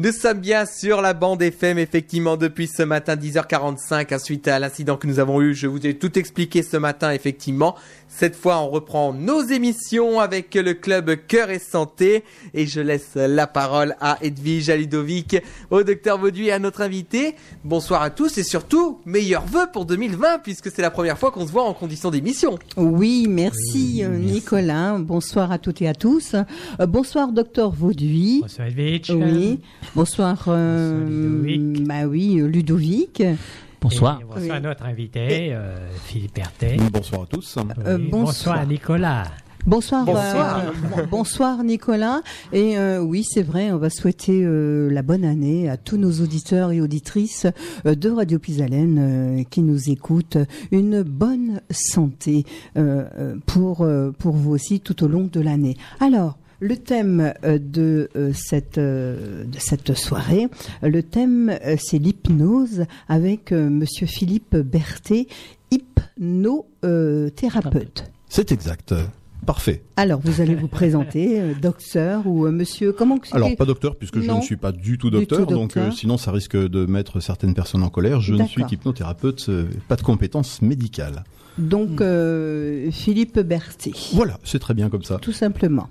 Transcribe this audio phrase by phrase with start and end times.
[0.00, 4.96] Nous sommes bien sur la bande FM, effectivement, depuis ce matin 10h45, suite à l'incident
[4.96, 5.56] que nous avons eu.
[5.56, 7.74] Je vous ai tout expliqué ce matin, effectivement.
[8.06, 12.22] Cette fois, on reprend nos émissions avec le club Cœur et Santé.
[12.54, 15.36] Et je laisse la parole à Edwige, à Ludovic,
[15.70, 17.34] au docteur Vauduit et à notre invité.
[17.64, 21.44] Bonsoir à tous et surtout, meilleurs vœux pour 2020 puisque c'est la première fois qu'on
[21.44, 22.56] se voit en condition d'émission.
[22.76, 24.96] Oui, merci, Nicolas.
[24.98, 26.34] Bonsoir à toutes et à tous.
[26.34, 28.42] Euh, bonsoir docteur Vauduit.
[28.42, 29.10] Bonsoir Edwige.
[29.10, 29.58] Oui.
[29.94, 31.86] Bonsoir, euh, Ludovic.
[31.86, 33.22] Bah oui, Ludovic.
[33.80, 34.20] Bonsoir.
[34.20, 36.76] Et bonsoir à notre invité, euh, Philippe Berthet.
[36.92, 37.56] Bonsoir à tous.
[37.86, 38.66] Euh, Oui, bonsoir.
[38.66, 39.24] Nicolas.
[39.66, 40.58] Bonsoir, Bonsoir.
[40.60, 42.22] euh, bon- bonsoir Nicolas.
[42.52, 46.10] Et euh, oui, c'est vrai, on va souhaiter euh, la bonne année à tous nos
[46.22, 47.46] auditeurs et auditrices
[47.84, 48.98] euh, de Radio Pisalène
[49.40, 50.38] euh, qui nous écoutent.
[50.70, 52.44] Une bonne santé
[52.76, 55.76] euh, euh, pour euh, pour vous aussi tout au long de l'année.
[56.00, 56.38] Alors.
[56.60, 60.48] Le thème euh, de euh, cette euh, de cette soirée,
[60.82, 65.28] le thème c'est l'hypnose avec Monsieur Philippe Berthet,
[65.70, 68.10] hypnothérapeute.
[68.28, 68.92] C'est exact.
[69.46, 69.82] Parfait.
[69.96, 73.96] Alors, vous allez vous présenter, euh, docteur ou euh, monsieur, comment que Alors pas docteur
[73.96, 75.86] puisque je ne suis pas du tout Du docteur, tout donc docteur.
[75.88, 78.20] euh, sinon ça risque de mettre certaines personnes en colère.
[78.20, 81.24] Je ne suis qu'hypnothérapeute, euh, pas de compétences médicales.
[81.56, 85.18] Donc, euh, Philippe Berthet, Voilà, c'est très bien comme ça.
[85.18, 85.88] tout simplement.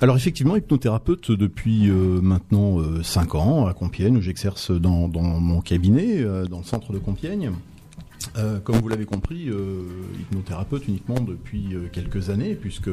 [0.00, 5.60] Alors effectivement, hypnothérapeute depuis euh, maintenant 5 ans à Compiègne, où j'exerce dans, dans mon
[5.60, 7.50] cabinet, euh, dans le centre de Compiègne.
[8.36, 9.82] Euh, comme vous l'avez compris, euh,
[10.20, 12.90] hypnothérapeute uniquement depuis euh, quelques années, puisque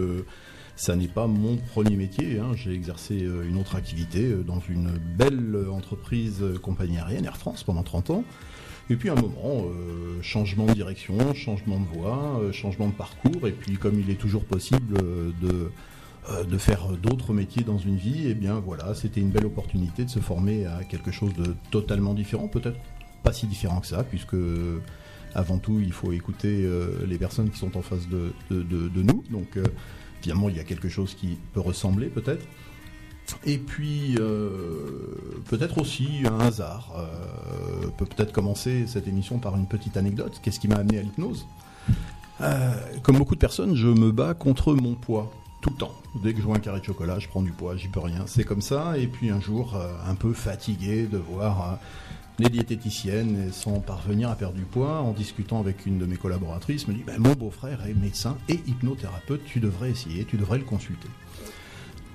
[0.76, 2.40] ça n'est pas mon premier métier.
[2.40, 2.52] hein.
[2.56, 8.12] J'ai exercé une autre activité dans une belle entreprise compagnie aérienne, Air France, pendant 30
[8.12, 8.24] ans.
[8.90, 9.66] Et puis à un moment,
[10.22, 14.46] changement de direction, changement de voie, changement de parcours, et puis comme il est toujours
[14.46, 14.98] possible
[15.42, 15.72] de
[16.48, 20.10] de faire d'autres métiers dans une vie, et bien voilà, c'était une belle opportunité de
[20.10, 22.80] se former à quelque chose de totalement différent, peut-être
[23.22, 24.36] pas si différent que ça, puisque
[25.36, 29.24] avant tout, il faut écouter euh, les personnes qui sont en face de, nous.
[29.30, 29.64] Donc, euh,
[30.22, 32.46] finalement, il y a quelque chose qui peut ressembler, peut-être.
[33.46, 36.94] Et puis, euh, peut-être aussi un hasard.
[36.98, 40.40] Euh, peut peut-être commencer cette émission par une petite anecdote.
[40.42, 41.46] Qu'est-ce qui m'a amené à l'hypnose?
[43.04, 45.32] Comme beaucoup de personnes, je me bats contre mon poids.
[45.62, 45.94] Tout le temps.
[46.24, 48.24] Dès que je vois un carré de chocolat, je prends du poids, j'y peux rien.
[48.28, 48.98] C'est comme ça.
[48.98, 49.78] Et puis un jour,
[50.08, 51.80] un peu fatigué de voir
[52.40, 56.88] les diététiciennes sans parvenir à perdre du poids, en discutant avec une de mes collaboratrices,
[56.88, 60.64] me dit Ben, Mon beau-frère est médecin et hypnothérapeute, tu devrais essayer, tu devrais le
[60.64, 61.10] consulter.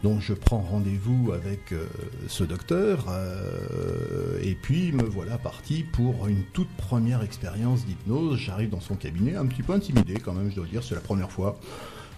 [0.02, 1.86] Donc je prends rendez-vous avec euh,
[2.28, 8.38] ce docteur euh, et puis me voilà parti pour une toute première expérience d'hypnose.
[8.38, 11.00] J'arrive dans son cabinet, un petit peu intimidé quand même, je dois dire, c'est la
[11.00, 11.58] première fois.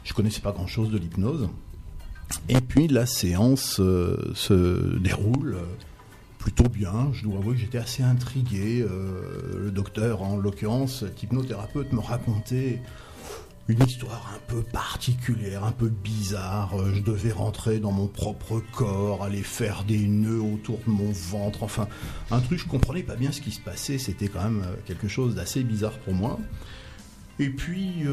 [0.03, 1.49] Je connaissais pas grand-chose de l'hypnose.
[2.49, 5.59] Et puis la séance euh, se déroule
[6.47, 7.11] plutôt bien.
[7.12, 8.81] Je dois avouer que j'étais assez intrigué.
[8.81, 12.81] Euh, le docteur, en l'occurrence, hypnothérapeute, me racontait
[13.67, 16.79] une histoire un peu particulière, un peu bizarre.
[16.79, 21.11] Euh, Je devais rentrer dans mon propre corps, aller faire des nœuds autour de mon
[21.11, 21.65] ventre.
[21.65, 21.89] Enfin,
[22.31, 23.99] un truc, je comprenais pas bien ce qui se passait.
[23.99, 26.39] C'était quand même euh, quelque chose d'assez bizarre pour moi.
[27.41, 28.05] Et puis,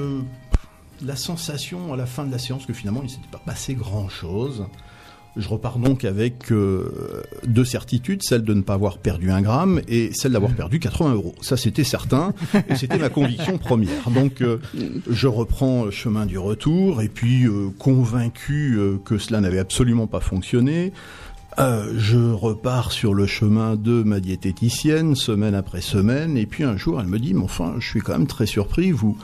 [1.01, 3.73] la sensation à la fin de la séance que finalement il ne s'était pas passé
[3.73, 4.65] grand-chose.
[5.35, 9.81] Je repars donc avec euh, deux certitudes, celle de ne pas avoir perdu un gramme
[9.87, 11.35] et celle d'avoir perdu 80 euros.
[11.41, 12.33] Ça c'était certain
[12.69, 14.09] et c'était ma conviction première.
[14.11, 14.57] Donc euh,
[15.09, 20.19] je reprends le chemin du retour et puis euh, convaincu que cela n'avait absolument pas
[20.19, 20.93] fonctionné,
[21.59, 26.77] euh, je repars sur le chemin de ma diététicienne semaine après semaine et puis un
[26.77, 29.15] jour elle me dit mais enfin je suis quand même très surpris vous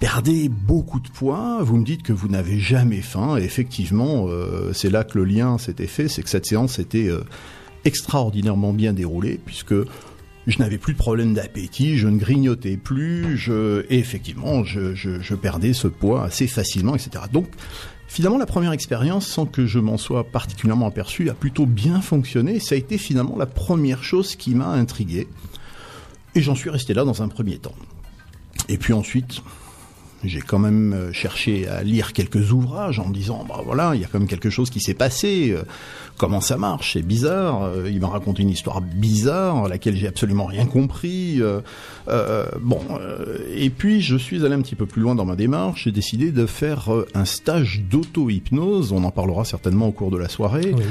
[0.00, 4.72] perdez beaucoup de poids, vous me dites que vous n'avez jamais faim, et effectivement, euh,
[4.72, 7.20] c'est là que le lien s'était fait, c'est que cette séance était euh,
[7.84, 9.74] extraordinairement bien déroulée, puisque
[10.46, 15.34] je n'avais plus de problème d'appétit, je ne grignotais plus, je, et effectivement, je, je,
[15.34, 17.24] perdais ce poids assez facilement, etc.
[17.30, 17.48] Donc,
[18.08, 22.58] finalement, la première expérience, sans que je m'en sois particulièrement aperçu, a plutôt bien fonctionné,
[22.58, 25.28] ça a été finalement la première chose qui m'a intrigué,
[26.34, 27.74] et j'en suis resté là dans un premier temps.
[28.70, 29.42] Et puis ensuite,
[30.24, 34.00] j'ai quand même euh, cherché à lire quelques ouvrages en me disant bah voilà il
[34.00, 35.62] y a quand même quelque chose qui s'est passé euh,
[36.16, 40.08] comment ça marche c'est bizarre euh, il m'a raconté une histoire bizarre à laquelle j'ai
[40.08, 41.60] absolument rien compris euh,
[42.60, 42.80] bon
[43.54, 46.32] et puis je suis allé un petit peu plus loin dans ma démarche j'ai décidé
[46.32, 50.82] de faire un stage d'auto-hypnose on en parlera certainement au cours de la soirée Oui.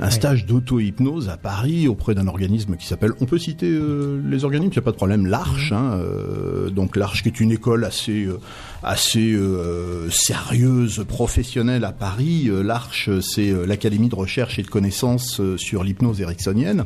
[0.00, 4.44] un stage d'auto-hypnose à Paris auprès d'un organisme qui s'appelle, on peut citer euh, les
[4.44, 7.50] organismes, il n'y a pas de problème, l'Arche, hein, euh, donc l'Arche qui est une
[7.52, 8.38] école assez, euh,
[8.82, 12.48] assez euh, sérieuse, professionnelle à Paris.
[12.48, 16.84] Euh, L'Arche, c'est euh, l'Académie de recherche et de connaissances sur l'hypnose ericksonienne.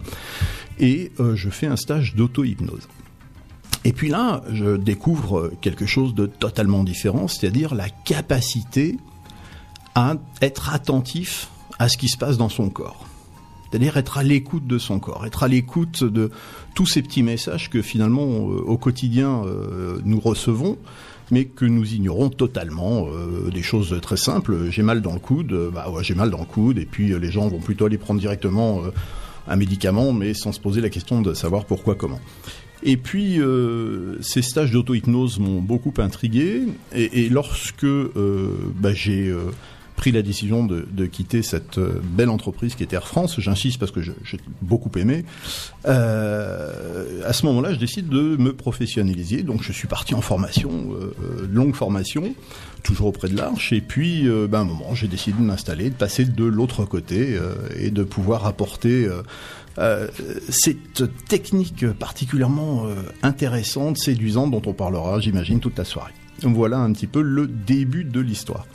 [0.78, 2.88] Et je fais un stage d'auto-hypnose.
[3.84, 8.96] Et puis là, je découvre quelque chose de totalement différent, c'est-à-dire la capacité
[9.94, 11.48] à être attentif
[11.78, 13.06] à ce qui se passe dans son corps.
[13.68, 16.30] C'est-à-dire être à l'écoute de son corps, être à l'écoute de
[16.74, 19.42] tous ces petits messages que finalement au quotidien
[20.02, 20.78] nous recevons,
[21.30, 23.08] mais que nous ignorons totalement.
[23.40, 24.70] euh, des choses très simples.
[24.70, 27.12] J'ai mal dans le coude, euh, bah ouais, j'ai mal dans le coude, et puis
[27.12, 28.82] euh, les gens vont plutôt aller prendre directement
[29.48, 32.20] un médicament, mais sans se poser la question de savoir pourquoi, comment.
[32.82, 33.38] Et puis,
[34.22, 36.62] ces stages d'auto-hypnose m'ont beaucoup intrigué.
[36.94, 37.86] Et, lorsque
[38.80, 39.34] bah, j'ai
[40.00, 43.92] pris la décision de, quitter cette euh, belle entreprise qui était Air France, j'insiste parce
[43.92, 44.14] que j'ai
[44.62, 45.26] beaucoup aimé,
[45.84, 49.42] euh, à ce moment-là, je décide de me professionnaliser.
[49.42, 52.34] Donc, je suis parti en formation, euh, longue formation,
[52.82, 53.74] toujours auprès de l'Arche.
[53.74, 57.38] Et puis, ben, à un moment, j'ai décidé de m'installer, de passer de l'autre côté
[57.76, 59.06] et de pouvoir apporter...
[60.48, 62.86] cette technique particulièrement
[63.22, 66.12] intéressante, séduisante, dont on parlera, j'imagine, toute la soirée.
[66.42, 68.66] Voilà un petit peu le début de l'histoire.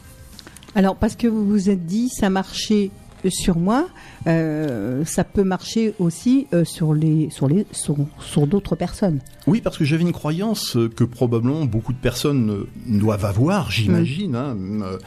[0.75, 2.91] Alors, parce que vous vous êtes dit, ça marchait
[3.29, 3.87] sur moi,
[4.27, 9.19] euh, ça peut marcher aussi euh, sur les sur les sur, sur d'autres personnes.
[9.47, 13.71] Oui, parce que j'avais une croyance euh, que probablement beaucoup de personnes euh, doivent avoir,
[13.71, 14.35] j'imagine.
[14.35, 14.99] hein, euh,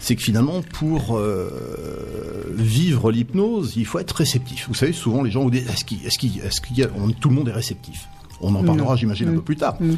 [0.00, 1.50] c'est que finalement, pour euh,
[2.56, 4.66] vivre l'hypnose, il faut être réceptif.
[4.66, 6.88] Vous savez, souvent les gens vous disent est-ce qu'il, est-ce qu'il, est-ce qu'il y a,
[6.96, 8.08] on- tout le monde est réceptif.
[8.40, 8.96] On en parlera, Non.
[8.96, 9.36] j'imagine, un Mm.
[9.36, 9.76] peu plus tard.
[9.80, 9.94] Mm.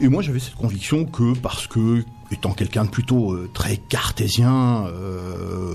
[0.00, 4.86] Et moi, j'avais cette conviction que parce que, étant quelqu'un de plutôt euh, très cartésien,
[4.88, 5.74] euh,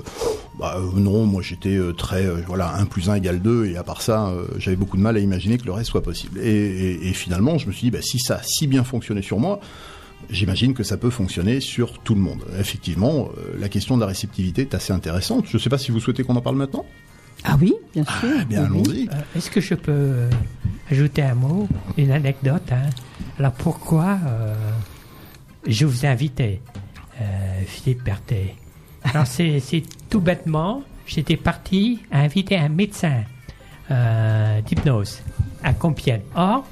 [0.59, 4.01] bah, euh, non, moi j'étais très, voilà, 1 plus 1 égale 2, et à part
[4.01, 6.39] ça, j'avais beaucoup de mal à imaginer que le reste soit possible.
[6.39, 9.21] Et, et- et finalement, je me suis dit, bah, si ça a si bien fonctionné
[9.21, 9.61] sur moi,
[10.29, 12.43] j'imagine que ça peut fonctionner sur tout le monde.
[12.59, 15.45] Effectivement, la question de la réceptivité est assez intéressante.
[15.49, 16.85] Je ne sais pas si vous souhaitez qu'on en parle maintenant.
[17.43, 18.45] Ah oui, bien sûr.
[18.47, 19.07] Bien, oui, oui.
[19.07, 19.09] allons-y.
[19.09, 20.29] Euh, Est-ce que je peux euh,
[20.91, 22.89] ajouter un mot, une anecdote hein?
[23.37, 24.53] Alors pourquoi euh,
[25.65, 26.61] je vous ai invité,
[27.21, 28.55] euh, Philippe Berthet?
[29.03, 33.23] Alors c'est c'est tout bêtement, j'étais parti à inviter un médecin
[33.91, 35.21] euh, d'hypnose
[35.63, 36.21] à Compiègne.
[36.35, 36.65] Or,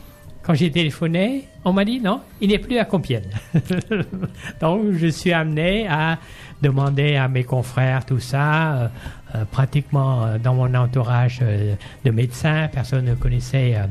[0.44, 3.30] quand j'ai téléphoné, on m'a dit non, il n'est plus à Compiègne.
[4.62, 6.20] Donc je suis amené à
[6.62, 8.92] demander à mes confrères tout ça.
[9.36, 11.76] Euh, pratiquement euh, dans mon entourage euh,
[12.06, 13.90] de médecins, personne ne connaissait un,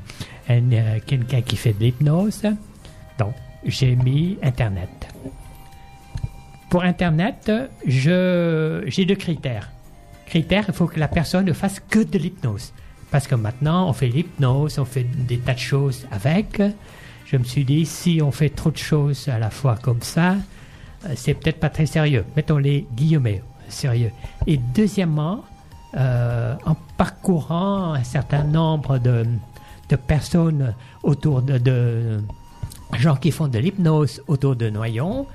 [1.01, 2.43] quelqu'un qui fait de l'hypnose.
[3.19, 3.35] Donc
[3.65, 4.89] j'ai mis Internet.
[6.71, 7.53] Pour Internet,
[7.85, 9.71] j'ai deux critères.
[10.25, 12.73] Critères, il faut que la personne ne fasse que de l'hypnose.
[13.11, 16.61] Parce que maintenant, on fait l'hypnose, on fait des tas de choses avec.
[17.27, 20.37] Je me suis dit, si on fait trop de choses à la fois comme ça,
[21.15, 22.25] c'est peut-être pas très sérieux.
[22.35, 24.11] Mettons les guillemets, sérieux.
[24.47, 25.45] Et deuxièmement,
[25.97, 29.25] euh, en parcourant un certain nombre de,
[29.89, 32.21] de personnes autour de,
[32.99, 35.27] gens qui font de l'hypnose autour de Noyon,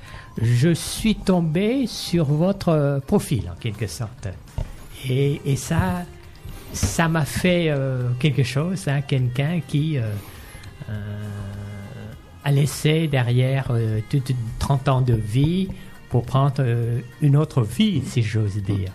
[0.42, 4.28] je suis tombé sur votre profil en quelque sorte.
[5.10, 6.04] Et, ça,
[6.74, 10.04] ça m'a fait euh, quelque chose, hein, quelqu'un qui euh,
[12.44, 15.70] a laissé derrière euh, tout- tout 30 ans de vie
[16.12, 18.92] pour prendre euh, une autre vie, si j'ose dire.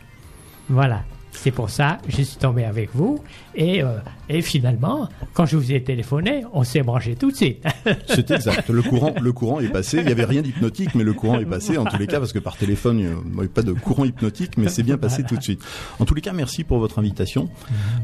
[0.69, 1.05] Voilà.
[1.43, 3.21] C'est pour ça je suis tombé avec vous.
[3.55, 3.99] Et, euh,
[4.29, 7.65] et finalement, quand je vous ai téléphoné, on s'est branché tout de suite.
[8.08, 8.69] C'est exact.
[8.69, 9.99] Le courant, le courant est passé.
[10.01, 12.32] Il n'y avait rien d'hypnotique, mais le courant est passé en tous les cas parce
[12.34, 15.37] que par téléphone, il n'y avait pas de courant hypnotique, mais c'est bien passé tout
[15.37, 15.63] de suite.
[15.99, 17.49] En tous les cas, merci pour votre invitation.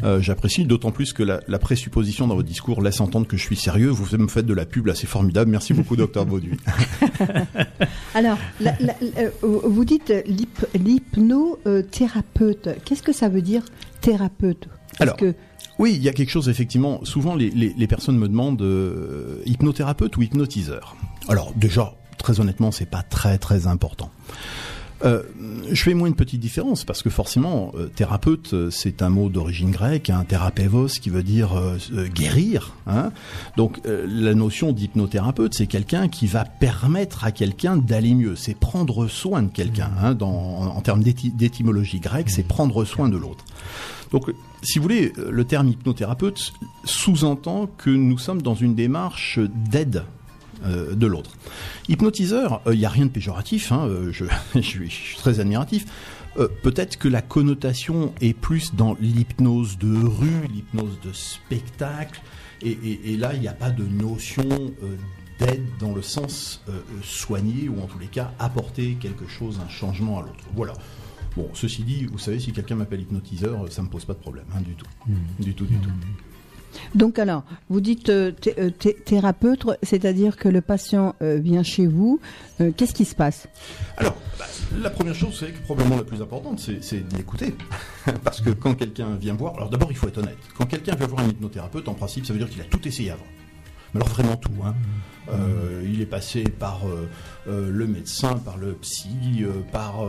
[0.05, 3.43] Euh, J'apprécie d'autant plus que la, la présupposition dans votre discours laisse entendre que je
[3.43, 3.89] suis sérieux.
[3.91, 5.51] Vous me faites de la pub là, c'est formidable.
[5.51, 6.57] Merci beaucoup, docteur Bauduit.
[8.15, 9.31] Alors, la- la- la- euh,
[9.65, 12.69] vous dites l'hyp- l'hypnothérapeute.
[12.85, 13.63] Qu'est-ce que ça veut dire
[14.01, 15.35] thérapeute Parce Alors, que
[15.79, 17.05] Oui, il y a quelque chose effectivement.
[17.05, 20.97] Souvent, les, les, les personnes me demandent euh, hypnothérapeute ou hypnotiseur.
[21.29, 24.11] Alors déjà, très honnêtement, c'est pas très très important.
[25.05, 25.23] Euh,
[25.71, 29.29] je fais moi une petite différence parce que forcément, euh, thérapeute, euh, c'est un mot
[29.29, 32.75] d'origine grecque, un thérapévos qui veut dire euh, guérir.
[32.87, 33.11] Hein
[33.57, 38.37] Donc la notion d'hypnothérapeute, c'est quelqu'un qui va permettre à quelqu'un d'aller mieux.
[38.37, 39.91] C'est prendre soin de quelqu'un.
[40.01, 43.45] Hein, dans, en, en termes d'éty- d'étymologie grecque, c'est prendre soin de l'autre.
[44.13, 44.31] Donc,
[44.63, 46.53] si vous voulez, le terme hypnothérapeute
[46.85, 49.41] sous-entend que nous sommes dans une démarche
[49.71, 50.05] d'aide
[50.65, 51.31] euh, de l'autre.
[51.89, 55.41] Hypnotiseur, il n'y a rien de péjoratif, hein, euh, je, je, suis, je suis très
[55.41, 55.87] admiratif.
[56.39, 62.23] Euh, Peut-être que la connotation est plus dans l'hypnose de rue, l'hypnose de spectacle,
[62.63, 64.45] et, et- et là, il n'y a pas de notion
[64.83, 64.97] euh,
[65.39, 69.69] d'aide dans le sens euh, soigner ou en tous les cas apporter quelque chose, un
[69.69, 70.45] changement à l'autre.
[70.55, 70.73] Voilà.
[71.37, 74.45] Bon, ceci dit, vous savez, si quelqu'un m'appelle hypnotiseur, ça me pose pas de problème,
[74.55, 74.87] hein, du tout.
[75.41, 75.89] Du tout, du tout.
[76.95, 81.87] Donc alors, vous dites euh, euh, thé- thérapeute, c'est-à-dire que le patient euh, vient chez
[81.87, 82.21] vous.
[82.77, 83.49] Qu'est-ce qui se passe?
[83.97, 84.45] Alors, bah,
[84.81, 87.55] la première chose, c'est probablement la plus importante, c'est l'écouter.
[88.25, 90.39] Parce que quand quelqu'un vient voir, alors d'abord, il faut être honnête.
[90.57, 93.11] Quand quelqu'un vient voir un hypnothérapeute, en principe, ça veut dire qu'il a tout essayé
[93.11, 93.27] avant.
[93.95, 94.53] Mais alors vraiment tout.
[94.65, 94.75] Hein.
[95.31, 97.09] Euh, il est passé par euh,
[97.49, 99.09] euh, le médecin, par le psy,
[99.41, 100.05] euh, par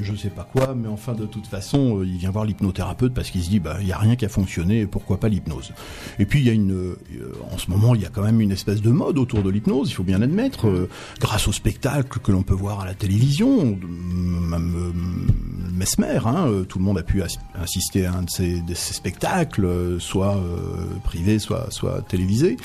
[0.00, 3.42] je sais pas quoi, mais enfin de toute façon, il vient voir l'hypnothérapeute parce qu'il
[3.42, 5.72] se dit bah il y a rien qui a fonctionné, pourquoi pas l'hypnose?
[6.18, 6.94] Et puis il y a une,
[7.52, 9.90] en ce moment, il y a quand même une espèce de mode autour de l'hypnose,
[9.90, 10.88] il faut bien l'admettre,
[11.20, 14.92] grâce au spectacle que l'on peut voir à la télévision, même
[15.72, 20.38] Mesmer, hein, tout le monde a pu as- assister à un de ces, spectacles, soit
[21.04, 22.56] privés, soit soit télévisés.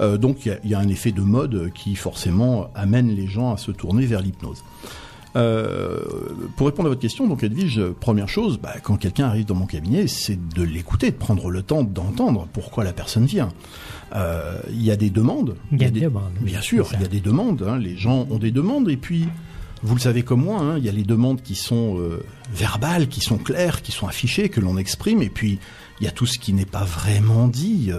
[0.00, 3.08] Euh, donc il y a- il y, a un effet de mode qui forcément amène
[3.14, 4.62] les gens à se tourner vers l'hypnose.
[5.36, 6.00] Euh,
[6.56, 9.66] pour répondre à votre question, donc Edwige, première chose, bah, quand quelqu'un arrive dans mon
[9.66, 13.50] cabinet, c'est de l'écouter, de prendre le temps d'entendre pourquoi la personne vient.
[14.16, 15.54] Euh, Il y a des demandes.
[15.70, 17.64] Il y a des des demandes, Bien sûr, il y a des demandes.
[17.68, 19.26] hein, les gens ont des demandes et puis.
[19.82, 23.08] Vous le savez comme moi, hein, il y a les demandes qui sont euh, verbales,
[23.08, 25.58] qui sont claires, qui sont affichées, que l'on exprime, et puis
[26.00, 27.90] il y a tout ce qui n'est pas vraiment dit.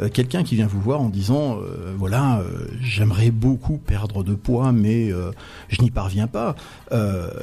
[0.00, 4.34] Euh, Quelqu'un qui vient vous voir en disant, euh, voilà, euh, j'aimerais beaucoup perdre de
[4.34, 5.10] poids, mais
[5.68, 6.54] je n'y parviens pas.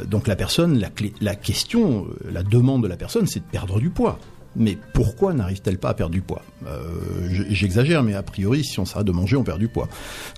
[0.08, 3.80] Donc la personne, la, clé- la question, la demande de la personne, c'est de perdre
[3.80, 4.20] du poids.
[4.56, 6.42] Mais pourquoi n'arrive-t-elle pas à perdre du poids?
[6.66, 9.88] Euh, je- J'exagère, mais a priori, si on s'arrête de manger, on perd du poids.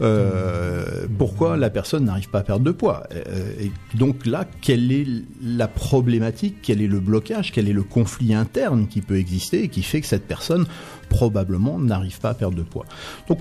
[0.01, 3.03] Euh, pourquoi la personne n'arrive pas à perdre de poids?
[3.13, 5.05] Euh, Et donc là, quelle est
[5.41, 6.57] la problématique?
[6.61, 7.51] Quel est le blocage?
[7.51, 10.65] Quel est le conflit interne qui peut exister et qui fait que cette personne
[11.09, 12.85] probablement n'arrive pas à perdre de poids?
[13.27, 13.39] Donc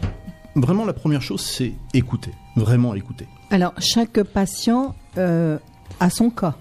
[0.56, 3.26] vraiment, la première chose, c'est écouter, vraiment écouter.
[3.50, 6.54] Alors, chaque patient a son cas.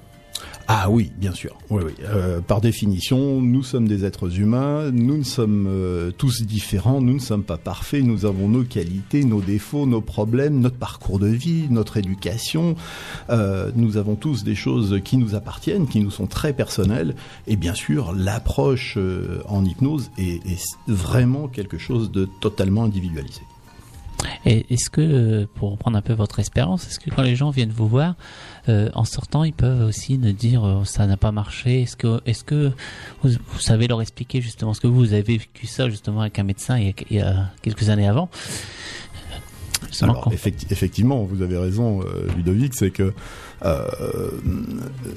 [0.72, 1.58] Ah oui, bien sûr.
[1.72, 1.94] Oui, oui.
[2.04, 7.16] Euh, par définition, nous sommes des êtres humains, nous ne sommes euh, tous différents, nous
[7.16, 11.26] ne sommes pas parfaits, nous avons nos qualités, nos défauts, nos problèmes, notre parcours de
[11.26, 12.76] vie, notre éducation.
[13.32, 17.16] Euh, nous avons tous des choses qui nous appartiennent, qui nous sont très personnelles.
[17.48, 18.96] Et bien sûr, l'approche
[19.48, 23.42] en hypnose est, est vraiment quelque chose de totalement individualisé.
[24.46, 27.50] Et est-ce que, euh, pour reprendre un peu votre expérience, est-ce que quand les gens
[27.50, 28.16] viennent vous voir,
[28.68, 31.82] euh, en sortant, ils peuvent aussi nous dire euh, ça n'a pas marché?
[31.82, 32.72] Est-ce que, est-ce que
[33.24, 36.44] vous, vous savez leur expliquer justement ce que vous avez vécu ça justement avec un
[36.44, 38.30] médecin il y a, il y a quelques années avant?
[40.02, 43.14] Alors, effecti- effectivement, vous avez raison, euh, Ludovic, c'est que
[43.66, 43.86] euh,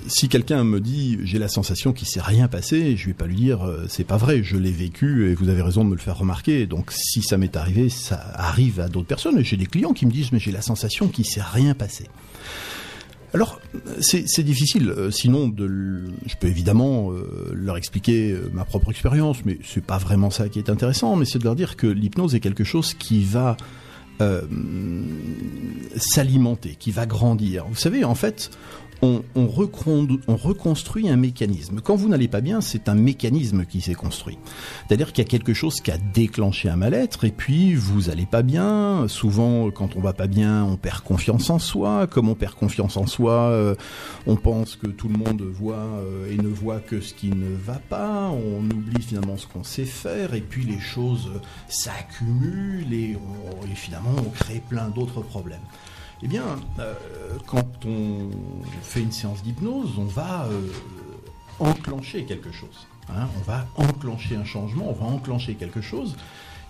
[0.07, 3.37] si quelqu'un me dit j'ai la sensation qu'il s'est rien passé, je vais pas lui
[3.37, 6.00] dire euh, c'est pas vrai, je l'ai vécu et vous avez raison de me le
[6.00, 6.66] faire remarquer.
[6.66, 9.38] Donc si ça m'est arrivé, ça arrive à d'autres personnes.
[9.38, 12.09] Et j'ai des clients qui me disent mais j'ai la sensation qu'il s'est rien passé.
[13.35, 13.61] Alors,
[14.00, 14.95] c'est c'est difficile.
[15.11, 17.11] Sinon, de, je peux évidemment
[17.54, 21.16] leur expliquer ma propre expérience, mais c'est pas vraiment ça qui est intéressant.
[21.16, 23.57] Mais c'est de leur dire que l'hypnose est quelque chose qui va
[24.21, 24.42] euh,
[25.97, 27.66] s'alimenter, qui va grandir.
[27.69, 28.50] Vous savez, en fait,
[29.02, 29.49] on, on,
[30.28, 31.80] on reconstruit un mécanisme.
[31.82, 34.38] Quand vous n'allez pas bien, c'est un mécanisme qui s'est construit.
[34.87, 38.26] C'est-à-dire qu'il y a quelque chose qui a déclenché un mal-être, et puis vous allez
[38.26, 39.06] pas bien.
[39.09, 42.06] Souvent, quand on va pas bien, on perd confiance en soi.
[42.06, 43.75] Comme on perd confiance en soi, euh,
[44.26, 47.54] on pense que tout le monde voit euh, et ne voit que ce qui ne
[47.56, 48.30] va pas.
[48.30, 51.28] On oublie finalement ce qu'on sait faire, et puis les choses
[51.68, 55.59] s'accumulent et, on- et finalement on crée plein d'autres problèmes.
[56.22, 56.44] Eh bien,
[56.78, 56.94] euh,
[57.46, 58.30] quand on
[58.82, 60.68] fait une séance d'hypnose, on va euh,
[61.58, 62.86] enclencher quelque chose.
[63.08, 63.28] hein.
[63.38, 66.16] on va enclencher un changement, on va enclencher quelque chose.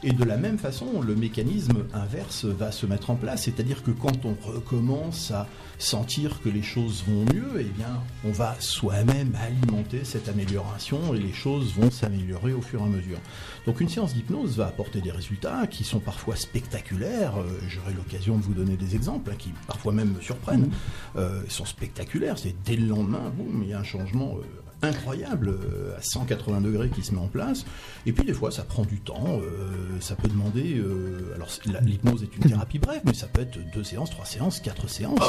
[0.05, 3.93] Et de la même façon, le mécanisme inverse va se mettre en place, c'est-à-dire que
[3.93, 5.47] quand on recommence à
[5.83, 11.19] sentir que les choses vont mieux, eh bien, on va soi-même alimenter cette amélioration et
[11.19, 13.19] les choses vont s'améliorer au fur et à mesure.
[13.67, 17.37] Donc une séance d'hypnose va apporter des résultats qui sont parfois spectaculaires.
[17.37, 20.71] Euh, J'aurai l'occasion de vous donner des exemples hein, qui parfois même me surprennent.
[21.17, 22.39] Euh, ils sont spectaculaires.
[22.39, 26.61] C'est dès le lendemain, boum, il y a un changement euh, incroyable euh, à 180
[26.61, 27.65] degrés qui se met en place.
[28.07, 29.41] Et puis des fois, ça prend du temps.
[29.41, 30.75] euh, ça peut demander.
[30.77, 31.49] euh, alors
[31.83, 35.21] l'hypnose est une thérapie brève, mais ça peut être deux séances, trois séances, quatre séances.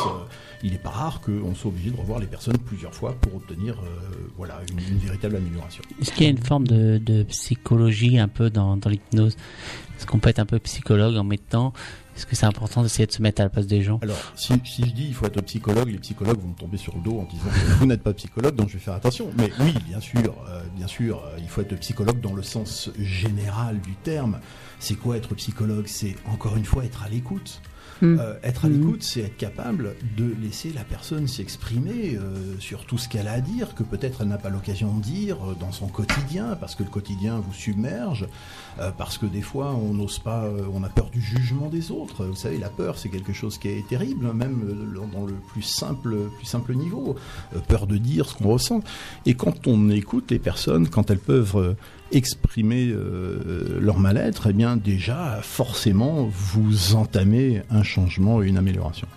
[0.63, 3.77] Il n'est pas rare qu'on soit obligé de revoir les personnes plusieurs fois pour obtenir
[4.37, 5.83] voilà une, véritable amélioration.
[6.01, 9.35] Est-ce qu'il y a une forme de, de psychologie un peu dans, dans l'hypnose?
[9.97, 11.73] Est-ce qu'on peut être un peu psychologue en mettant
[12.15, 13.99] Est-ce que c'est important d'essayer de se mettre à la place des gens?
[14.01, 16.95] Alors, si, si je dis il faut être psychologue, les psychologues vont me tomber sur
[16.95, 19.31] le dos en disant vous n'êtes pas psychologue, donc je vais faire attention.
[19.37, 22.91] Mais oui, bien sûr, euh, bien sûr, euh, il faut être psychologue dans le sens
[22.99, 24.39] général du terme.
[24.79, 25.85] C'est quoi être psychologue?
[25.87, 27.61] C'est encore une fois être à l'écoute.
[28.01, 28.17] Mm.
[28.19, 28.79] Euh, être à Mhm.
[28.79, 33.33] l'écoute, c'est être capable de laisser la personne s'exprimer euh, sur tout ce qu'elle a
[33.33, 36.75] à dire, que peut-être elle n'a pas l'occasion de dire euh, dans son quotidien, parce
[36.75, 38.27] que le quotidien vous submerge,
[38.79, 41.91] euh, parce que des fois on n'ose pas, euh, on a peur du jugement des
[41.91, 42.25] autres.
[42.25, 44.61] Vous savez, la peur, c'est quelque chose qui est terrible, hein, même
[45.13, 47.15] dans le plus simple, plus simple niveau.
[47.55, 48.81] Euh, peur de dire ce qu'on ressent.
[49.25, 51.73] Et quand on écoute les personnes, quand elles peuvent euh,
[52.13, 59.07] exprimer euh, leur mal-être, eh bien déjà, forcément, vous entamez un changement et une amélioration.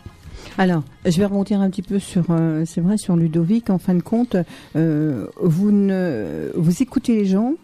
[0.59, 3.69] Alors, je vais rebondir un petit peu sur, euh, c'est vrai, sur Ludovic.
[3.69, 4.37] En fin de compte,
[4.75, 7.55] euh, vous écoutez les gens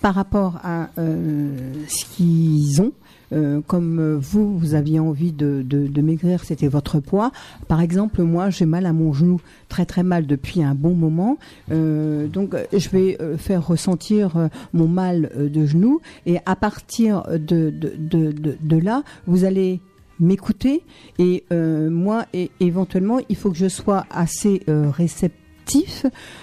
[0.00, 2.92] par rapport à ce qu'ils ont.
[3.32, 7.30] Euh, comme euh, vous, vous aviez envie de, de, maigrir, c'était votre poids.
[7.68, 11.38] Par exemple, moi, j'ai mal à mon genou, très très mal depuis un bon moment.
[11.70, 18.56] Euh, donc, je vais faire ressentir mon mal de genou, et à partir de, de,
[18.60, 19.80] de, là, vous allez
[20.18, 20.82] m'écouter
[21.18, 25.39] et moi et éventuellement il faut que je sois assez euh, réceptif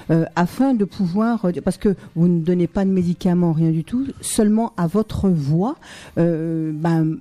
[0.10, 3.84] euh, afin de pouvoir euh, parce que vous ne donnez pas de médicaments rien du
[3.84, 5.76] tout seulement à votre voix
[6.18, 7.18] euh, ben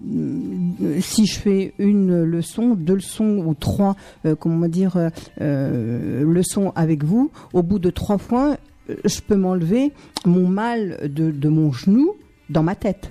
[1.00, 3.96] si je fais une leçon deux leçons ou trois
[4.38, 8.56] comment dire leçons avec vous au bout de trois fois
[8.88, 9.92] je peux m'enlever
[10.24, 12.14] mon mal de, mon genou
[12.50, 13.10] dans ma tête.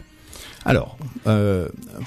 [0.63, 0.97] Alors,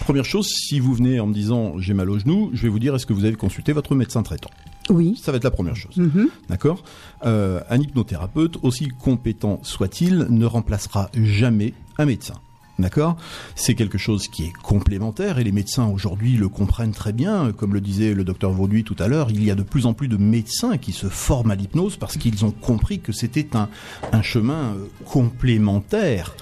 [0.01, 2.79] première chose, si vous venez en me disant j'ai mal au genou, je vais vous
[2.79, 4.51] dire est-ce que vous avez consulté votre médecin traitant?
[4.91, 5.97] Oui Ça va être la première chose.
[5.97, 6.29] Mhm.
[6.49, 6.83] D'accord
[7.25, 12.35] euh, Un hypnothérapeute, aussi compétent soit-il, ne remplacera jamais un médecin.
[12.79, 13.17] D'accord
[13.57, 17.51] C'est quelque chose qui est complémentaire et les médecins aujourd'hui le comprennent très bien.
[17.51, 19.95] Comme le disait le docteur Vauduit tout à l'heure, il y a de plus en
[19.95, 23.69] plus de médecins qui se forment à l'hypnose parce qu'ils ont compris que c'était un,
[24.13, 26.37] un chemin euh, complémentaire.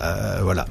[0.00, 0.64] Euh, voilà.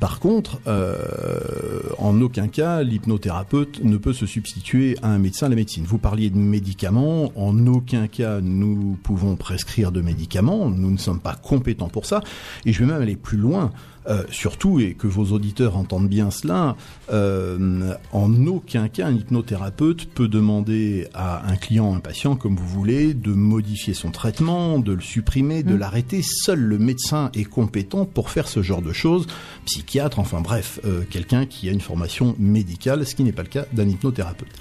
[0.00, 5.48] Par contre, euh, en aucun cas, l'hypnothérapeute ne peut se substituer à un médecin à
[5.50, 5.84] la médecine.
[5.86, 11.20] Vous parliez de médicaments, en aucun cas nous pouvons prescrire de médicaments, nous ne sommes
[11.20, 12.22] pas compétents pour ça,
[12.64, 13.72] et je vais même aller plus loin.
[14.06, 16.76] Euh, surtout, et que vos auditeurs entendent bien cela,
[17.10, 22.66] euh, en aucun cas un hypnothérapeute peut demander à un client, un patient, comme vous
[22.68, 25.78] voulez, de modifier son traitement, de le supprimer, de Mm.
[25.78, 26.20] l'arrêter.
[26.22, 29.26] Seul le médecin est compétent pour faire ce genre de choses,
[29.64, 33.48] psychiatre, enfin bref, euh, quelqu'un qui a une formation médicale, ce qui n'est pas le
[33.48, 34.52] cas d'un hypnothérapeute.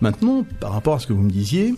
[0.00, 1.74] Maintenant, par rapport à ce que vous me disiez,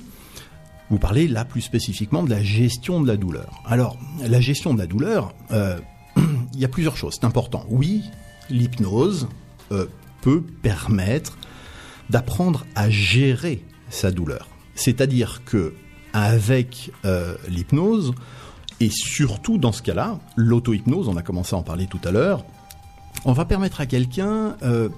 [0.90, 3.62] vous parlez là plus spécifiquement de la gestion de la douleur.
[3.64, 5.78] Alors, la gestion de la douleur, euh,
[6.58, 7.64] il y a plusieurs choses, c'est important.
[7.70, 8.02] Oui,
[8.50, 9.28] l'hypnose
[9.70, 9.86] euh,
[10.22, 11.38] peut permettre
[12.10, 14.48] d'apprendre à gérer sa douleur.
[14.74, 15.74] C'est-à-dire que
[16.12, 18.12] avec euh, l'hypnose,
[18.80, 22.44] et surtout dans ce cas-là, l'auto-hypnose, on a commencé à en parler tout à l'heure,
[23.24, 24.88] on va permettre à quelqu'un euh,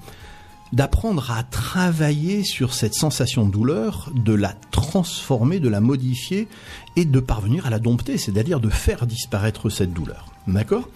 [0.72, 6.48] d'apprendre à travailler sur cette sensation de douleur, de la transformer, de la modifier
[6.96, 10.24] et de parvenir à la dompter, c'est-à-dire de faire disparaître cette douleur.
[10.46, 10.88] D'accord?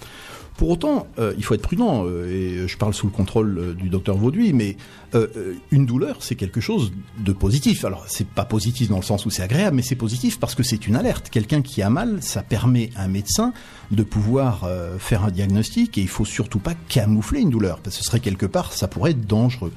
[0.57, 3.75] Pour autant, euh, il faut être prudent, euh, et je parle sous le contrôle euh,
[3.75, 4.77] du docteur Vauduit, mais
[5.15, 7.85] euh, euh, une douleur, c'est quelque chose de positif.
[7.85, 10.63] Alors, c'est pas positif dans le sens où c'est agréable, mais c'est positif parce que
[10.63, 11.29] c'est une alerte.
[11.29, 13.53] Quelqu'un qui a mal, ça permet à un médecin
[13.91, 18.03] de pouvoir faire un diagnostic, et il faut surtout pas camoufler une douleur, parce que
[18.03, 19.73] ce serait quelque part, ça pourrait être dangereux.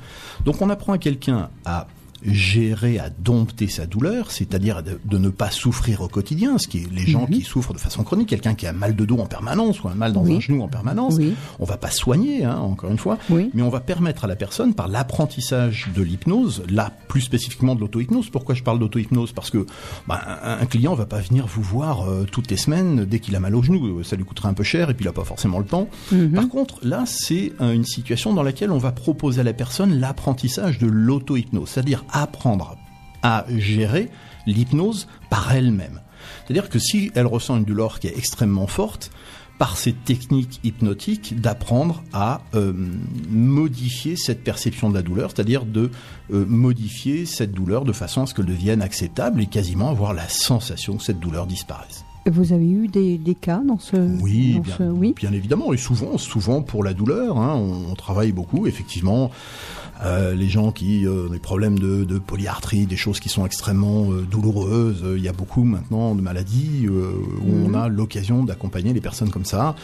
[0.46, 1.88] Donc, on apprend à quelqu'un à
[2.24, 6.80] gérer, à dompter sa douleur, c'est-à-dire de, de ne pas souffrir au quotidien, ce qui
[6.80, 7.30] est les gens Mhm.
[7.36, 9.96] qui souffrent de façon chronique, quelqu'un qui a mal de dos en permanence ou un
[9.96, 10.36] mal dans Oui.
[10.36, 13.50] un genou en permanence, Oui, on va pas soigner, hein, encore une fois, oui.
[13.54, 17.80] mais on va permettre à la personne, par l'apprentissage de l'hypnose, là plus spécifiquement de
[17.82, 19.32] l'auto-hypnose, pourquoi je parle d'auto-hypnose?
[19.32, 19.66] Parce que
[20.08, 23.36] bah, un, un client va pas venir vous voir euh, toutes les semaines dès qu'il
[23.36, 25.24] a mal au genou, ça lui coûterait un peu cher et puis il a pas
[25.24, 25.88] forcément le temps.
[26.12, 26.32] Mhm.
[26.32, 30.00] Par contre, là, c'est euh, une situation dans laquelle on va proposer à la personne
[30.00, 32.78] l'apprentissage de l'auto-hypnose, c'est-à-dire apprendre
[33.24, 34.10] à gérer
[34.46, 36.02] l'hypnose par elle-même.
[36.46, 39.12] C'est-à-dire que si elle ressent une douleur qui est extrêmement forte,
[39.60, 42.74] par ces techniques hypnotiques, d'apprendre à euh,
[43.32, 45.90] modifier cette perception de la douleur, c'est-à-dire de
[46.32, 50.28] euh, modifier cette douleur de façon à ce qu'elle devienne acceptable et quasiment avoir la
[50.30, 52.04] sensation que cette douleur disparaisse.
[52.30, 55.14] Vous avez eu des, des cas dans ce Oui, dans bien, ce- oui.
[55.16, 59.32] bien évidemment, et souvent, souvent pour la douleur, hein, on, on travaille beaucoup, effectivement.
[60.04, 63.46] Euh, les gens qui euh, ont des problèmes de, de polyarthrite, des choses qui sont
[63.46, 65.04] extrêmement euh, douloureuses.
[65.16, 67.66] Il y a beaucoup maintenant de maladies euh, où Mhm.
[67.66, 69.76] on a l'occasion d'accompagner les personnes comme ça.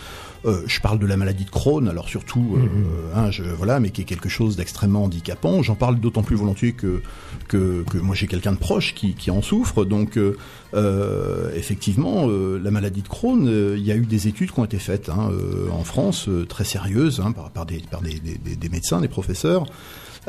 [0.45, 3.91] Euh, je parle de la maladie de Crohn, alors surtout, euh, hein, je, voilà, mais
[3.91, 5.63] qui est quelque chose d'extrêmement handicapant.
[5.63, 7.01] J'en parle d'autant plus volontiers que
[7.47, 9.85] que, que moi j'ai quelqu'un de proche qui, qui en souffre.
[9.85, 14.59] Donc euh, effectivement, euh, la maladie de Crohn, il y a eu des études qui
[14.59, 18.01] ont été faites hein, euh, en France, euh, très sérieuses, hein, par, par, des, par
[18.01, 19.65] des- des médecins, des professeurs,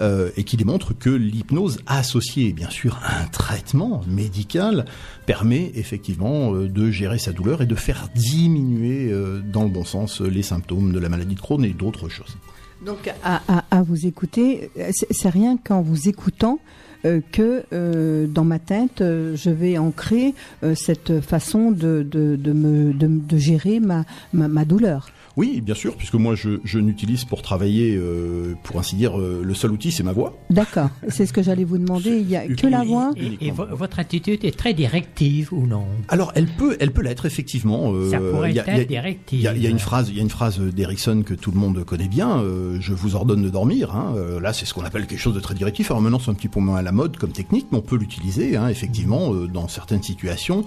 [0.00, 4.84] euh, et qui démontrent que l'hypnose associée, bien sûr, à un traitement médical
[5.26, 9.84] permet effectivement euh, de gérer sa douleur et de faire diminuer, euh, dans le bon
[9.84, 12.36] sens, les symptômes de la maladie de Crohn et d'autres choses.
[12.84, 14.70] Donc à, à- à vous écouter,
[15.10, 16.58] c'est rien qu'en vous écoutant
[17.06, 20.34] euh, que euh, dans ma tête, je vais ancrer
[20.74, 25.08] cette façon de, de, de me, de, gérer ma, ma douleur.
[25.36, 29.42] Oui, bien sûr, puisque moi je, je n'utilise pour travailler, euh, pour ainsi dire, euh,
[29.44, 30.38] le seul outil, c'est ma voix.
[30.50, 32.10] D'accord, c'est ce que j'allais vous demander.
[32.20, 33.10] Il y a que la voix.
[33.16, 35.86] Et, et vo- votre attitude est très directive ou non?
[36.08, 37.92] Alors, elle peut, elle peut l'être effectivement.
[37.94, 39.40] euh, Ça pourrait il y a- il y a- être directive.
[39.40, 41.34] Il y, a, il y a une phrase, il y a une phrase d'Erickson que
[41.34, 42.38] tout le monde connaît bien.
[42.38, 43.94] euh, je vous ordonne de dormir.
[43.96, 45.90] Hein, euh, là, c'est ce qu'on appelle quelque chose de très directif.
[45.90, 47.96] Alors maintenant, c'est un petit peu moins à la mode comme technique, mais on peut
[47.96, 50.64] l'utiliser hein, effectivement euh, dans certaines situations.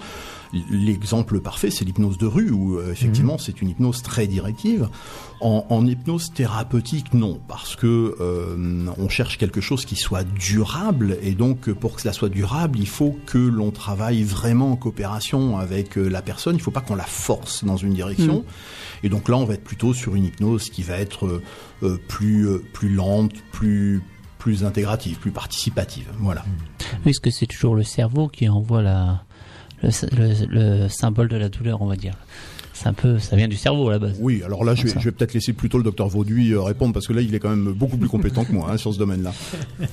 [0.70, 4.88] L'exemple parfait, c'est l'hypnose de rue, où euh, effectivement, c'est une hypnose très directive.
[5.40, 11.16] En, en hypnose thérapeutique, non, parce que euh, on cherche quelque chose qui soit durable,
[11.22, 15.58] et donc pour que cela soit durable, il faut que l'on travaille vraiment en coopération
[15.58, 16.54] avec euh, la personne.
[16.54, 18.44] Il ne faut pas qu'on la force dans une direction.
[19.02, 21.42] Et donc là, on va être plutôt sur une hypnose qui va être euh,
[21.82, 24.02] euh, plus euh, plus lente, plus
[24.38, 26.08] plus intégrative, plus participative.
[26.18, 26.44] Voilà.
[27.04, 29.24] Parce que c'est toujours le cerveau qui envoie la,
[29.82, 30.46] le, le-
[30.82, 32.14] le symbole de la douleur, on va dire.
[32.74, 34.16] C'est un peu, ça vient du cerveau à la base.
[34.20, 37.08] Oui, alors là, je vais, vais peut-être laisser plutôt le docteur Vauduit euh, répondre parce
[37.08, 39.32] que là, il est quand même beaucoup plus compétent que moi hein, sur ce domaine-là.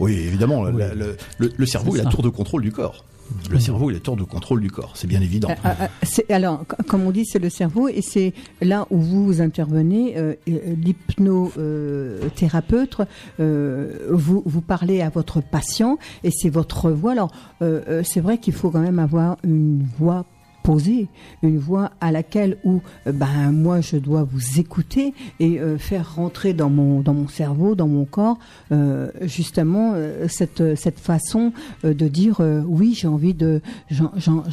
[0.00, 1.06] oui, évidemment, la- la-
[1.38, 3.04] le, cerveau est la tour de contrôle du corps.
[3.50, 5.48] Le cerveau est la tour de contrôle du corps, c'est bien évident.
[5.50, 9.40] Euh, euh, c'est- alors, comme on dit, c'est le cerveau et c'est là où vous
[9.40, 12.98] intervenez, euh, euh, l'hypnothérapeute,
[13.40, 17.12] euh, vous, vous parlez à votre patient et c'est votre voix.
[17.12, 17.30] Alors,
[17.62, 20.24] euh, euh, c'est vrai qu'il faut quand même avoir une voix
[20.66, 21.06] posée,
[21.44, 26.16] une voix à laquelle où euh, ben moi je dois vous écouter et euh, faire
[26.16, 28.36] rentrer dans mon dans mon cerveau, dans mon corps
[28.72, 29.94] euh, justement
[30.26, 31.52] cette façon
[31.84, 34.02] de dire oui j'ai envie de j'ai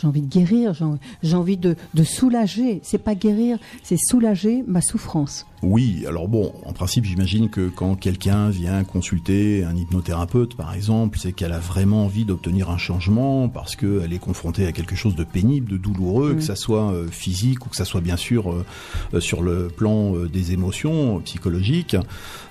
[0.08, 0.86] envie de guérir, j'ai
[1.24, 2.80] j'ai envie de de soulager.
[2.84, 5.48] C'est pas guérir, c'est soulager ma souffrance.
[5.64, 11.18] Oui, alors bon, en principe, j'imagine que quand quelqu'un vient consulter un hypnothérapeute, par exemple,
[11.18, 15.16] c'est qu'elle a vraiment envie d'obtenir un changement parce qu'elle est confrontée à quelque chose
[15.16, 18.52] de pénible, de douloureux, que ça soit euh, physique ou que ça soit bien sûr
[18.52, 18.66] euh,
[19.14, 21.96] euh, sur le plan des émotions psychologiques.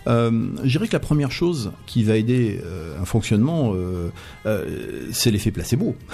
[0.06, 4.10] Euh, je dirais que la première chose qui va aider euh, un fonctionnement, euh,
[4.46, 5.96] euh, c'est l'effet placebo.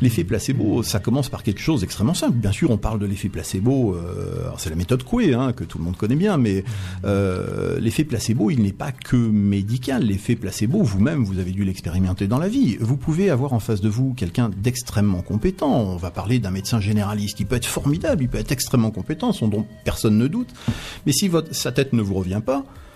[0.00, 2.36] L'effet placebo, ça commence par quelque chose d'extrêmement simple.
[2.36, 5.78] Bien sûr, on parle de l'effet placebo, euh, c'est la méthode Coué, hein, que tout
[5.78, 6.62] le monde connaît bien, mais
[7.04, 10.04] euh, l'effet placebo, il n'est pas que médical.
[10.04, 12.76] L'effet placebo, vous-même, vous avez dû l'expérimenter dans la vie.
[12.80, 15.80] Vous pouvez avoir en face de vous quelqu'un d'extrêmement compétent.
[15.80, 17.40] On va parler d'un médecin généraliste.
[17.40, 20.50] Il peut être formidable, il peut être extrêmement compétent, son dont personne ne doute.
[21.06, 22.64] Mais si votre, sa tête ne vous revient pas,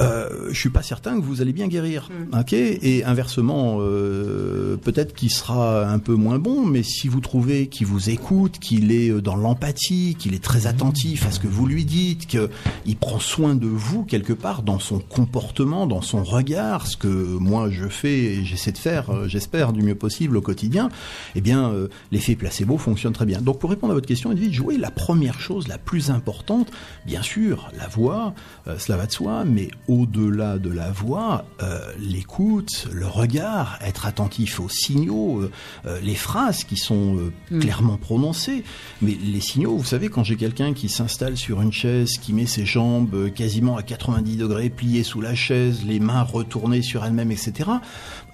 [0.00, 2.08] euh, je suis pas certain que vous allez bien guérir.
[2.38, 7.66] Ok Et inversement, euh, peut-être qu'il sera un peu moins bon, mais si vous trouvez
[7.68, 11.46] qu'il vous écoute, qu'il est euh, dans l'empathie, qu'il est très attentif à ce que
[11.46, 16.22] vous lui dites, qu'il prend soin de vous quelque part dans son comportement, dans son
[16.22, 20.36] regard, ce que moi je fais et j'essaie de faire, euh, j'espère du mieux possible
[20.36, 20.88] au quotidien,
[21.34, 23.40] eh bien euh, l'effet placebo fonctionne très bien.
[23.40, 26.70] Donc pour répondre à votre question, Edwige, jouer la première chose, la plus importante,
[27.06, 28.34] bien sûr, la voix,
[28.78, 34.60] cela va de soi, mais au-delà de la voix, euh, l'écoute, le regard, être attentif
[34.60, 35.50] aux signaux, euh,
[35.86, 38.64] euh, les phrases qui sont euh, clairement prononcées,
[39.02, 42.46] mais les signaux, vous savez, quand j'ai quelqu'un qui s'installe sur une chaise, qui met
[42.46, 47.32] ses jambes quasiment à 90 degrés pliées sous la chaise, les mains retournées sur elles-mêmes,
[47.32, 47.70] etc.,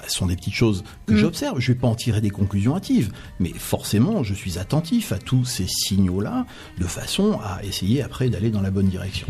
[0.06, 1.58] ce sont des petites choses que j'observe.
[1.60, 5.44] Je vais pas en tirer des conclusions hâtives, mais forcément, je suis attentif à tous
[5.44, 6.46] ces signaux-là,
[6.78, 9.26] de façon à essayer après d'aller dans la bonne direction.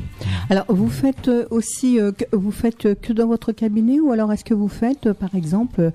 [0.48, 4.12] Alors, vous faites euh, aussi, euh, que, vous faites euh, que dans votre cabinet ou
[4.12, 5.92] alors est-ce que vous faites, par exemple,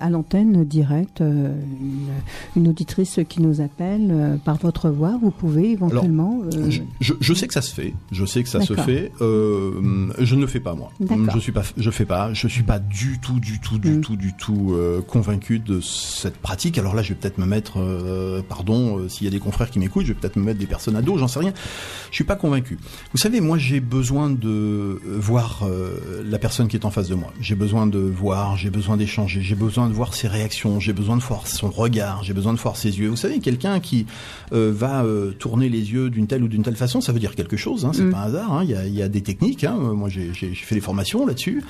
[0.00, 2.08] à l'antenne directe, une,
[2.56, 6.40] une auditrice qui nous appelle par votre voix, vous pouvez éventuellement.
[6.68, 7.94] Je, je- je sais que ça se fait.
[8.12, 9.12] Je sais que ça se fait.
[9.20, 10.90] Euh, je ne le fais pas moi.
[11.34, 11.62] Je suis pas.
[11.76, 12.32] Je fais pas.
[12.32, 14.00] Je suis pas du tout, du tout, du Mm.
[14.00, 16.78] tout, tout, du tout euh, convaincu de cette pratique.
[16.78, 19.70] Alors là, je vais peut-être me mettre, euh, pardon, euh, s'il y a des confrères
[19.70, 21.52] qui m'écoutent, je vais peut-être me mettre des personnes à dos, j'en sais rien.
[22.10, 22.78] Je suis pas convaincu.
[23.12, 25.64] Vous savez, moi, j'ai besoin de voir
[26.24, 27.32] la personne qui est en face de moi.
[27.40, 31.16] J'ai besoin de voir, j'ai besoin d'échanger, j'ai besoin de voir ses réactions, j'ai besoin
[31.16, 33.08] de voir son regard, j'ai besoin de voir ses yeux.
[33.08, 34.06] Vous savez, quelqu'un qui
[34.52, 35.04] va
[35.38, 37.84] tourner les yeux d'une telle ou d'une telle façon, ça veut dire quelque chose.
[37.84, 38.10] Hein, c'est Mm.
[38.10, 38.52] pas un hasard.
[38.52, 39.64] hein, Il y, a, il y a des techniques.
[39.64, 41.62] Hein, moi, j'ai fait des formations là-dessus.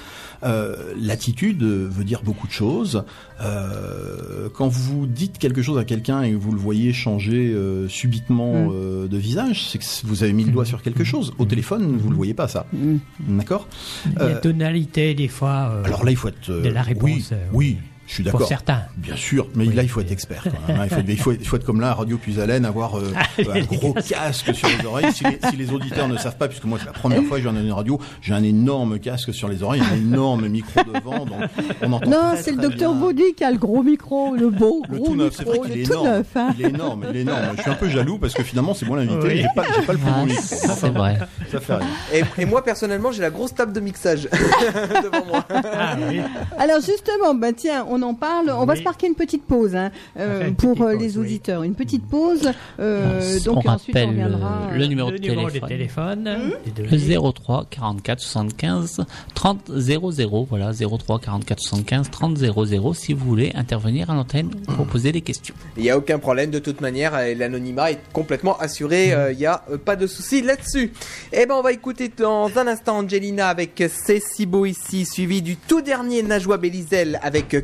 [0.45, 3.05] Euh, L'attitude veut dire beaucoup de choses.
[3.41, 7.89] Euh, quand vous dites quelque chose à quelqu'un et que vous le voyez changer euh,
[7.89, 8.71] subitement Mm.
[8.73, 11.33] euh, de visage, c'est que vous avez mis le doigt sur quelque chose.
[11.39, 12.67] Au téléphone, vous le voyez pas ça.
[12.73, 12.97] Mm.
[13.39, 13.69] D'accord?
[14.17, 16.51] La tonalité, des fois, euh, Alors là, il faut être.
[16.51, 18.49] euh, de la réponse, Oui, euh, oui, je suis pour d'accord.
[18.49, 18.83] certains.
[18.97, 20.81] Bien sûr, mais Oui, là il faut être expert quand même.
[20.81, 20.87] hein.
[20.87, 23.61] Il, faut, il faut- il faut être comme là à Radio Puisalène, avoir euh, un
[23.63, 25.13] gros casque sur les oreilles.
[25.13, 27.43] Si les, si les auditeurs ne savent pas, puisque moi c'est la première fois que
[27.45, 30.81] je viens dans une radio, j'ai un énorme casque sur les oreilles, un énorme micro
[30.85, 31.41] devant, donc
[31.83, 32.11] on entend.
[32.11, 32.95] Non, c'est le docteur.
[32.95, 35.69] Baudy qui a le gros micro, le beau Le gros tout neuf, c'est micro, vrai
[35.71, 36.09] qu'il le est tout énorme.
[36.09, 36.27] neuf.
[36.37, 36.49] hein.
[36.59, 37.43] Il est énorme, il est énorme.
[37.57, 39.37] Je suis un peu jaloux parce que finalement c'est moi l'invité, Oui.
[39.39, 40.43] j'ai pas, pas le plus Ah, beau micro.
[40.45, 41.19] c'est vrai.
[41.51, 41.87] Ça fait rien.
[42.15, 44.29] Et, et moi personnellement, j'ai la grosse table de mixage
[45.03, 45.45] devant moi.
[45.51, 46.21] Ah oui.
[46.59, 48.51] Alors justement, bah tiens, on en parle.
[48.51, 50.93] On va se marquer une petite pause hein, euh, On fait une pour petite euh,
[50.93, 51.25] pause, les oui.
[51.25, 51.63] auditeurs.
[51.63, 52.51] Une petite pause.
[52.81, 54.69] euh, on donc ensuite on rappelle reviendra.
[54.73, 56.25] euh, le numéro le de numéro de téléphone.
[56.25, 56.53] téléphone.
[56.77, 59.01] deux Le 03 44 75
[59.35, 64.87] 30 00 voilà 03 44 75 30 00 si vous voulez intervenir à l'antenne pour
[64.87, 65.55] poser des questions.
[65.77, 69.39] Il n'y a aucun problème de toute manière, euh, l'anonymat est complètement assuré, euh, il
[69.39, 70.93] n'y a euh, pas de souci là-dessus.
[71.33, 75.43] Eh ben on va écouter dans un instant Angelina avec C'est si beau ici, suivi
[75.43, 77.61] du tout dernier Najwa Belizel avec euh,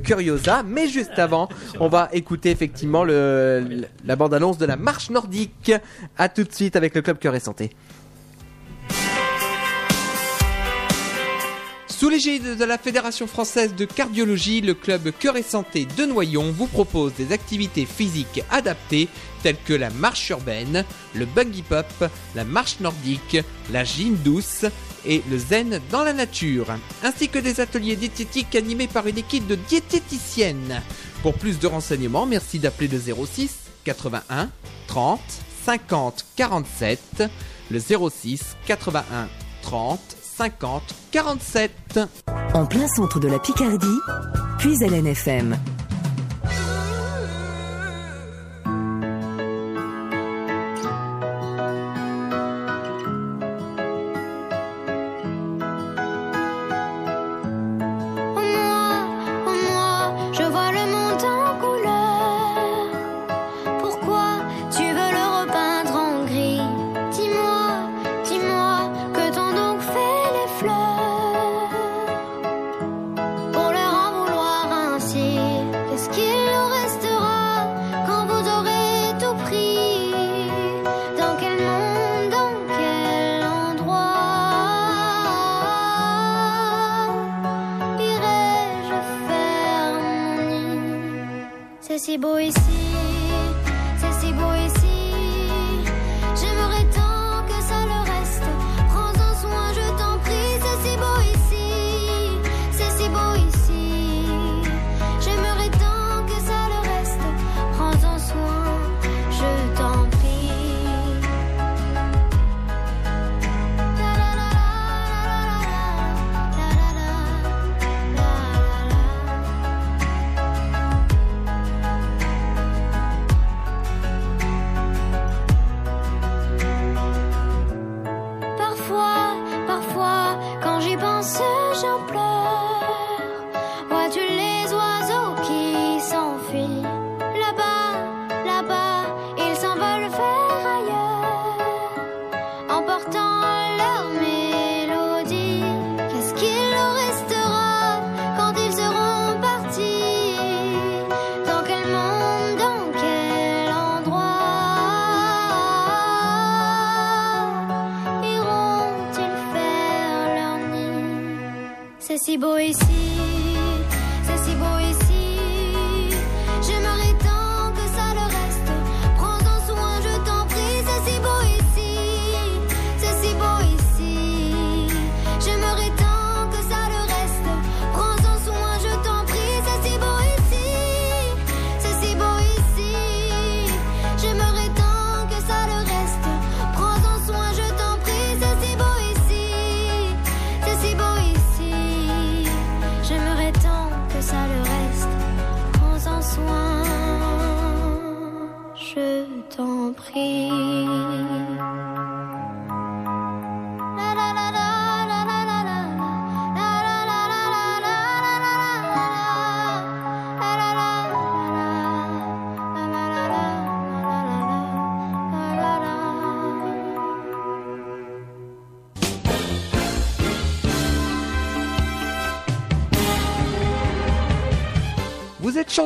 [0.67, 1.49] Mais juste avant,
[1.81, 5.73] on va écouter effectivement la bande-annonce de la marche nordique.
[6.19, 7.71] À tout de suite avec le Club Cœur et Santé.
[12.03, 16.51] Sous l'égide de la Fédération française de cardiologie, le club Cœur et Santé de Noyon
[16.51, 19.09] vous propose des activités physiques adaptées
[19.45, 21.87] telles que la marche urbaine, le buggy pop,
[22.35, 23.39] la marche nordique,
[23.73, 24.65] la gym douce
[25.07, 26.67] et le zen dans la nature,
[27.03, 30.83] ainsi que des ateliers diététiques animés par une équipe de diététiciennes.
[31.23, 33.51] Pour plus de renseignements, merci d'appeler le 06
[33.85, 34.51] 81
[34.87, 35.21] 30
[35.65, 37.25] 50 47,
[37.71, 39.29] le 06 81
[39.63, 40.01] 30
[40.37, 42.01] 50 47.
[42.55, 43.87] En plein centre de la Picardie,
[44.59, 45.57] puis à l'NFM.
[92.17, 92.62] boys.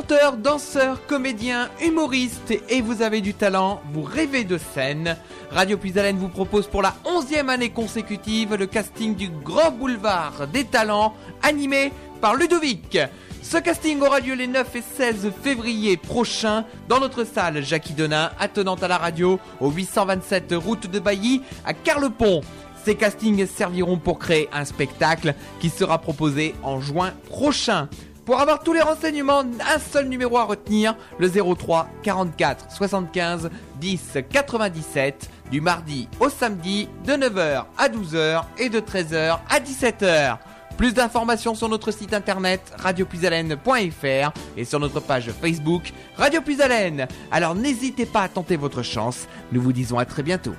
[0.07, 5.17] Chanteur, danseur, comédien, humoriste et vous avez du talent, vous rêvez de scène.
[5.51, 10.63] Radio Puisalène vous propose pour la onzième année consécutive le casting du Grand Boulevard des
[10.63, 11.91] Talents animé
[12.21, 12.97] par Ludovic.
[13.41, 18.31] Ce casting aura lieu les 9 et 16 février prochains dans notre salle Jackie Denain,
[18.39, 22.41] attenante à la radio, au 827 route de Bailly à Carlepont.
[22.85, 27.89] Ces castings serviront pour créer un spectacle qui sera proposé en juin prochain.
[28.27, 34.17] Pour avoir tous les renseignements, un seul numéro à retenir, le 03 44 75 10
[34.29, 40.39] 97, du mardi au samedi, de 9h à 12h et de 13h à 17h.
[40.75, 47.07] Plus d'informations sur notre site internet radiopuisalène.fr et sur notre page Facebook Radio Puisalène.
[47.31, 49.25] Alors n'hésitez pas à tenter votre chance.
[49.53, 50.53] Nous vous disons à très bientôt.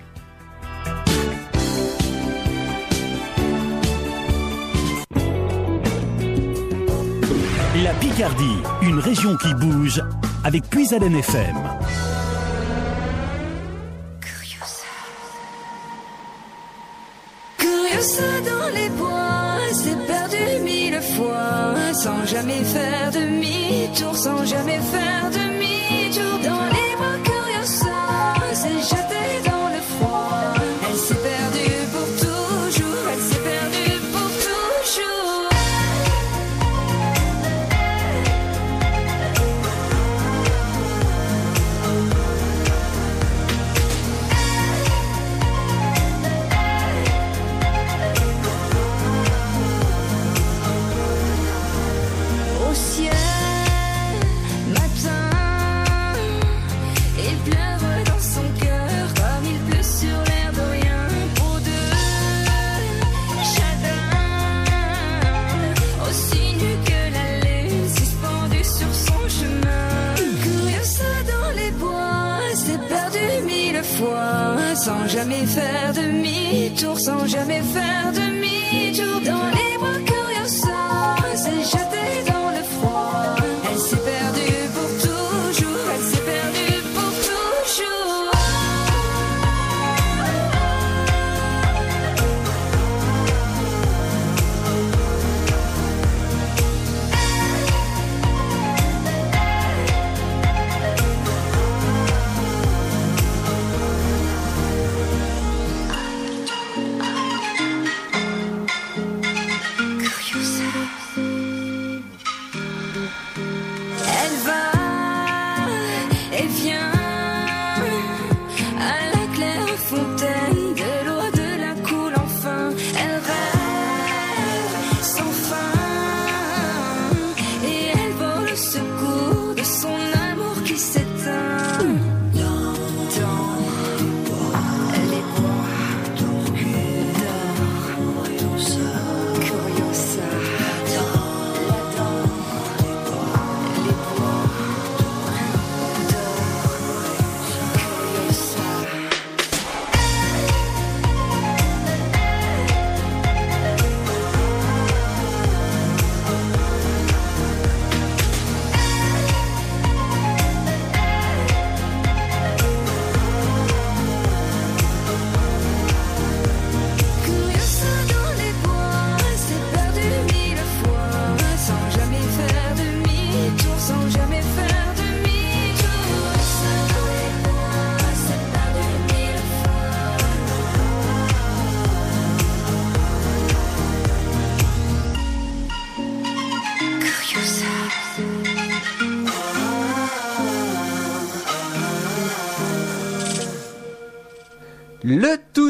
[7.84, 10.02] La Picardie, une région qui bouge
[10.42, 11.56] avec Puisalène FM.
[17.56, 25.30] Curiosa dans les bois, c'est perdu mille fois, sans jamais faire demi-tour, sans jamais faire
[25.30, 26.38] demi-tour.
[26.42, 27.37] Dans les bras,
[76.78, 77.87] demi-tour, sans jamais faire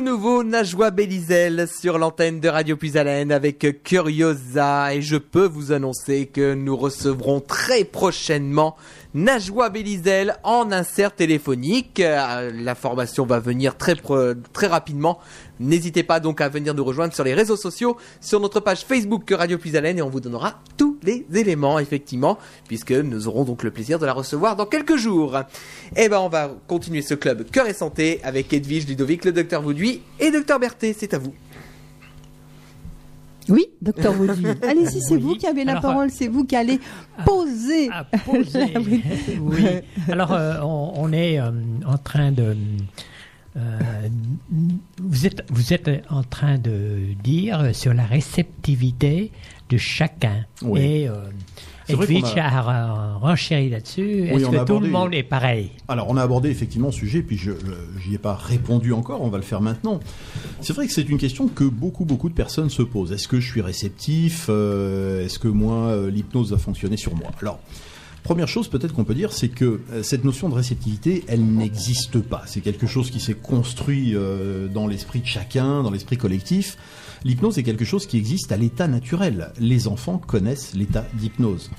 [0.09, 4.95] nouveau Najwa Belizel sur l'antenne de Radio Puisalène avec Curiosa.
[4.95, 8.75] Et je peux vous annoncer que nous recevrons très prochainement
[9.15, 12.01] Najwa Belizel en insert téléphonique.
[12.01, 13.97] Euh, La formation va venir très
[14.53, 15.19] très rapidement.
[15.61, 19.31] N'hésitez pas donc à venir nous rejoindre sur les réseaux sociaux, sur notre page Facebook
[19.31, 22.39] Radio Puisalène et on vous donnera tous les éléments effectivement
[22.69, 25.39] puisque nous aurons donc le plaisir de la recevoir dans quelques jours.
[25.97, 29.63] Et ben on va continuer ce club cœur et santé avec Edwige Ludovic, le docteur
[29.63, 31.33] Vauduit et docteur Berthet, c'est à vous.
[33.49, 34.47] Oui, docteur Vauduit.
[34.69, 35.21] Allez-y, c'est Oui.
[35.23, 36.79] vous qui avez la Alors, parole, c'est vous qui allez
[37.25, 37.89] poser.
[37.91, 38.73] à poser.
[38.75, 39.03] la- oui.
[39.41, 39.65] oui.
[40.11, 41.51] Alors, euh, on, on est euh,
[41.87, 42.57] en train de.
[43.57, 43.79] euh,
[45.01, 49.31] vous, êtes, vous êtes en train de dire sur la réceptivité
[49.71, 50.45] de chacun.
[50.63, 50.81] Oui.
[50.81, 51.09] Et
[51.91, 54.29] euh, Edwidge a- a re- renchéri là-dessus.
[54.29, 55.71] Est-ce que a tout le monde est pareil?
[55.89, 59.23] Alors, on a abordé effectivement ce sujet, puis je je- j'y ai pas répondu encore,
[59.23, 60.01] on va le faire maintenant.
[60.61, 63.13] C'est vrai que c'est une question que beaucoup, beaucoup de personnes se posent.
[63.13, 64.47] Est-ce que je suis réceptif?
[64.49, 67.31] Euh, Est-ce que moi, euh, l'hypnose va fonctionner sur moi?
[67.41, 67.59] Alors,
[68.25, 72.21] première chose peut-être qu'on peut dire, c'est que euh, cette notion de réceptivité, elle n'existe
[72.21, 72.43] pas.
[72.47, 76.77] C'est quelque chose qui s'est construit euh, dans l'esprit de chacun, dans l'esprit collectif.
[77.25, 79.51] L'hypnose est quelque chose qui existe à l'état naturel.
[79.59, 81.71] Les enfants connaissent l'état d'hypnose.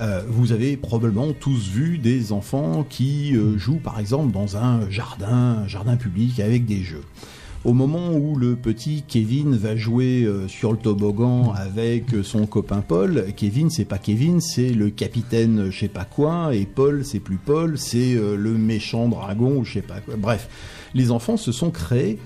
[0.00, 4.88] Euh, vous avez probablement tous vu des enfants qui euh, jouent par exemple dans un
[4.90, 7.04] jardin, un jardin public avec des jeux.
[7.64, 12.82] Au moment où le petit Kevin va jouer euh, sur le toboggan avec son copain
[12.86, 17.20] Paul, Kevin c'est pas Kevin, c'est le capitaine je sais pas quoi, et Paul c'est
[17.20, 20.16] plus Paul, c'est le méchant dragon ou je sais pas quoi.
[20.16, 20.48] Bref,
[20.92, 22.18] les enfants se sont créés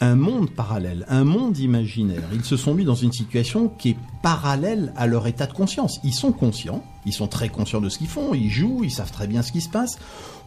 [0.00, 2.28] un monde parallèle, un monde imaginaire.
[2.32, 6.00] Ils se sont mis dans une situation qui est parallèle à leur état de conscience.
[6.04, 9.12] Ils sont conscients, ils sont très conscients de ce qu'ils font, ils jouent, ils savent
[9.12, 9.98] très bien ce qui se passe.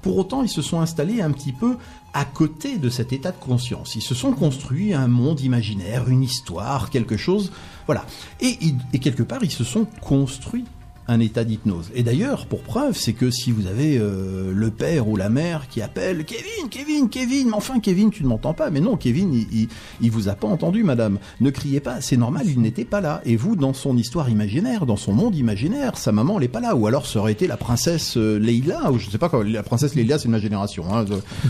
[0.01, 1.77] Pour autant, ils se sont installés un petit peu
[2.13, 3.95] à côté de cet état de conscience.
[3.95, 7.51] Ils se sont construits un monde imaginaire, une histoire, quelque chose.
[7.85, 8.05] Voilà.
[8.39, 8.57] Et,
[8.93, 10.65] et quelque part, ils se sont construits
[11.09, 11.89] un état d'hypnose.
[11.95, 15.67] Et d'ailleurs, pour preuve, c'est que si vous avez euh, le père ou la mère
[15.67, 18.69] qui appelle Kevin, Kevin, Kevin, mais enfin Kevin, tu ne m'entends pas.
[18.69, 19.67] Mais non, Kevin, il,
[20.01, 21.17] il, vous a pas entendu, madame.
[21.41, 23.21] Ne criez pas, c'est normal, il n'était pas là.
[23.25, 26.59] Et vous, dans son histoire imaginaire, dans son monde imaginaire, sa maman, elle est pas
[26.59, 26.75] là.
[26.75, 29.43] Ou alors, ça aurait été la princesse euh, Leila, ou je sais pas quoi.
[29.43, 30.85] La princesse Leila, c'est de ma génération.
[30.93, 31.05] Hein.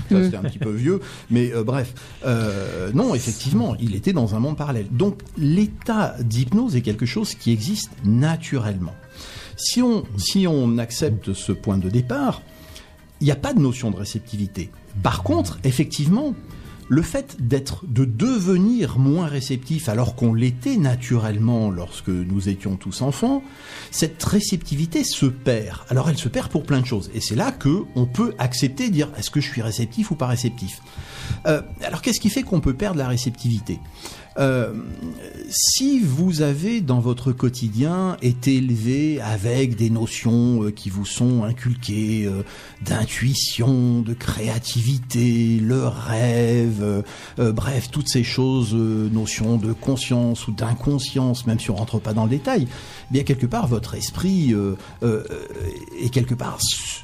[0.10, 1.02] C'était un petit peu vieux.
[1.30, 1.94] Mais euh, bref,
[2.94, 4.88] non, effectivement, il était dans un monde parallèle.
[4.90, 8.94] Donc, l'état d'hypnose est quelque chose qui existe naturellement.
[9.60, 9.82] Si
[10.48, 12.42] on, accepte ce point de départ,
[13.20, 14.70] il n'y a pas de notion de réceptivité.
[15.04, 16.34] Par contre, effectivement,
[16.88, 23.02] le fait d'être, de devenir moins réceptif alors qu'on l'était naturellement lorsque nous étions tous
[23.02, 23.44] enfants,
[23.92, 25.80] cette réceptivité se perd.
[25.90, 27.12] Alors elle se perd pour plein de choses.
[27.14, 30.28] Et c'est là que on peut accepter, dire est-ce que je suis réceptif ou pas
[30.28, 30.82] réceptif?
[31.46, 33.80] Euh, alors qu'est-ce qui fait qu'on peut perdre la réceptivité?
[34.38, 34.74] Euh,
[35.50, 41.44] si vous avez dans votre quotidien été élevé avec des notions euh, qui vous sont
[41.44, 42.44] inculquées euh,
[42.84, 47.04] d'intuition, de créativité, le rêve,
[47.38, 52.24] bref, toutes ces choses, notions de conscience ou d'inconscience, même si on rentre pas dans
[52.24, 52.68] le détail,
[53.12, 55.24] bien quelque part votre esprit euh, euh,
[56.00, 56.60] est quelque part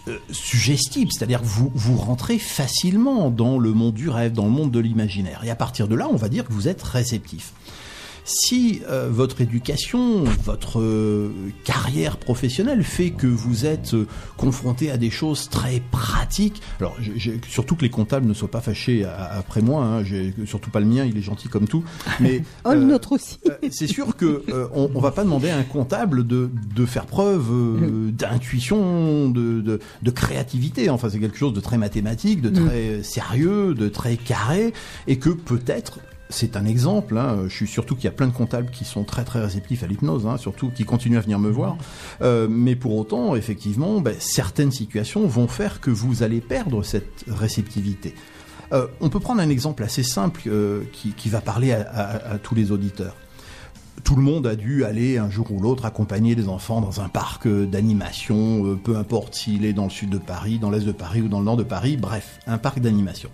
[0.07, 4.71] euh, suggestible, c'est-à-dire vous, vous rentrez facilement dans le monde du rêve, dans le monde
[4.71, 5.41] de l'imaginaire.
[5.43, 7.53] Et à partir de là, on va dire que vous êtes réceptif.
[8.27, 11.29] Si euh, votre éducation, votre euh,
[11.63, 17.39] carrière professionnelle fait que vous êtes euh, confronté à des choses très pratiques, alors j'ai-
[17.47, 20.79] surtout que les comptables ne soient pas fâchés à- après moi, hein, j'ai- surtout pas
[20.79, 21.83] le mien, il est gentil comme tout,
[22.19, 23.37] mais Oh, le nôtre aussi.
[23.69, 27.45] c'est sûr que on, on va pas demander à un comptable de, de faire preuve
[27.51, 30.89] euh, d'intuition, de, de, de créativité.
[30.89, 34.73] Enfin, c'est quelque chose de très mathématique, de très sérieux, de très carré,
[35.07, 35.99] et que peut-être
[36.35, 37.17] c'est un exemple.
[37.17, 39.83] Hein, je suis surtout qu'il y a plein de comptables qui sont très très réceptifs
[39.83, 41.77] à l'hypnose, hein, surtout qui continuent à venir me voir.
[42.21, 47.25] Euh, mais pour autant, effectivement, ben, certaines situations vont faire que vous allez perdre cette
[47.27, 48.13] réceptivité.
[48.73, 52.33] Euh, on peut prendre un exemple assez simple euh, qui, qui va parler à- à-
[52.33, 53.15] à tous les auditeurs
[54.03, 57.07] tout le monde a dû aller un jour ou l'autre accompagner des enfants dans un
[57.07, 61.21] parc d'animation, peu importe s'il est dans le sud de Paris, dans l'est de Paris
[61.21, 63.29] ou dans le nord de Paris, bref, un parc d'animation.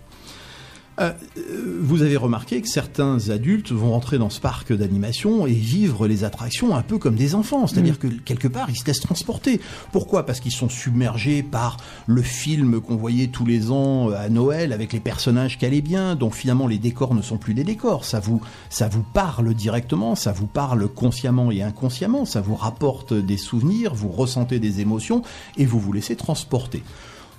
[1.02, 5.52] Euh, euh, vous avez remarqué que certains adultes vont rentrer dans ce parc d'animation et
[5.52, 9.00] vivre les attractions un peu comme des enfants, c'est-à-dire que quelque part ils se laissent
[9.00, 9.60] transporter.
[9.90, 10.24] Pourquoi?
[10.24, 14.72] Parce qu'ils sont submergés par le film qu'on voyait tous les ans euh, à Noël
[14.72, 18.04] avec les personnages qui allaient bien, donc finalement les décors ne sont plus des décors,
[18.04, 18.40] ça vous
[18.70, 23.94] ça vous parle directement, ça vous parle consciemment et inconsciemment, ça vous rapporte des souvenirs,
[23.94, 25.22] vous ressentez des émotions
[25.56, 26.82] et vous vous laissez transporter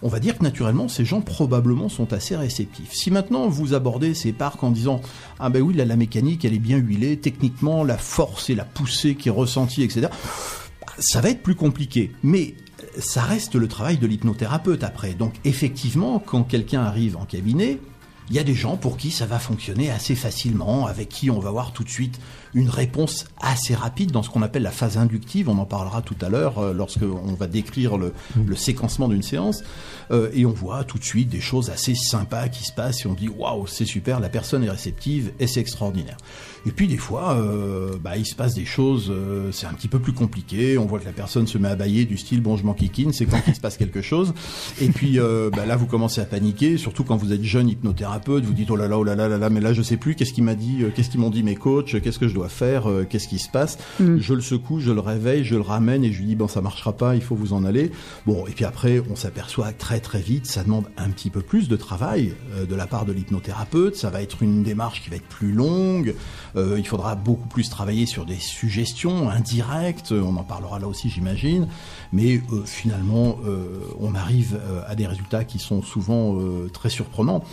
[0.04, 2.92] on va dire que naturellement, ces gens probablement sont assez réceptifs.
[2.92, 5.02] Si maintenant vous abordez ces parcs en disant
[5.40, 9.16] ah ben oui, la mécanique elle est bien huilée, techniquement la force et la poussée
[9.16, 10.10] qui est ressentie, etc.
[11.00, 12.54] Ça va être plus compliqué, mais
[13.00, 15.14] ça reste le travail de l'hypnothérapeute après.
[15.14, 17.80] Donc effectivement, quand quelqu'un arrive en cabinet,
[18.30, 21.40] il y a des gens pour qui ça va fonctionner assez facilement, avec qui on
[21.40, 22.20] va voir tout de suite
[22.54, 25.50] une réponse assez rapide dans ce qu'on appelle la phase inductive.
[25.50, 28.14] On en parlera tout à l'heure euh, lorsque on va décrire le,
[28.46, 29.64] le séquencement d'une séance.
[30.12, 33.08] Euh, et on voit tout de suite des choses assez sympas qui se passent et
[33.08, 36.18] on dit waouh, c'est super, la personne est réceptive et c'est extraordinaire.
[36.66, 39.88] Et puis des fois, euh, bah, il se passe des choses, euh, c'est un petit
[39.88, 40.78] peu plus compliqué.
[40.78, 43.26] On voit que la personne se met à bailler du style bon, je m'enquiquine, c'est
[43.26, 44.34] quand il se passe quelque chose.
[44.82, 48.54] Et puis bah, là, vous commencez à paniquer, surtout quand vous êtes jeune hypnothérapeute vous
[48.54, 50.34] dites oh là là, oh là là, là là, mais là je sais plus, qu'est-ce
[50.34, 53.06] qu'il m'a dit, qu'est-ce qu'ils m'ont dit mes coachs, qu'est-ce que je dois faire, euh,
[53.10, 53.78] qu'est-ce qui se passe.
[54.00, 54.18] Mm.
[54.18, 56.62] Je le secoue, je le réveille, je le ramène et je lui dis bon ça
[56.62, 57.92] marchera pas, il faut vous en aller.
[58.26, 61.68] Bon et puis après on s'aperçoit très très vite, ça demande un petit peu plus
[61.68, 65.16] de travail euh, de la part de l'hypnothérapeute, ça va être une démarche qui va
[65.16, 66.16] être plus longue,
[66.56, 71.10] euh, il faudra beaucoup plus travailler sur des suggestions indirectes, on en parlera là aussi
[71.10, 71.68] j'imagine,
[72.12, 73.38] mais finalement
[74.00, 76.38] on arrive à des résultats qui sont souvent
[76.72, 77.44] très surprenants.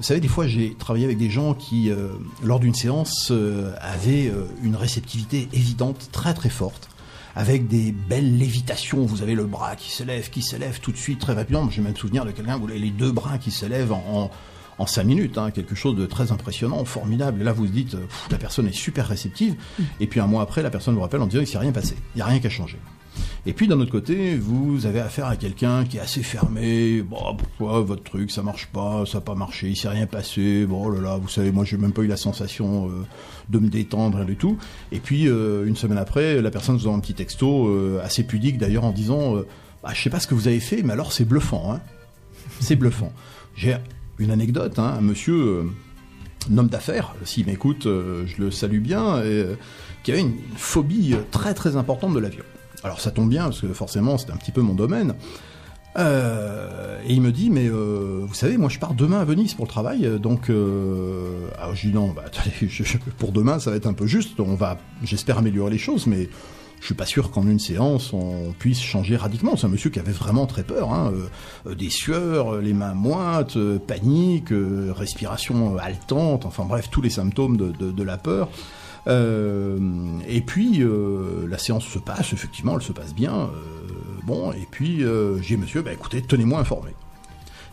[0.00, 2.08] Vous savez, des fois, j'ai travaillé avec des gens qui, euh,
[2.42, 6.88] lors d'une séance, euh, avaient euh, une réceptivité évidente, très très forte,
[7.36, 9.04] avec des belles lévitations.
[9.04, 11.68] Vous avez le bras qui s'élève, qui s'élève tout de suite, très rapidement.
[11.68, 14.30] J'ai même souvenir de quelqu'un, vous avez les deux bras qui s'élèvent en, en,
[14.78, 17.42] en cinq minutes, hein, quelque chose de très impressionnant, formidable.
[17.42, 19.54] Et là, vous vous dites, pff, la personne est super réceptive.
[20.00, 21.94] Et puis un mois après, la personne vous rappelle en disant, il s'est rien passé,
[22.14, 22.78] il n'y a rien qui a changé.
[23.46, 27.02] Et puis d'un autre côté, vous avez affaire à quelqu'un qui est assez fermé.
[27.02, 30.66] Bon, pourquoi votre truc, ça marche pas, ça n'a pas marché, il s'est rien passé.
[30.66, 33.06] Bon, oh là vous savez, moi j'ai même pas eu la sensation euh,
[33.48, 34.58] de me détendre rien du tout.
[34.92, 38.24] Et puis euh, une semaine après, la personne vous envoie un petit texto euh, assez
[38.24, 39.34] pudique d'ailleurs en disant,
[39.82, 41.80] bah, je sais pas ce que vous avez fait, mais alors c'est bluffant, hein.
[42.60, 43.12] C'est bluffant.
[43.54, 43.76] J'ai
[44.18, 45.62] une anecdote, hein, un monsieur, euh,
[46.50, 49.22] un homme d'affaires, s'il m'écoute, je le salue bien,
[50.02, 52.44] qui avait une phobie très très importante de l'avion.
[52.84, 55.14] Alors ça tombe bien, parce que forcément c'était un petit peu mon domaine.
[55.98, 59.54] Euh, et il me dit, mais euh, vous savez, moi je pars demain à Venise
[59.54, 62.24] pour le travail, donc euh, alors je dis non, bah,
[63.18, 66.28] pour demain ça va être un peu juste, on va, j'espère améliorer les choses, mais
[66.80, 69.56] je suis pas sûr qu'en une séance on puisse changer radicalement.
[69.56, 72.94] C'est un monsieur qui avait vraiment très peur, hein, euh, euh, des sueurs, les mains
[72.94, 74.52] moites, panique,
[74.96, 78.48] respiration haletante, enfin bref tous les symptômes de la peur.
[79.06, 79.78] Euh,
[80.28, 83.34] et puis euh, la séance se passe, effectivement, elle se passe bien.
[83.34, 83.48] euh,
[84.24, 85.02] bon, et puis
[85.42, 86.90] j'ai monsieur, bah écoutez, tenez-moi informé.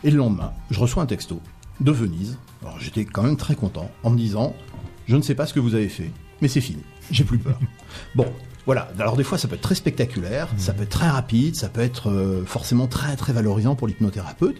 [0.03, 1.41] Et le lendemain, je reçois un texto
[1.80, 2.38] de Venise.
[2.61, 4.55] Alors j'étais quand même très content en me disant,
[5.07, 6.11] je ne sais pas ce que vous avez fait,
[6.41, 7.59] mais c'est fini, j'ai plus peur.
[8.15, 8.25] bon,
[8.67, 8.89] voilà.
[8.99, 11.80] Alors des fois, ça peut être très spectaculaire, ça peut être très rapide, ça peut
[11.80, 14.57] être euh, forcément très très valorisant pour l'hypnothérapeute.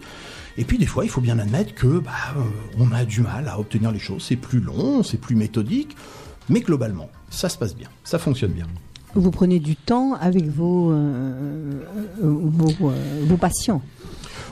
[0.58, 2.42] Et puis des fois, il faut bien admettre que bah, euh,
[2.80, 4.24] on a du mal à obtenir les choses.
[4.24, 5.98] C'est plus long, c'est plus méthodique,
[6.50, 8.68] mais globalement, ça se passe bien, ça fonctionne bien.
[9.16, 11.82] Vous prenez du temps avec vos, euh, euh,
[12.24, 13.82] euh, vos patients.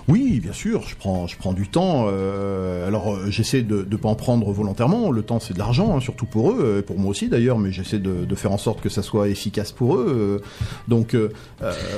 [0.08, 2.06] Oui, bien sûr, je prends, je prends du temps.
[2.10, 5.10] euh, alors, euh, j'essaie de ne pas en prendre volontairement.
[5.10, 7.98] Le temps, c'est de l'argent, hein, surtout pour eux, pour moi aussi d'ailleurs, mais j'essaie
[7.98, 10.42] de, faire en sorte que ça soit efficace pour eux.
[10.42, 10.46] euh,
[10.88, 11.18] donc,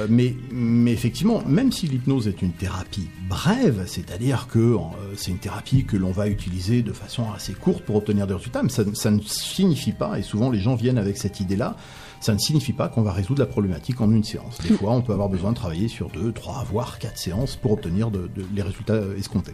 [0.09, 4.77] mais, mais effectivement, même si l'hypnose est une thérapie brève, c'est-à-dire que
[5.15, 8.63] c'est une thérapie que l'on va utiliser de façon assez courte pour obtenir des résultats,
[8.63, 11.75] mais ça ne signifie pas, et souvent les gens viennent avec cette idée-là,
[12.19, 14.57] ça ne signifie pas qu'on va résoudre la problématique en une séance.
[14.61, 17.71] Des fois, on peut avoir besoin de travailler sur deux, trois, voire quatre séances pour
[17.73, 19.53] obtenir de- de- les résultats escomptés.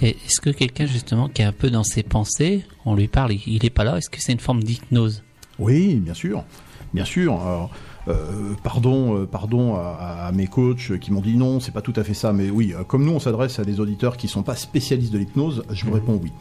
[0.00, 3.42] Est-ce que quelqu'un justement qui est un peu dans ses pensées, on lui parle, il-
[3.46, 5.22] il est pas là, est-ce que c'est une forme d'hypnose?
[5.58, 6.44] Oui, bien sûr,
[6.92, 7.34] bien sûr.
[7.40, 7.70] Alors,
[8.08, 11.92] euh, pardon, euh, pardon à, à mes coachs qui m'ont dit non, c'est pas tout
[11.96, 14.42] à fait ça, mais oui, euh, comme nous on s'adresse à des auditeurs qui sont
[14.42, 16.32] pas spécialistes de l'hypnose, je vous réponds oui.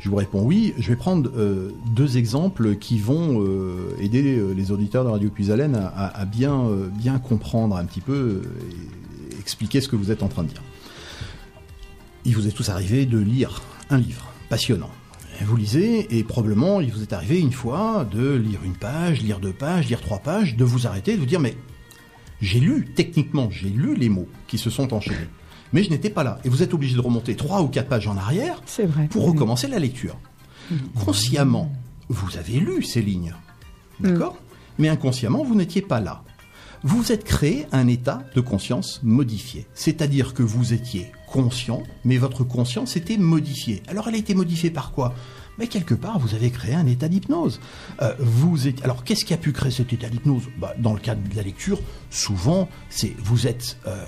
[0.00, 0.74] Je vous réponds oui.
[0.78, 5.76] Je vais prendre euh, deux exemples qui vont euh, aider les auditeurs de Radio Puisalène
[5.76, 8.42] à, à- à bien, bien comprendre un petit peu
[9.32, 10.62] et expliquer ce que vous êtes en train de dire.
[12.24, 14.90] Il vous est tous arrivé de lire un livre passionnant.
[15.42, 19.40] Vous lisez et probablement il vous est arrivé une fois de lire une page, lire
[19.40, 21.56] deux pages, lire trois pages, de vous arrêter de vous dire mais
[22.40, 25.28] j'ai lu, techniquement, j'ai lu les mots qui se sont enchaînés.
[25.72, 26.38] Mais je n'étais pas là.
[26.44, 29.08] Et vous êtes obligé de remonter trois ou quatre pages en arrière vrai.
[29.08, 30.18] pour recommencer la lecture.
[31.04, 31.72] Consciemment,
[32.08, 33.34] vous avez lu ces lignes.
[34.00, 34.36] D'accord?
[34.78, 36.22] Mais inconsciemment, vous n'étiez pas là.
[36.82, 39.66] Vous vous êtes créé un état de conscience modifié.
[39.74, 43.82] C'est-à-dire que vous étiez conscient, mais votre conscience était modifiée.
[43.88, 45.14] Alors elle a été modifiée par quoi?
[45.58, 47.60] Mais quelque part, vous avez créé un état d'hypnose.
[48.02, 48.84] Euh, vous êtes...
[48.84, 50.44] Alors, qu'est-ce qui a pu créer cet état d'hypnose?
[50.58, 51.80] Bah, Dans le cadre de la lecture,
[52.10, 54.04] souvent, c'est vous êtes euh,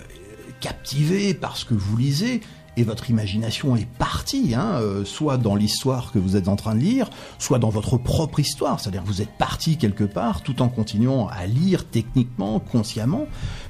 [0.60, 2.40] captivé par ce que vous lisez
[2.76, 6.74] et votre imagination est partie, hein, euh, soit dans l'histoire que vous êtes en train
[6.74, 7.08] de lire,
[7.38, 11.46] soit dans votre propre histoire, c'est-à-dire vous êtes parti quelque part tout en continuant à
[11.46, 13.26] lire techniquement, consciemment,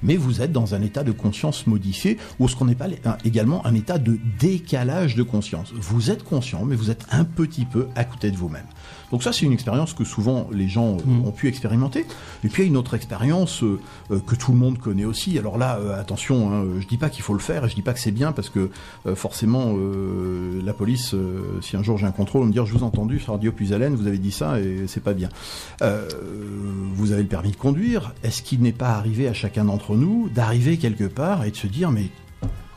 [0.07, 3.75] mais vous êtes dans un état de conscience modifié ou ce qu'on appelle également un
[3.75, 5.73] état de décalage de conscience.
[5.75, 8.65] Vous êtes conscient, mais vous êtes un petit peu à côté de vous-même.
[9.13, 12.07] Donc ça, c'est une expérience que souvent les gens euh, ont pu expérimenter.
[12.45, 13.79] Et puis il y a une autre expérience euh,
[14.11, 15.39] euh, que tout le monde connaît aussi.
[15.39, 17.83] Alors là, euh, attention, hein, je dis pas qu'il faut le faire, et je dis
[17.83, 18.71] pas que c'est bien parce que
[19.07, 19.77] euh, forcément
[20.65, 21.15] la police,
[21.61, 23.53] si un jour j'ai un contrôle, on me dire je vous ai entendu sur Radio
[23.53, 25.29] Puisalène, vous avez dit ça et c'est pas bien.
[25.81, 28.15] Vous avez le permis de conduire.
[28.23, 31.67] Est-ce qu'il n'est pas arrivé à chacun d'entre nous d'arriver quelque part et de se
[31.67, 32.11] dire mais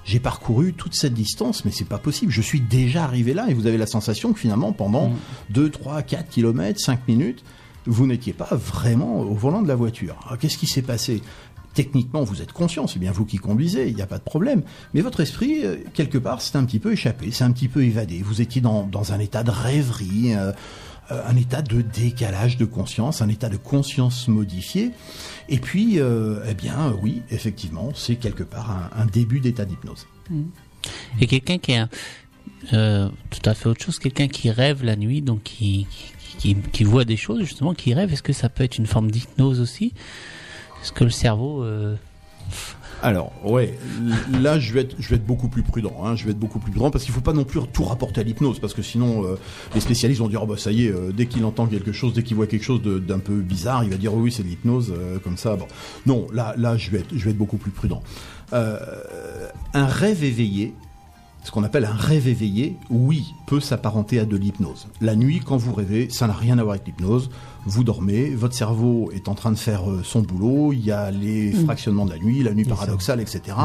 [0.10, 2.32] j'ai parcouru toute cette distance, mais c'est pas possible.
[2.32, 5.12] Je suis déjà arrivé là et vous avez la sensation que finalement, pendant
[5.52, 7.44] 2, 3, 4 kilomètres, 5 minutes,
[7.86, 10.16] vous n'étiez pas vraiment au volant de la voiture.
[10.40, 11.22] Qu'est-ce qui s'est passé?
[11.76, 14.64] Techniquement, vous êtes conscient, c'est bien vous qui conduisez, il n'y a pas de problème.
[14.96, 17.84] Mais votre esprit, euh, quelque part, c'est un petit peu échappé, c'est un petit peu
[17.84, 18.22] évadé.
[18.24, 20.52] Vous étiez dans, dans un état de rêverie, euh,
[21.10, 24.92] un état de décalage de conscience, un état de conscience modifié.
[25.48, 30.08] Et puis, euh, eh bien, euh, oui, effectivement, c'est quelque part un, début d'état d'hypnose.
[31.20, 31.90] Et quelqu'un qui a
[32.74, 35.88] euh, tout à fait autre chose, quelqu'un qui rêve la nuit, donc qui,
[36.38, 39.60] qui, voit des choses, justement, qui rêve, est-ce que ça peut être une forme d'hypnose
[39.60, 39.94] aussi?
[40.82, 41.64] Est-ce que le cerveau...
[41.64, 41.96] euh,
[43.02, 43.78] Alors, ouais,
[44.42, 45.94] là, je vais être, beaucoup plus prudent.
[46.04, 48.22] Hein, je vais être beaucoup plus prudent parce qu'il faut pas non plus tout rapporter
[48.22, 49.36] à l'hypnose, parce que sinon, euh,
[49.74, 52.14] les spécialistes vont dire, oh, bah ça y est, euh, dès qu'il entend quelque chose,
[52.14, 54.50] dès qu'il voit quelque chose d'un peu bizarre, il va dire, oh, oui, c'est de
[54.50, 55.56] l'hypnose, euh, comme ça.
[55.56, 55.68] Bon,
[56.06, 58.02] non, là, là, je vais être, beaucoup plus prudent.
[58.52, 60.74] Un rêve éveillé,
[61.44, 64.88] ce qu'on appelle un rêve éveillé, oui, peut s'apparenter à de l'hypnose.
[65.00, 67.30] La nuit, quand vous rêvez, ça n'a rien à voir avec l'hypnose.
[67.66, 71.12] Vous dormez, votre cerveau est en train de faire euh, son boulot, il y a
[71.12, 73.56] les fractionnements de la nuit, la nuit paradoxale, etc.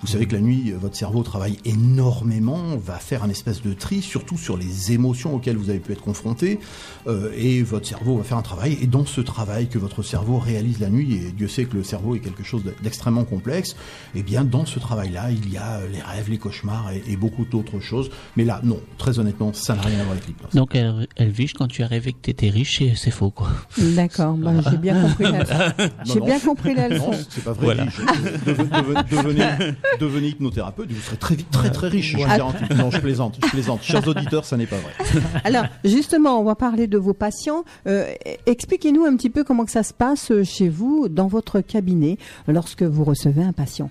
[0.00, 3.72] Vous savez que la nuit, euh, votre cerveau travaille énormément, va faire un espèce de
[3.72, 6.58] tri, surtout sur les émotions auxquelles vous avez pu être confronté,
[7.06, 10.38] euh, et votre cerveau va faire un travail, et dans ce travail que votre cerveau
[10.38, 13.76] réalise la nuit, et Dieu sait que le cerveau est quelque chose d'extrêmement complexe,
[14.14, 17.44] et bien dans ce travail-là, il y a les rêves, les cauchemars et, et beaucoup
[17.44, 18.10] d'autres choses.
[18.36, 20.52] Mais là, non, très honnêtement, ça n'a rien à voir avec l'hypnose.
[20.52, 23.48] Donc, El- Elvige, quand tu as rêvé que tu étais riche, c'est faux, quoi.
[23.78, 25.44] D'accord, bah, j'ai bien compris la
[26.04, 27.10] J'ai bien compris la Non, leçon.
[27.28, 27.64] c'est pas vrai.
[27.66, 27.84] Voilà.
[27.84, 28.00] riche.
[28.44, 32.12] Deve- deve- devenez, devenez hypnothérapeute, vous serez très vite très très riche.
[32.12, 32.64] Je vous garantis.
[32.76, 33.82] Non, je plaisante, je plaisante.
[33.82, 35.20] Chers auditeurs, ça n'est pas vrai.
[35.44, 37.64] Alors, justement, on va parler de vos patients.
[37.86, 38.06] Euh,
[38.46, 42.16] Expliquez-nous un petit peu comment que ça se passe euh, chez vous, dans votre cabinet,
[42.48, 43.90] lorsque vous recevez un patient.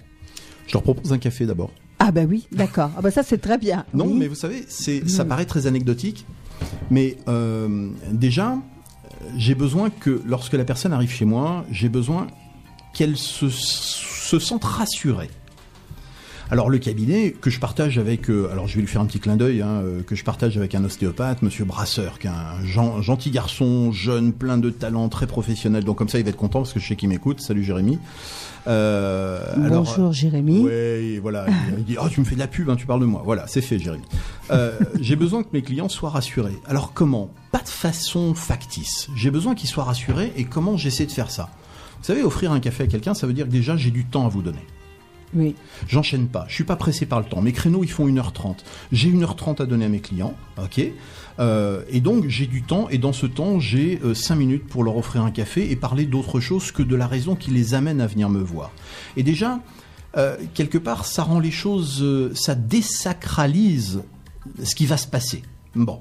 [0.67, 1.71] Je leur propose un café d'abord.
[1.99, 2.89] Ah bah oui, d'accord.
[2.97, 3.85] Ah bah ça c'est très bien.
[3.93, 4.15] Non, Oui.
[4.17, 6.25] mais vous savez, c'est, ça paraît très anecdotique,
[6.89, 8.55] mais euh, déjà, euh,
[9.37, 12.27] j'ai besoin que lorsque la personne arrive chez moi, j'ai besoin
[12.93, 15.29] qu'elle se, se sente rassurée.
[16.51, 19.19] Alors le cabinet que je partage avec, euh, alors je vais lui faire un petit
[19.19, 22.63] clin d'œil, hein, euh, que je partage avec un ostéopathe, Monsieur Brasseur, qui est un
[22.63, 25.83] gen- gentil garçon, jeune, plein de talent, très professionnel.
[25.83, 27.41] Donc comme ça, il va être content parce que je sais qu'il m'écoute.
[27.41, 27.97] Salut Jérémy.
[28.67, 30.61] Euh, alors, Bonjour Jérémy.
[30.61, 31.45] Ouais, voilà.
[31.77, 33.21] Il dit, oh, tu me fais de la pub, hein, tu parles de moi.
[33.23, 34.03] Voilà, c'est fait, Jérémy.
[34.51, 36.57] Euh, j'ai besoin que mes clients soient rassurés.
[36.65, 37.29] Alors comment?
[37.51, 39.07] Pas de façon factice.
[39.15, 41.49] J'ai besoin qu'ils soient rassurés et comment j'essaie de faire ça?
[41.99, 44.25] Vous savez, offrir un café à quelqu'un, ça veut dire que déjà j'ai du temps
[44.25, 44.65] à vous donner.
[45.33, 45.55] Oui.
[45.87, 46.45] J'enchaîne pas.
[46.47, 47.41] Je suis pas pressé par le temps.
[47.41, 48.57] Mes créneaux, ils font 1h30.
[48.91, 50.33] J'ai 1h30 à donner à mes clients.
[50.57, 50.81] OK?
[51.39, 52.87] Euh, Et donc, j'ai du temps.
[52.89, 56.39] Et dans ce temps, j'ai 5 minutes pour leur offrir un café et parler d'autre
[56.39, 58.71] chose que de la raison qui les amène à venir me voir.
[59.17, 59.59] Et déjà,
[60.17, 64.01] euh, quelque part, ça rend les choses, euh, ça désacralise
[64.63, 65.43] ce qui va se passer.
[65.75, 65.99] Bon.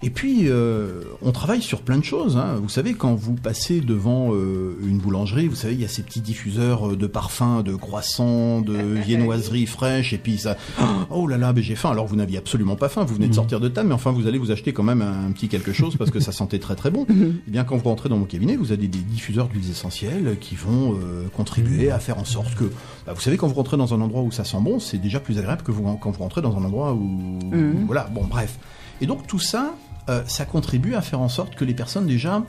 [0.00, 2.36] Et puis, euh, on travaille sur plein de choses.
[2.36, 2.56] hein.
[2.62, 6.02] Vous savez, quand vous passez devant euh, une boulangerie, vous savez, il y a ces
[6.02, 8.74] petits diffuseurs euh, de parfums, de croissants, de
[9.04, 10.56] viennoiseries fraîches, et puis ça...
[11.10, 11.90] Oh là là, mais j'ai faim.
[11.90, 14.26] Alors, vous n'aviez absolument pas faim, vous venez de sortir de table, mais enfin, vous
[14.26, 16.90] allez vous acheter quand même un, petit quelque chose parce que ça sentait très très
[16.90, 17.06] bon.
[17.48, 20.54] Eh bien, quand vous rentrez dans mon cabinet, vous avez des diffuseurs d'huiles essentielles qui
[20.54, 22.64] vont euh, contribuer à faire en sorte que...
[23.06, 25.18] bah, vous savez, quand vous rentrez dans un endroit où ça sent bon, c'est déjà
[25.18, 27.38] plus agréable que vous, quand vous rentrez dans un endroit où...
[27.86, 28.58] Voilà, bon, bref.
[29.00, 29.74] Et donc, tout ça,
[30.08, 32.42] euh, ça contribue à faire en sorte que les personnes déjà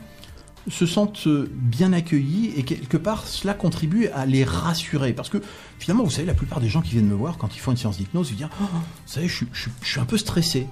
[0.70, 5.14] se sentent euh, bien accueillies et quelque part cela contribue à les rassurer.
[5.14, 5.41] Parce que
[5.80, 7.78] finalement vous savez la plupart des gens qui viennent me voir quand ils font une
[7.78, 9.45] séance d'hypnose ils disent oh, vous savez je,
[9.84, 10.68] suis- un peu stressé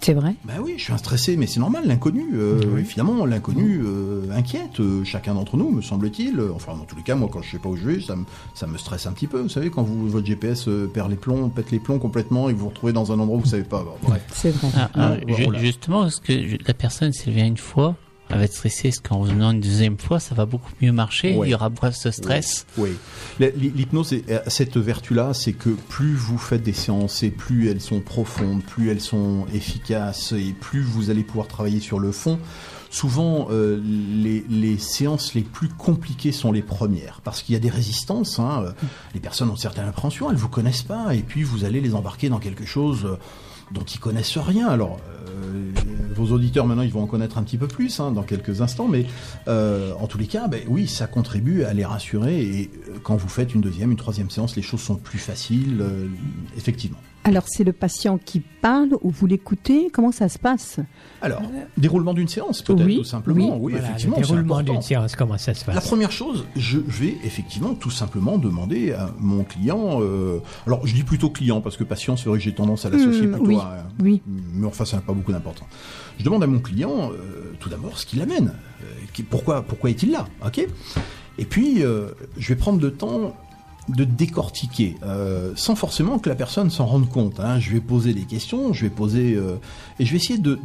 [0.00, 0.34] C'est vrai?
[0.44, 4.26] bah oui je suis un stressé mais c'est normal l'inconnu euh, et finalement l'inconnu euh,
[4.32, 7.50] inquiète euh, chacun d'entre nous me semble-t-il enfin dans tous les cas moi quand je
[7.50, 8.24] sais pas où je vais ça me,
[8.54, 11.16] ça me stresse un petit peu vous savez quand vous, votre GPS euh, perd les
[11.16, 13.46] plombs pète les plombs complètement et que vous vous retrouvez dans un endroit où vous
[13.46, 14.68] savez pas Bon, bref C'est vrai.
[14.76, 15.58] Ah, ah, voilà.
[15.58, 16.32] Justement, est-ce que
[16.66, 17.94] la personne, elle vient une fois,
[18.28, 21.36] elle va être stressée Est-ce qu'en revenant une deuxième fois, ça va beaucoup mieux marcher
[21.36, 21.48] Ouais.
[21.48, 22.90] Il y aura bref ce stress Oui.
[23.38, 24.14] L'hypnose
[24.48, 28.90] cette vertu-là, c'est que plus vous faites des séances et plus elles sont profondes, plus
[28.90, 32.38] elles sont efficaces et plus vous allez pouvoir travailler sur le fond.
[32.88, 37.60] Souvent, euh, les, les séances les plus compliquées sont les premières parce qu'il y a
[37.60, 38.38] des résistances.
[38.38, 38.74] hein.
[39.12, 42.28] Les personnes ont certaines appréhensions, elles vous connaissent pas et puis vous allez les embarquer
[42.28, 43.16] dans quelque chose euh,
[43.72, 44.68] dont ils connaissent rien.
[44.68, 44.98] Alors,
[45.28, 45.72] euh,
[46.14, 48.88] vos auditeurs maintenant ils vont en connaître un petit peu plus hein, dans quelques instants,
[48.88, 49.06] mais
[49.48, 53.16] euh, en tous les cas, ben, oui, ça contribue à les rassurer et euh, quand
[53.16, 55.84] vous faites une deuxième, une troisième séance, les choses sont plus faciles,
[56.56, 56.98] effectivement.
[57.28, 59.90] Alors, c'est le patient qui parle ou vous l'écoutez?
[59.92, 60.78] Comment ça se passe?
[61.20, 61.42] Alors,
[61.76, 65.36] déroulement d'une séance peut-être Oui, tout simplement, oui, Voilà, effectivement, le déroulement d'une séance, comment
[65.36, 70.00] ça se La passe première chose, je vais effectivement tout simplement demander à mon client.
[70.02, 72.90] euh, alors, je dis plutôt client parce que patient, c'est vrai que j'ai tendance à
[72.90, 73.86] l'associer Hmm, plutôt oui, à.
[74.00, 74.22] oui.
[74.54, 75.66] Mais enfin, ça n'a pas beaucoup d'importance.
[76.18, 78.52] Je demande à mon client euh, tout d'abord ce qu'il amène.
[78.82, 80.26] Euh, qui- pourquoi, pourquoi est-il là?
[80.46, 80.64] Ok?
[81.38, 82.08] Et puis, euh,
[82.38, 83.36] je vais prendre le temps
[83.88, 87.40] de décortiquer, euh, sans forcément que la personne s'en rende compte.
[87.40, 87.60] hein.
[87.60, 89.56] Je vais poser des questions, je vais poser euh,
[89.98, 90.58] et je vais essayer de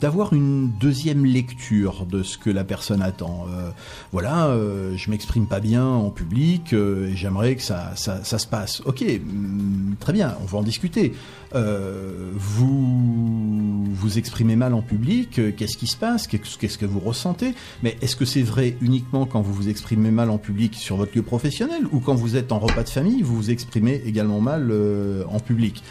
[0.00, 3.46] d'avoir une deuxième lecture de ce que la personne attend.
[3.50, 3.70] Euh,
[4.12, 8.38] voilà, euh, je m'exprime pas bien en public euh, et j'aimerais que ça, ça ça
[8.38, 8.82] se passe.
[8.84, 11.12] Ok, hum, très bien, on va en discuter.
[11.54, 17.00] Euh, vous vous exprimez mal en public, euh, qu'est-ce qui se passe, qu'est-ce que vous
[17.00, 17.54] ressentez?
[17.82, 21.16] Mais est-ce que c'est vrai uniquement quand vous vous exprimez mal en public sur votre
[21.16, 24.68] lieu professionnel ou quand vous êtes en repas de famille, vous vous exprimez également mal
[24.70, 25.82] euh, en public?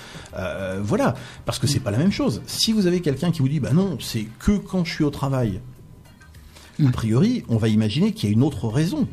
[0.84, 1.16] Voilà,
[1.46, 2.42] parce que c'est pas la même chose.
[2.46, 5.10] Si vous avez quelqu'un qui vous dit bah non, c'est que quand je suis au
[5.10, 5.60] travail.
[6.86, 9.08] A priori, on va imaginer qu'il y a une autre raison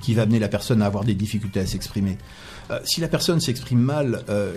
[0.00, 2.16] qui va amener la personne à avoir des difficultés à s'exprimer.
[2.70, 4.54] Euh, si la personne s'exprime mal, euh,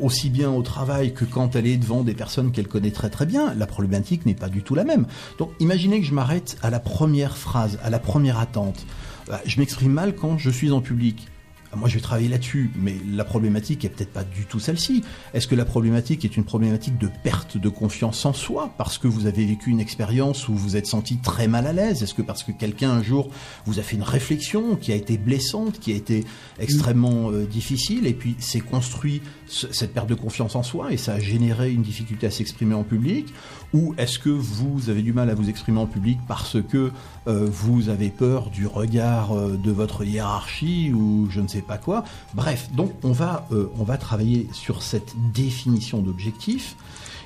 [0.00, 3.26] aussi bien au travail que quand elle est devant des personnes qu'elle connaît très très
[3.26, 5.06] bien, la problématique n'est pas du tout la même.
[5.38, 8.86] Donc imaginez que je m'arrête à la première phrase, à la première attente.
[9.30, 11.28] Euh, je m'exprime mal quand je suis en public.
[11.72, 15.02] Euh, Moi, je vais travailler là-dessus, mais la problématique est peut-être pas du tout celle-ci.
[15.34, 19.06] Est-ce que la problématique est une problématique de perte de confiance en soi parce que
[19.08, 22.02] vous avez vécu une expérience où vous êtes senti très mal à l'aise?
[22.02, 23.30] Est-ce que parce que quelqu'un un jour
[23.66, 26.24] vous a fait une réflexion qui a été blessante, qui a été
[26.58, 30.96] extrêmement euh, difficile et puis s'est construit ce- cette perte de confiance en soi et
[30.96, 33.26] ça a généré une difficulté à s'exprimer en public?
[33.74, 36.90] Ou est-ce que vous avez du mal à vous exprimer en public parce que
[37.26, 41.76] euh, vous avez peur du regard euh, de votre hiérarchie ou je ne sais pas
[41.76, 42.04] quoi?
[42.34, 46.76] Bref, donc on va, euh, on va travailler sur cette définition d'objectif.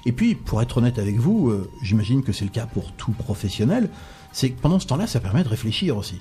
[0.05, 3.13] Et puis, pour être honnête avec vous, euh, j'imagine que c'est le cas pour tout
[3.13, 3.89] professionnel,
[4.33, 6.21] c'est que pendant ce temps-là, ça permet de réfléchir aussi.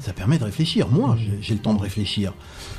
[0.00, 0.88] Ça permet de réfléchir.
[0.88, 2.32] Moi, j'ai- le temps de réfléchir.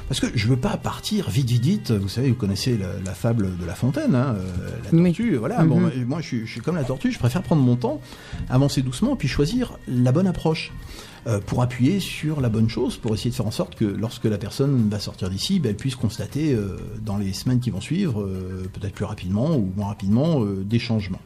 [0.09, 1.91] Parce que je veux pas partir vite, vite, vite.
[1.91, 5.03] Vous savez, vous connaissez la, la fable de La Fontaine, hein, euh, la Oui.
[5.13, 5.35] tortue.
[5.37, 5.61] Voilà.
[5.63, 5.69] Mhm.
[5.69, 7.11] Bon, moi, je suis comme la tortue.
[7.11, 8.01] Je préfère prendre mon temps,
[8.49, 10.71] avancer doucement, puis choisir la bonne approche
[11.27, 14.25] euh, pour appuyer sur la bonne chose, pour essayer de faire en sorte que lorsque
[14.25, 17.81] la personne va sortir d'ici, ben, elle puisse constater euh, dans les semaines qui vont
[17.81, 21.21] suivre, euh, peut-être plus rapidement ou moins rapidement, des changements.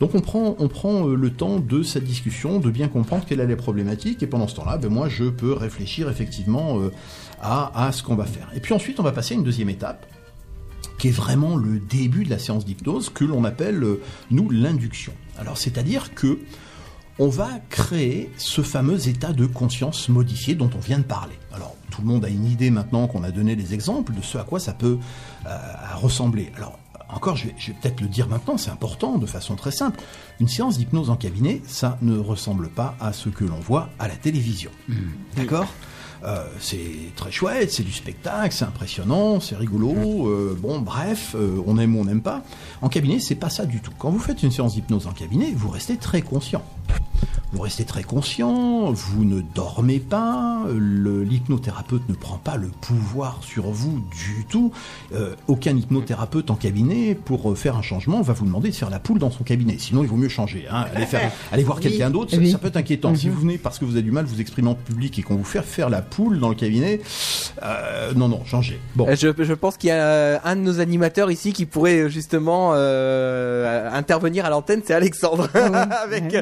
[0.00, 3.46] Donc on prend, on prend le temps de cette discussion, de bien comprendre quelle est
[3.46, 6.78] la problématique, et pendant ce temps-là, ben, moi je peux réfléchir effectivement
[7.40, 8.48] à, à ce qu'on va faire.
[8.54, 10.06] Et puis ensuite, on va passer à une deuxième étape
[10.98, 13.84] qui est vraiment le début de la séance d'hypnose que l'on appelle
[14.30, 15.12] nous l'induction.
[15.36, 16.38] Alors c'est-à-dire que
[17.18, 21.38] on va créer ce fameux état de conscience modifié dont on vient de parler.
[21.52, 24.38] Alors tout le monde a une idée maintenant qu'on a donné des exemples de ce
[24.38, 24.98] à quoi ça peut
[25.46, 25.58] euh,
[25.96, 26.50] ressembler.
[26.56, 29.70] Alors encore, je vais, je vais peut-être le dire maintenant, c'est important, de façon très
[29.70, 30.00] simple.
[30.40, 34.08] Une séance d'hypnose en cabinet, ça ne ressemble pas à ce que l'on voit à
[34.08, 34.70] la télévision.
[35.36, 35.66] D'accord?
[36.24, 40.28] Euh, c'est très chouette, c'est du spectacle, c'est impressionnant, c'est rigolo.
[40.28, 42.42] euh, bon, bref, euh, on aime ou on n'aime pas.
[42.80, 43.92] En cabinet, c'est pas ça du tout.
[43.98, 46.62] Quand vous faites une séance d'hypnose en cabinet, vous restez très conscient.
[47.54, 53.40] Vous restez très conscient, vous ne dormez pas, le- l'hypnothérapeute ne prend pas le pouvoir
[53.42, 54.72] sur vous du tout.
[55.14, 58.88] Euh, aucun hypnothérapeute en cabinet, pour euh, faire un changement, va vous demander de faire
[58.88, 59.76] la poule dans son cabinet.
[59.78, 60.64] Sinon, il vaut mieux changer.
[60.70, 60.86] Hein.
[60.94, 61.82] Allez, faire, allez voir Oui.
[61.82, 62.50] quelqu'un d'autre, ça, Oui.
[62.50, 63.14] ça peut être inquiétant.
[63.14, 65.22] Si vous venez parce que vous avez du mal à vous exprimer en public et
[65.22, 67.00] qu'on vous fait faire la poule dans le cabinet,
[67.62, 68.80] euh, non, non, changez.
[68.96, 69.06] Bon.
[69.14, 73.90] Je, je pense qu'il y a un de nos animateurs ici qui pourrait justement euh,
[73.92, 75.48] intervenir à l'antenne, c'est Alexandre.
[75.54, 76.34] Avec.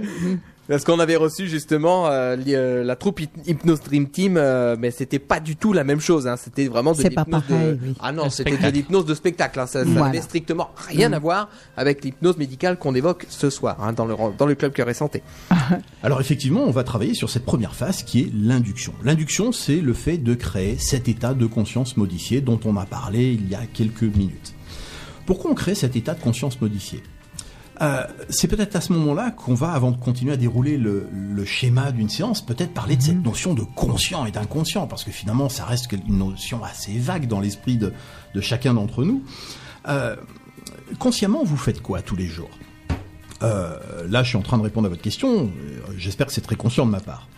[0.71, 4.91] Parce qu'on avait reçu justement euh, euh, la troupe Hyp- Hypnose Dream Team, euh, mais
[4.91, 6.27] c'était pas du tout la même chose.
[6.27, 6.37] Hein.
[6.37, 7.79] C'était vraiment de C'est pas l'hypnose pareil, de...
[7.83, 7.95] oui.
[8.01, 8.75] Ah non, c'était de spectacle.
[8.77, 9.61] l'hypnose de spectacle.
[9.61, 9.67] Hein.
[9.67, 10.07] Ça, ça Voilà.
[10.07, 11.15] n'avait strictement rien Mm.
[11.15, 14.73] à voir avec l'hypnose médicale qu'on évoque ce soir hein, dans le dans le club
[14.73, 15.23] Cœur et Santé.
[16.03, 18.93] Alors effectivement, on va travailler sur cette première phase qui est l'induction.
[19.05, 23.33] L'induction, c'est le fait de créer cet état de conscience modifié dont on a parlé
[23.33, 24.55] il y a quelques minutes.
[25.27, 27.03] Pourquoi on crée cet état de conscience modifié?
[27.81, 31.45] Euh, c'est peut-être à ce moment-là qu'on va, avant de continuer à dérouler le, le
[31.45, 35.49] schéma d'une séance, peut-être parler de cette notion de conscient et d'inconscient, parce que finalement,
[35.49, 37.93] ça reste une notion assez vague dans l'esprit de,
[38.35, 39.23] de chacun d'entre nous.
[39.89, 40.15] Euh,
[40.99, 42.51] consciemment, vous faites quoi tous les jours?
[43.43, 43.79] Euh,
[44.09, 45.51] là, je suis en train de répondre à votre question.
[45.97, 47.29] J'espère que c'est très conscient de ma part.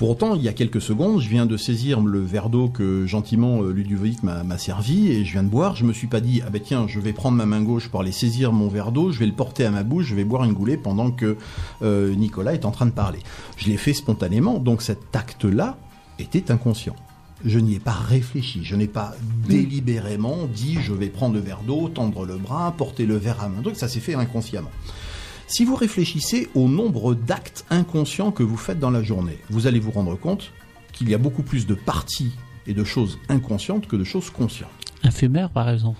[0.00, 3.04] Pour autant, il y a quelques secondes, je viens de saisir le verre d'eau que
[3.04, 5.76] gentiment euh, Ludovic m'a servi et je viens de boire.
[5.76, 8.00] Je me suis pas dit, ah ben tiens, je vais prendre ma main gauche pour
[8.00, 10.44] aller saisir mon verre d'eau, je vais le porter à ma bouche, je vais boire
[10.44, 11.36] une goulée pendant que
[11.82, 13.18] euh, Nicolas est en train de parler.
[13.58, 15.76] Je l'ai fait spontanément, donc cet acte-là
[16.18, 16.96] était inconscient.
[17.44, 19.12] Je n'y ai pas réfléchi, je n'ai pas
[19.46, 23.50] délibérément dit je vais prendre le verre d'eau, tendre le bras, porter le verre à
[23.50, 23.60] main.
[23.60, 24.70] Donc ça s'est fait inconsciemment.
[25.50, 29.80] Si vous réfléchissez au nombre d'actes inconscients que vous faites dans la journée, vous allez
[29.80, 30.52] vous rendre compte
[30.92, 32.30] qu'il y a beaucoup plus de parties
[32.68, 34.70] et de choses inconscientes que de choses conscientes.
[35.02, 35.98] Un fumeur, par exemple.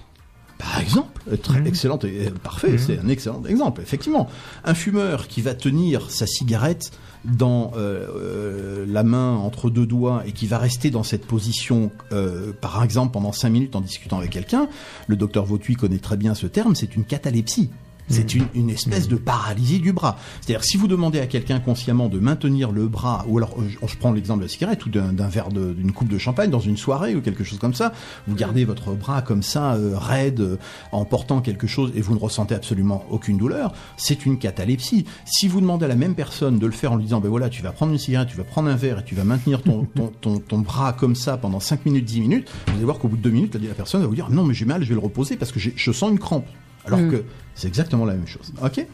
[0.57, 4.29] Par exemple, euh, très excellent, et euh, parfait, c'est un excellent exemple, effectivement.
[4.63, 6.93] Un fumeur qui va tenir sa cigarette
[7.25, 11.91] dans euh, euh, la main entre deux doigts et qui va rester dans cette position,
[12.13, 14.69] euh, par exemple, pendant cinq minutes en discutant avec quelqu'un,
[15.09, 17.71] le docteur Vautuy connaît très bien ce terme, c'est une catalepsie.
[18.11, 20.19] C'est une, une espèce de paralysie du bras.
[20.41, 23.97] C'est-à-dire, si vous demandez à quelqu'un consciemment de maintenir le bras, ou alors, euh, je
[23.97, 27.15] prends l'exemple de la cigarette ou d'un verre d'une coupe de champagne dans une soirée
[27.15, 27.93] ou quelque chose comme ça,
[28.27, 30.57] vous gardez votre bras comme ça, euh, raide, euh,
[30.93, 35.05] en portant quelque chose et vous ne ressentez absolument aucune douleur, c'est une catalepsie.
[35.25, 37.49] Si vous demandez à la même personne de le faire en lui disant, ben voilà,
[37.49, 39.87] tu vas prendre une cigarette, tu vas prendre un verre et tu vas maintenir ton,
[39.95, 43.09] ton, ton, ton bras comme ça pendant 5 minutes, 10 minutes, vous allez voir qu'au
[43.09, 44.95] bout de 2 minutes, la personne va vous dire, non, mais j'ai mal, je vais
[44.95, 46.47] le reposer parce que je sens une crampe.
[46.93, 47.11] Alors Mm.
[47.11, 47.25] que
[47.55, 48.53] c'est exactement la même chose.
[48.63, 48.87] Ok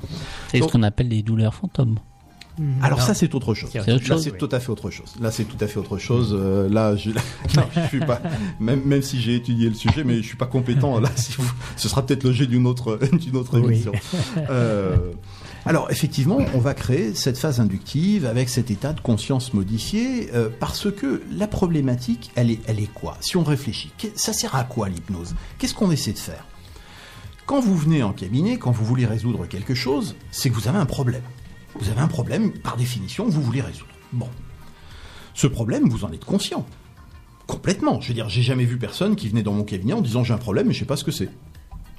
[0.49, 1.99] C'est ce qu'on appelle les douleurs fantômes.
[2.83, 3.05] alors Non.
[3.05, 3.69] ça c'est autre chose.
[3.73, 4.39] C'est autre Là c'est oui.
[4.39, 5.15] tout à fait autre chose.
[5.21, 6.35] Là c'est tout à fait autre chose.
[6.39, 7.11] Euh, là je,
[7.57, 8.21] non, je suis pas
[8.61, 10.99] même même si j'ai étudié le sujet, mais je suis pas compétent.
[10.99, 13.67] Là si vous- ce sera peut-être l'objet d'une autre d'une autre Oui.
[13.75, 13.93] émission.
[14.51, 14.97] Euh,
[15.67, 20.49] alors effectivement, on va créer cette phase inductive avec cet état de conscience modifié euh,
[20.61, 23.17] parce que la problématique, elle est elle est quoi?
[23.21, 25.35] Si on réfléchit, ça sert à quoi l'hypnose?
[25.59, 26.47] Qu'est-ce qu'on essaie de faire?
[27.47, 30.79] Quand vous venez en cabinet, quand vous voulez résoudre quelque chose, c'est que vous avez
[30.79, 31.23] un problème.
[31.79, 33.91] Vous avez un problème, par définition, que vous voulez résoudre.
[34.13, 34.29] Bon.
[35.33, 36.67] Ce problème, vous en êtes conscient.
[37.47, 38.01] Complètement.
[38.01, 40.35] Je veux dire, j'ai jamais vu personne qui venait dans mon cabinet en disant j'ai
[40.35, 41.29] un problème mais je sais pas ce que c'est.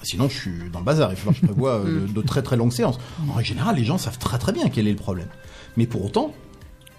[0.04, 1.12] Sinon, je suis dans le bazar.
[1.12, 3.00] Il falloir que je prévoie euh, de, de très très longues séances.
[3.30, 5.30] En règle générale, les gens savent très très bien quel est le problème.
[5.78, 6.34] Mais pour autant,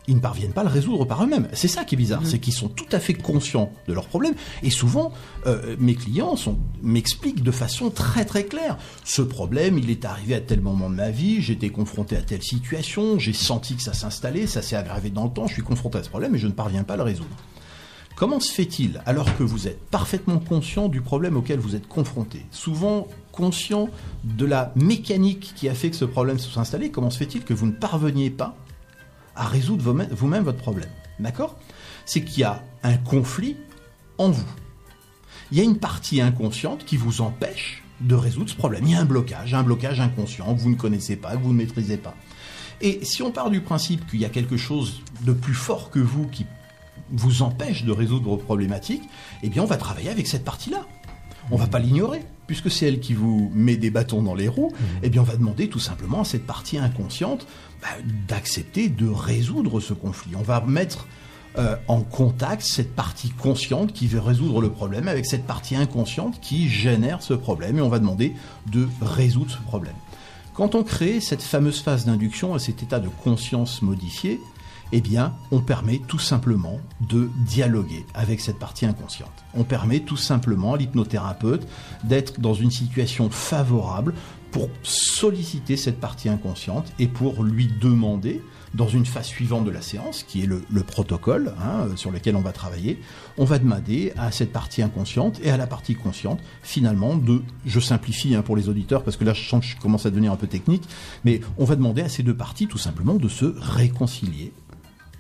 [0.09, 1.49] ils ne parviennent pas à le résoudre par eux-mêmes.
[1.53, 4.35] C'est ça qui est bizarre, c'est qu'ils sont tout à fait conscients de leurs problèmes.
[4.63, 5.13] Et souvent,
[5.47, 6.35] euh, mes clients
[6.83, 8.79] m'expliquent de façon très très claire.
[9.05, 12.43] Ce problème, il est arrivé à tel moment de ma vie, j'étais confronté à telle
[12.43, 15.99] situation, j'ai senti que ça s'installait, ça s'est aggravé dans le temps, je suis confronté
[15.99, 17.37] à ce problème et je ne parviens pas à le résoudre.
[18.17, 22.45] Comment se fait-il, alors que vous êtes parfaitement conscient du problème auquel vous êtes confronté,
[22.51, 23.91] souvent conscient
[24.25, 27.45] de la mécanique qui a fait que ce problème se soit installé, comment se fait-il
[27.45, 28.57] que vous ne parveniez pas
[29.39, 31.57] à résoudre vous-même votre problème D'accord?
[32.05, 33.57] C'est qu'il y a un conflit
[34.19, 34.47] en vous.
[35.51, 38.85] Il y a une partie inconsciente qui vous empêche de résoudre ce problème.
[38.85, 41.53] Il y a un blocage, un blocage inconscient que vous ne connaissez pas, que vous
[41.53, 42.15] ne maîtrisez pas.
[42.81, 45.99] Et si on part du principe qu'il y a quelque chose de plus fort que
[45.99, 46.47] vous qui
[47.11, 49.03] vous empêche de résoudre vos problématiques,
[49.43, 50.87] eh bien on va travailler avec cette partie-là.
[51.51, 54.73] On va pas l'ignorer, puisque c'est elle qui vous met des bâtons dans les roues.
[55.05, 57.47] Eh bien on va demander tout simplement à cette partie inconsciente
[57.81, 57.89] bah,
[58.27, 60.33] d'accepter de résoudre ce conflit.
[60.37, 61.07] On va mettre
[61.59, 66.41] euh, en contact cette partie consciente qui veut résoudre le problème avec cette partie inconsciente
[66.41, 68.35] qui génère ce problème et on va demander
[68.73, 69.95] de résoudre ce problème.
[70.55, 74.41] Quand on crée cette fameuse phase d'induction et cet état de conscience modifié,
[74.93, 79.33] eh bien, on permet tout simplement de dialoguer avec cette partie inconsciente.
[79.55, 81.67] On permet tout simplement à l'hypnothérapeute
[82.05, 84.15] d'être dans une situation favorable
[84.51, 88.43] pour solliciter cette partie inconsciente et pour lui demander,
[88.75, 92.37] dans une phase suivante de la séance, qui est le, le protocole hein, sur lequel
[92.37, 93.01] on va travailler,
[93.37, 97.81] on va demander à cette partie inconsciente et à la partie consciente, finalement, de, je
[97.81, 100.33] simplifie hein, pour les auditeurs, parce que là je sens que je commence à devenir
[100.33, 100.85] un peu technique,
[101.25, 104.53] mais on va demander à ces deux parties tout simplement de se réconcilier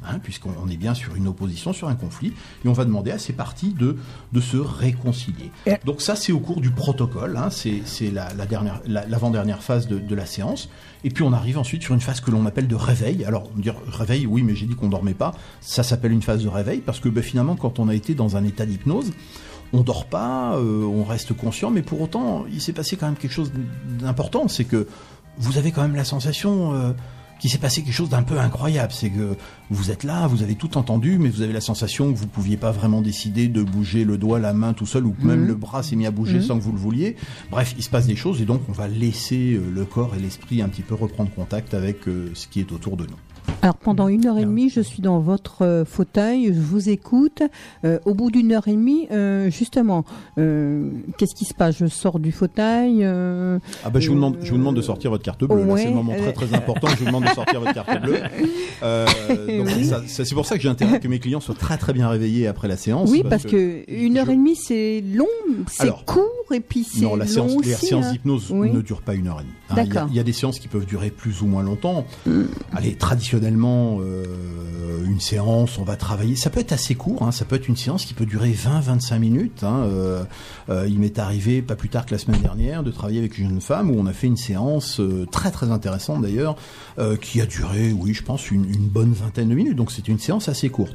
[0.04, 2.32] hein, puisqu'on on est bien sur une opposition, sur un conflit,
[2.64, 3.96] et on va demander à ces parties de,
[4.32, 5.50] de se réconcilier.
[5.84, 9.88] Donc ça, c'est au cours du protocole, hein, c'est la, la dernière, la- l'avant-dernière phase
[9.88, 10.68] de, de la séance,
[11.04, 13.24] et puis on arrive ensuite sur une phase que l'on appelle de réveil.
[13.24, 16.42] Alors, on dire réveil, oui, mais j'ai dit qu'on dormait pas, ça s'appelle une phase
[16.42, 19.12] de réveil, parce que ben, finalement, quand on a été dans un état d'hypnose,
[19.72, 23.16] on dort pas, euh, on reste conscient, mais pour autant, il s'est passé quand même
[23.16, 23.52] quelque chose
[24.00, 24.86] d'important, c'est que
[25.36, 26.92] vous avez quand même la sensation euh,
[27.38, 28.92] qu'il s'est passé quelque chose d'un peu incroyable.
[28.92, 29.36] C'est que
[29.70, 32.56] vous êtes là, vous avez tout entendu, mais vous avez la sensation que vous pouviez
[32.56, 35.82] pas vraiment décider de bouger le doigt, la main tout seul, ou même le bras
[35.82, 37.16] s'est mis à bouger sans que vous le vouliez.
[37.50, 40.18] Bref, il se passe des choses, et donc on va laisser euh, le corps et
[40.18, 43.16] l'esprit un petit peu reprendre contact avec euh, ce qui est autour de nous.
[43.62, 47.42] Alors pendant une heure et demie, je suis dans votre euh, fauteuil, je vous écoute.
[47.84, 50.04] Euh, au bout d'une heure et demie, euh, justement,
[50.38, 50.88] euh,
[51.18, 51.76] qu'est-ce qui se passe?
[51.78, 53.04] Je sors du fauteuil.
[53.04, 55.64] Ah bah je vous demande, je vous demande de sortir votre carte bleue.
[55.64, 56.86] Ouais, c'est le moment très très important.
[56.88, 58.18] Je vous demande de sortir votre carte bleue.
[59.48, 59.90] Oui.
[60.06, 62.68] c'est pour ça que j'ai intérêt que mes clients soient très très bien réveillés après
[62.68, 63.10] la séance.
[63.10, 65.26] oui, parce que une heure je- et demie, c'est long,
[65.68, 66.24] c'est court
[66.54, 67.86] et puis c'est Non, la long séance, les aussi.
[67.86, 68.12] séances hein.
[68.12, 68.70] d'hypnose Oui.
[68.70, 69.52] ne durent pas une heure et demie.
[69.70, 69.74] hein.
[69.74, 70.08] Il y a- D'accord.
[70.10, 72.06] il y, a des séances qui peuvent durer plus ou moins longtemps.
[72.26, 72.42] Mm.
[72.74, 76.36] Allez, traditionnellement, euh, une séance, on va travailler.
[76.36, 77.22] Ça peut être assez court.
[77.22, 77.32] hein.
[77.32, 79.64] Ça peut être une séance qui peut durer 20-25 minutes.
[79.64, 79.84] hein.
[79.84, 80.24] Euh,
[80.68, 83.48] euh, il m'est arrivé, pas plus tard que la semaine dernière, de travailler avec une
[83.48, 86.56] jeune femme où on a fait une séance très très intéressante d'ailleurs,
[86.98, 89.76] euh, qui a duré, oui, je pense, une, une bonne vingtaine de minutes.
[89.76, 90.94] Donc c'était une séance assez courte.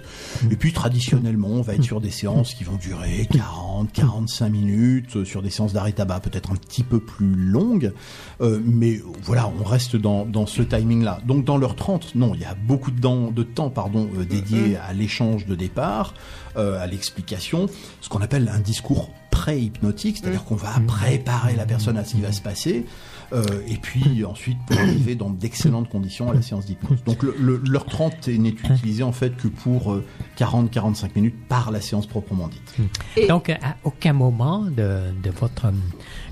[0.51, 5.15] Et puis traditionnellement, on va être sur des séances qui vont durer 40, 45 minutes,
[5.17, 7.93] euh, sur des séances d'arrêt tabac peut-être un petit peu plus longues.
[8.41, 11.19] Euh, mais voilà, on reste dans, dans ce timing-là.
[11.25, 14.25] Donc dans l'heure 30, non, il y a beaucoup de, temps- de temps pardon, euh,
[14.25, 16.13] dédié à l'échange de départ,
[16.55, 17.67] à l'explication,
[18.01, 22.21] ce qu'on appelle un discours pré-hypnotique, c'est-à-dire qu'on va préparer la personne à ce qui
[22.21, 22.85] va se passer.
[23.33, 27.03] Euh, et puis ensuite pour arriver dans d'excellentes conditions à la séance d'hypnose.
[27.05, 29.97] Donc l'heure 30 n'est utilisée en fait que pour
[30.37, 32.75] 40-45 minutes par la séance proprement dite.
[33.17, 35.79] Et- Donc, à aucun moment de, de votre hum,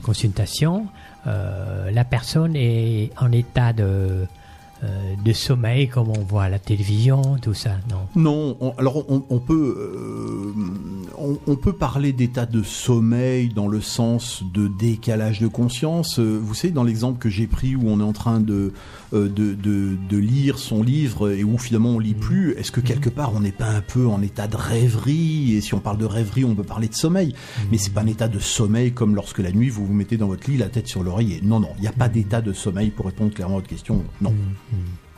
[0.03, 0.87] consultation,
[1.27, 4.25] euh, la personne est en état de,
[4.83, 4.87] euh,
[5.23, 9.23] de sommeil comme on voit à la télévision, tout ça, non Non, on- alors on,
[9.29, 10.53] on peut euh,
[11.17, 16.19] on, on peut parler d'état de sommeil dans le sens de décalage de conscience.
[16.19, 18.73] Euh, vous savez, dans l'exemple que j'ai pris où on est en train de,
[19.13, 23.09] de, de, de lire son livre et où finalement on lit plus, est-ce que quelque
[23.09, 25.53] part on n'est pas un peu en état de rêverie?
[25.55, 27.35] Et si on parle de rêverie, on peut parler de sommeil,
[27.71, 30.27] mais c'est pas un état de sommeil comme lorsque la nuit vous vous mettez dans
[30.27, 31.39] votre lit la tête sur l'oreiller.
[31.43, 34.03] Non, non, il n'y a pas d'état de sommeil pour répondre clairement à votre question.
[34.21, 34.33] Non.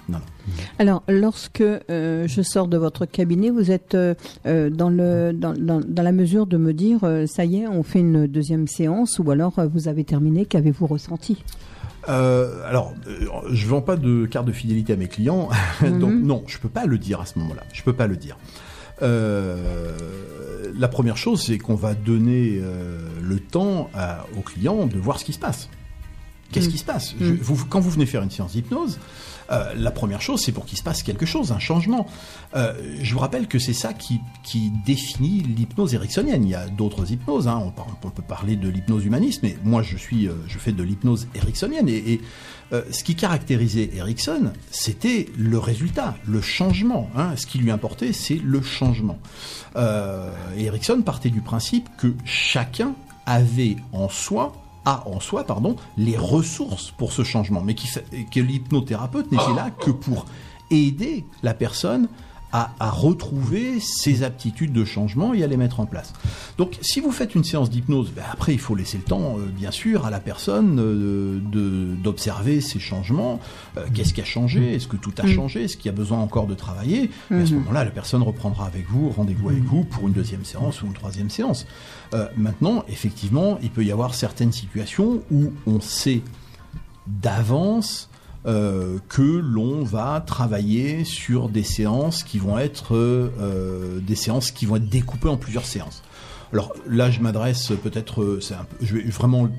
[0.10, 0.54] Non, non.
[0.80, 5.54] Alors, lorsque euh, je sors de votre cabinet, vous êtes euh, euh, dans, le, dans,
[5.54, 8.68] dans, dans la mesure de me dire, euh, ça y est, on fait une deuxième
[8.68, 11.42] séance, ou alors vous avez terminé, qu'avez-vous ressenti?
[12.10, 15.48] Euh, alors, euh, je vends pas de carte de fidélité à mes clients,
[15.82, 17.64] donc non, je peux pas le dire à ce moment-là.
[17.72, 18.38] Je peux pas le dire.
[19.02, 19.92] Euh,
[20.78, 22.60] la première chose, c'est qu'on va donner
[23.22, 25.70] le temps à- aux clients de voir ce qui se passe.
[26.52, 26.72] Qu'est-ce Mm.
[26.72, 27.16] qui se passe?
[27.20, 29.00] Je- vous- Quand vous venez faire une séance d'hypnose,
[29.52, 32.08] euh, la première chose, c'est pour qu'il se passe quelque chose, un changement.
[32.56, 34.22] Euh, je vous rappelle que c'est ça qui,
[34.86, 36.44] définit l'hypnose ericksonienne.
[36.44, 37.48] Il y a d'autres hypnoses.
[37.48, 37.72] hein.
[38.04, 41.28] On, peut parler de l'hypnose humaniste, mais moi, je suis, euh, je fais de l'hypnose
[41.36, 41.90] ericksonienne.
[41.90, 42.22] Et,
[42.90, 47.08] ce qui caractérisait Erickson, c'était le résultat, le changement.
[47.16, 47.36] hein.
[47.36, 49.20] Ce qui lui importait, c'est le changement.
[49.78, 52.96] Et Erickson partait du principe que chacun
[53.28, 58.06] avait en soi a en soi pardon les ressources pour ce changement, mais qui fait-
[58.32, 60.26] que l'hypnothérapeute n'était là que pour
[60.72, 62.08] aider la personne
[62.54, 66.14] à, à retrouver ses aptitudes de changement et à les mettre en place.
[66.58, 69.48] Donc, si vous faites une séance d'hypnose, ben, après, il faut laisser le temps, euh,
[69.48, 71.40] bien sûr, à la personne euh,
[72.04, 73.40] d'observer ces changements.
[73.78, 74.76] Euh, Qu'est-ce qui a changé?
[74.76, 75.64] Est-ce que tout a changé?
[75.64, 77.10] Est-ce qu'il y a besoin encore de travailler?
[77.32, 80.84] À ce moment-là, la personne reprendra avec vous, rendez-vous avec vous pour une deuxième séance
[80.84, 81.66] ou une troisième séance.
[82.38, 86.22] Maintenant, effectivement, il peut y avoir certaines situations où on sait
[87.08, 88.10] d'avance
[88.46, 94.66] euh, que l'on va travailler sur des séances qui vont être euh, des séances qui
[94.66, 96.04] vont être découpées en plusieurs séances.
[96.54, 98.40] Alors là, je m'adresse peut-être, euh,
[98.80, 99.50] je vais vraiment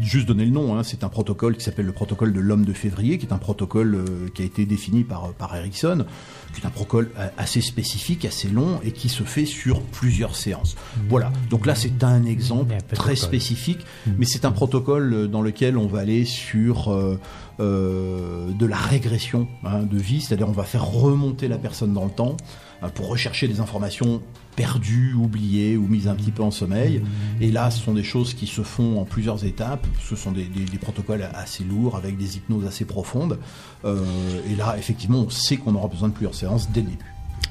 [0.00, 0.76] juste donner le nom.
[0.76, 3.38] hein, c'est un protocole qui s'appelle le protocole de l'homme de février, qui est un
[3.38, 6.04] protocole euh, qui a été défini par par Erickson,
[6.52, 10.34] qui est un protocole euh, assez spécifique, assez long et qui se fait sur plusieurs
[10.34, 10.74] séances.
[11.08, 11.32] Voilà.
[11.50, 13.16] Donc là, c'est un exemple très protocole.
[13.16, 13.86] spécifique,
[14.18, 17.16] mais c'est un protocole euh, dans lequel on va aller sur euh, euh,
[17.60, 22.10] de la régression hein, de vie, c'est-à-dire on va faire remonter la personne dans le
[22.10, 22.36] temps
[22.82, 24.22] hein, pour rechercher des informations
[24.56, 27.02] perdues, oubliées ou mises un petit peu en sommeil.
[27.40, 29.86] Et là, ce sont des choses qui se font en plusieurs étapes.
[30.00, 33.38] Ce sont des, des- des protocoles assez lourds avec des hypnoses assez profondes.
[33.84, 34.04] Euh,
[34.50, 37.04] et là, effectivement, on sait qu'on aura besoin de plusieurs séances dès le début.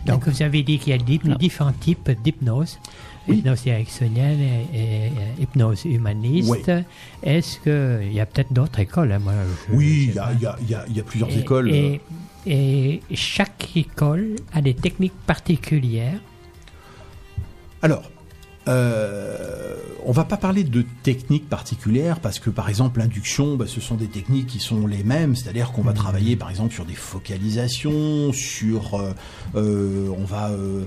[0.06, 2.78] Donc, vous avez dit qu'il y a di- différents types d'hypnose.
[3.34, 6.50] Hypnose ericksonienne et, et- et hypnose humaniste.
[6.50, 6.84] Oui.
[7.24, 9.34] Est-ce qu'il y a peut-être d'autres écoles hein, moi,
[9.70, 11.72] je- Oui, il y y y a- plusieurs Et- écoles.
[12.48, 16.20] Et chaque école a des techniques particulières.
[17.82, 18.04] Alors,
[18.70, 23.82] Euh, on va pas parler de techniques particulières parce que par exemple l'induction, bah, ce
[23.82, 26.94] sont des techniques qui sont les mêmes, c'est-à-dire qu'on va travailler par exemple sur des
[26.96, 29.12] focalisations, sur euh,
[29.56, 30.84] euh, on va euh,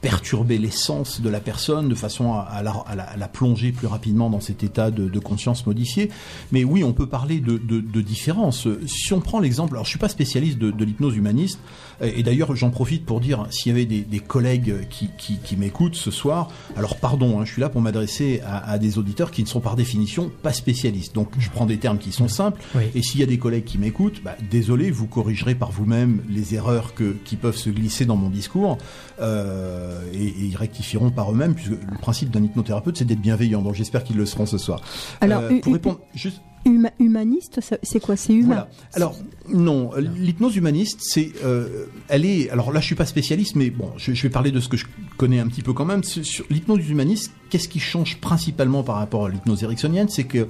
[0.00, 3.70] perturber l'essence de la personne de façon à, à la, à la- à la plonger
[3.72, 6.10] plus rapidement dans cet état de, de conscience modifié.
[6.52, 8.66] Mais oui, on peut parler de, de, de différences.
[8.86, 11.60] Si on prend l'exemple, alors je suis pas spécialiste de l'hypnose humaniste,
[12.02, 15.38] et et d'ailleurs j'en profite pour dire s'il y avait des, des collègues qui, qui,
[15.38, 18.98] qui m'écoutent ce soir, alors pardon, hein, je suis là pour m'adresser à, à des
[18.98, 21.14] auditeurs qui ne sont par définition pas spécialistes.
[21.14, 22.84] Donc je prends des termes qui sont simples, Oui.
[22.94, 26.54] et s'il y a des collègues qui m'écoutent, bah, désolé, vous corrigerez par vous-même les
[26.54, 28.78] erreurs que, qui peuvent se glisser dans mon discours,
[29.20, 33.62] euh, et, et ils rectifieront par eux-mêmes, puisque le principe d'un hypnothérapeute, c'est d'être bienveillant.
[33.62, 34.80] Donc j'espère qu'ils le seront ce soir.
[35.20, 38.46] Alors, Euh, pour répondre juste Huma- humaniste, c'est quoi C'est humain.
[38.46, 38.68] voilà.
[38.92, 39.16] Alors
[39.48, 42.50] non, l'hypnose humaniste, c'est, euh, elle est.
[42.50, 44.76] Alors là, je suis pas spécialiste, mais bon, je, je vais parler de ce que
[44.76, 44.84] je
[45.16, 46.04] connais un petit peu quand même.
[46.04, 50.46] Sur l'hypnose humaniste, qu'est-ce qui change principalement par rapport à l'hypnose ericksonienne, c'est que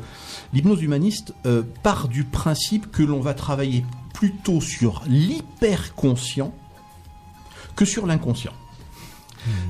[0.53, 6.53] l'hypnose humaniste euh, part du principe que l'on va travailler plutôt sur l'hyperconscient
[7.77, 8.53] que sur l'inconscient.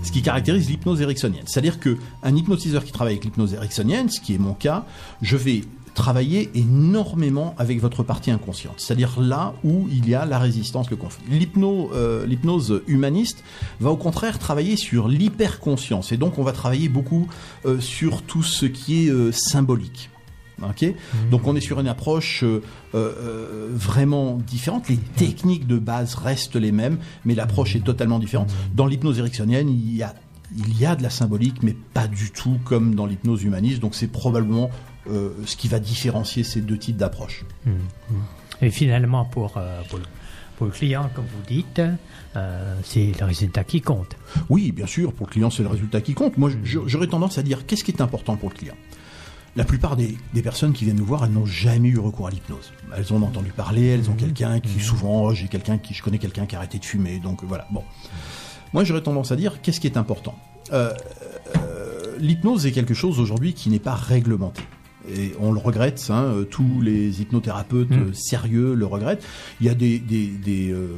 [0.02, 1.44] Ce qui caractérise l'hypnose ericksonienne.
[1.46, 4.84] C'est-à-dire que un hypnotiseur qui travaille avec l'hypnose ericksonienne, ce qui est mon cas,
[5.22, 5.62] je vais
[5.94, 8.74] travailler énormément avec votre partie inconsciente.
[8.78, 11.24] C'est-à-dire là où il y a la résistance, le conflit.
[11.32, 13.42] Euh, l'hypnose humaniste
[13.80, 16.12] va au contraire travailler sur l'hyperconscience.
[16.12, 17.28] Et donc on va travailler beaucoup
[17.64, 20.10] euh, sur tout ce qui est euh, symbolique.
[20.62, 20.84] Ok,
[21.30, 22.60] donc on est sur une approche euh,
[22.94, 24.90] euh, vraiment différente.
[24.90, 28.52] Les techniques de base restent les mêmes, mais l'approche est totalement différente.
[28.74, 30.14] Dans l'hypnose ericksonienne, il y a
[30.56, 33.80] il y a de la symbolique, mais pas du tout comme dans l'hypnose humaniste.
[33.80, 34.68] Donc c'est probablement
[35.08, 37.44] euh, ce qui va différencier ces deux types d'approches.
[38.62, 40.04] Et finalement, pour, euh, pour, le,
[40.56, 41.80] pour le client, comme vous dites,
[42.36, 44.16] euh, c'est le résultat qui compte.
[44.50, 46.36] Oui, bien sûr, pour le client, c'est le résultat qui compte.
[46.36, 48.74] Moi, j'aurais tendance à dire qu'est-ce qui est important pour le client?
[49.56, 52.30] La plupart des, des personnes qui viennent nous voir, elles n'ont jamais eu recours à
[52.30, 52.72] l'hypnose.
[52.96, 56.18] Elles ont entendu parler, elles ont quelqu'un qui, souvent, oh, j'ai quelqu'un qui, je connais
[56.18, 57.66] quelqu'un qui a arrêté de fumer, donc voilà.
[57.72, 57.82] Bon,
[58.72, 60.38] moi j'aurais tendance à dire qu'est-ce qui est important?
[60.72, 60.94] Euh,
[61.56, 64.62] euh, L'hypnose est quelque chose aujourd'hui qui n'est pas réglementé.
[65.16, 69.24] Et on le regrette, hein, euh, tous les hypnothérapeutes euh, sérieux le regrettent.
[69.60, 70.88] Il y a des, des, des, euh,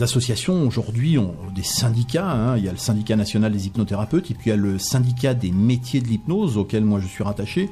[0.00, 1.16] associations aujourd'hui,
[1.54, 2.30] des syndicats.
[2.30, 2.56] hein.
[2.56, 5.34] il y a le syndicat national des hypnothérapeutes et puis il y a le syndicat
[5.34, 7.70] des métiers de l'hypnose auquel moi je suis rattaché,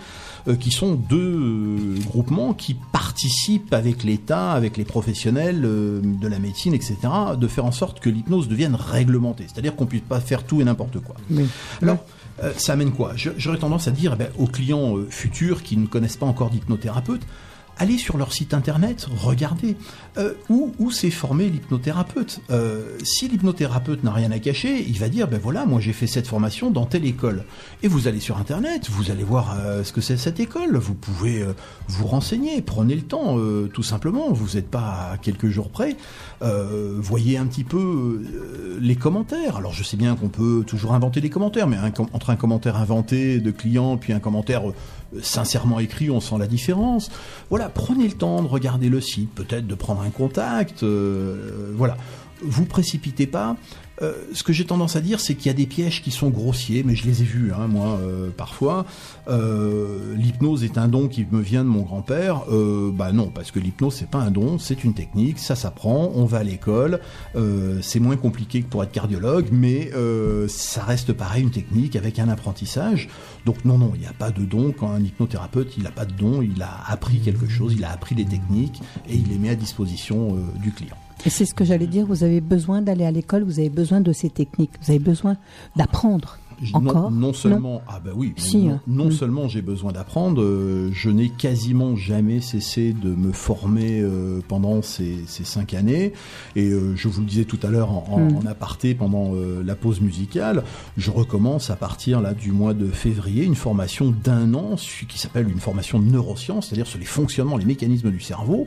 [0.49, 6.29] euh, qui sont deux euh, groupements qui participent avec l'État, avec les professionnels euh, de
[6.29, 6.97] la médecine, etc.,
[7.39, 9.45] de faire en sorte que l'hypnose devienne réglementée.
[9.53, 11.17] C'est-à-dire qu'on puisse pas faire tout et n'importe quoi.
[11.31, 11.47] Oui.
[11.81, 11.99] Alors,
[12.57, 13.13] ça amène quoi?
[13.17, 16.51] J'aurais tendance à dire eh ben, aux clients euh, futurs qui ne connaissent pas encore
[16.51, 17.23] d'hypnothérapeute,
[17.79, 19.77] allez sur leur site internet, regardez
[20.19, 22.41] euh, où, où s'est formé l'hypnothérapeute?
[22.51, 26.07] Euh, si l'hypnothérapeute n'a rien à cacher, il va dire ben voilà, moi j'ai fait
[26.07, 27.45] cette formation dans telle école.
[27.83, 30.77] Et vous allez sur internet, vous allez voir euh, ce que c'est cette école.
[30.77, 31.45] Vous pouvez
[31.89, 33.37] vous renseigner, prenez le temps,
[33.73, 34.33] tout simplement.
[34.33, 35.97] Vous n'êtes pas à quelques jours près.
[36.41, 38.23] Voyez un petit peu
[38.81, 39.57] les commentaires.
[39.57, 41.77] Alors je sais bien qu'on peut toujours inventer des commentaires, mais
[42.13, 44.63] entre un commentaire inventé de client puis un commentaire
[45.21, 47.11] sincèrement écrit, on sent la différence.
[47.51, 50.83] Voilà, prenez le temps de regarder le site, peut-être de prendre un contact.
[50.83, 51.97] euh, voilà,
[52.43, 53.57] vous précipitez pas.
[54.01, 56.31] Euh, ce que j'ai tendance à dire, c'est qu'il y a des pièges qui sont
[56.31, 58.87] grossiers, mais je les ai vus, hein, moi, euh, parfois.
[59.29, 62.43] Euh, l'hypnose est un don qui me vient de mon grand-père.
[62.95, 66.13] Bah non, parce que l'hypnose c'est pas un don, c'est une technique, ça s'apprend.
[66.15, 67.01] On va à l'école,
[67.81, 69.91] c'est moins compliqué que pour être cardiologue, mais
[70.49, 73.09] ça reste pareil une technique avec un apprentissage.
[73.47, 74.73] Donc non, non, il n'y a pas de don.
[74.73, 77.91] Quand un hypnothérapeute, il n'a pas de don, il a appris quelque chose, il a
[77.91, 80.97] appris des techniques et il les met à disposition du client.
[81.27, 84.13] C'est ce que j'allais dire, vous avez besoin d'aller à l'école, vous avez besoin de
[84.13, 85.37] ces techniques, vous avez besoin
[85.77, 86.39] d'apprendre.
[86.75, 88.81] Encore non, non seulement ah bah oui Si, non, hein.
[88.87, 89.11] non Mm.
[89.13, 94.83] seulement j'ai besoin d'apprendre euh, je n'ai quasiment jamais cessé de me former euh, pendant
[94.83, 96.13] ces, ces cinq années
[96.57, 98.37] et euh, je vous le disais tout à l'heure en, en- Mm.
[98.37, 100.63] en aparté pendant euh, la pause musicale
[100.97, 104.77] je recommence à partir là du mois de février une formation d'un an
[105.09, 108.67] qui s'appelle une formation de neurosciences c'est-à-dire sur les fonctionnements les mécanismes du cerveau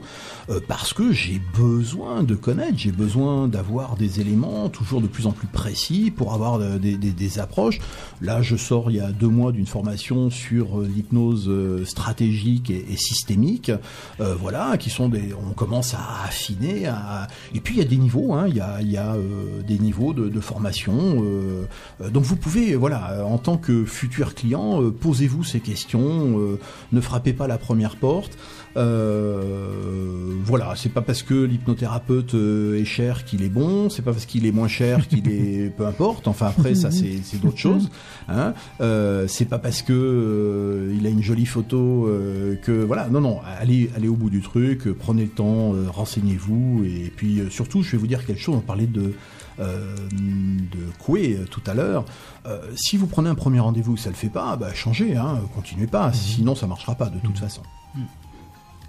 [0.50, 5.28] euh, parce que j'ai besoin de connaître j'ai besoin d'avoir des éléments toujours de plus
[5.28, 7.80] en plus précis pour avoir euh, des, des- des approches
[8.22, 12.70] Là, je sors il y a deux mois d'une formation sur euh, l'hypnose euh, stratégique
[12.70, 13.72] et, systémique.
[14.22, 15.34] Euh, voilà, qui sont des.
[15.34, 16.88] On commence à affiner.
[16.88, 17.28] À...
[17.54, 18.34] Et puis il y a des niveaux.
[18.34, 18.62] Hein, il y
[18.98, 19.16] a,
[19.68, 21.24] des niveaux de, formation.
[22.12, 26.58] donc vous pouvez, voilà, en tant que futur client, posez-vous ces questions.
[26.92, 28.38] ne frappez pas la première porte.
[28.78, 34.12] Euh, voilà, c'est pas parce que l'hypnothérapeute euh, est cher qu'il est bon, c'est pas
[34.12, 36.28] parce qu'il est moins cher qu'il est peu importe.
[36.28, 37.90] Enfin après ça c'est d'autres chose.
[38.28, 38.54] Hein.
[38.82, 42.10] Euh, c'est pas parce que il a une jolie photo
[42.62, 43.08] que voilà.
[43.10, 43.40] Non, non.
[43.60, 44.92] Allez, allez au bout du truc.
[45.00, 48.56] Prenez le temps, renseignez-vous et puis surtout, je vais vous dire quelque chose.
[48.56, 49.14] On parlait de
[49.60, 52.04] euh, de Coué tout à l'heure.
[52.46, 55.88] Euh, si vous prenez un premier rendez-vous, ça le fait pas, bah changez, hein, continuez
[55.88, 56.12] pas.
[56.12, 57.62] Sinon, ça marchera pas de toute façon.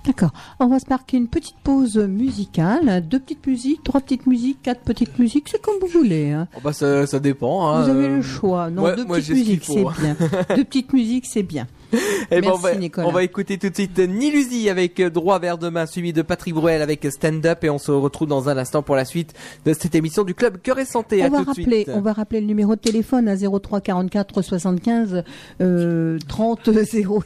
[0.07, 0.31] D'accord.
[0.61, 3.07] On va se marquer une petite pause musicale.
[3.09, 6.31] Deux petites musiques, trois petites musiques, quatre petites musiques, c'est comme vous voulez.
[6.31, 6.47] hein.
[6.57, 7.67] Oh, bah, ça, ça dépend.
[7.69, 8.71] hein, Vous avez euh, le choix.
[8.71, 10.17] Non, deux petites j'ai ce qu'il musiques, c'est bien.
[10.57, 11.67] deux petites musiques, c'est bien.
[12.31, 13.07] Eh ben, on, va, Nicolas.
[13.07, 16.83] on va écouter tout de suite Nilusi avec Droit vers demain, suivi de Patrick Bruel
[16.83, 19.33] avec Stand Up et on se retrouve dans un instant pour la suite
[19.65, 21.23] de cette émission du club Cœur et Santé.
[21.23, 21.91] On à va, tout de rappeler, suite.
[21.95, 25.23] on va rappeler le numéro de téléphone à 03 44 75
[25.61, 27.23] euh, 30 00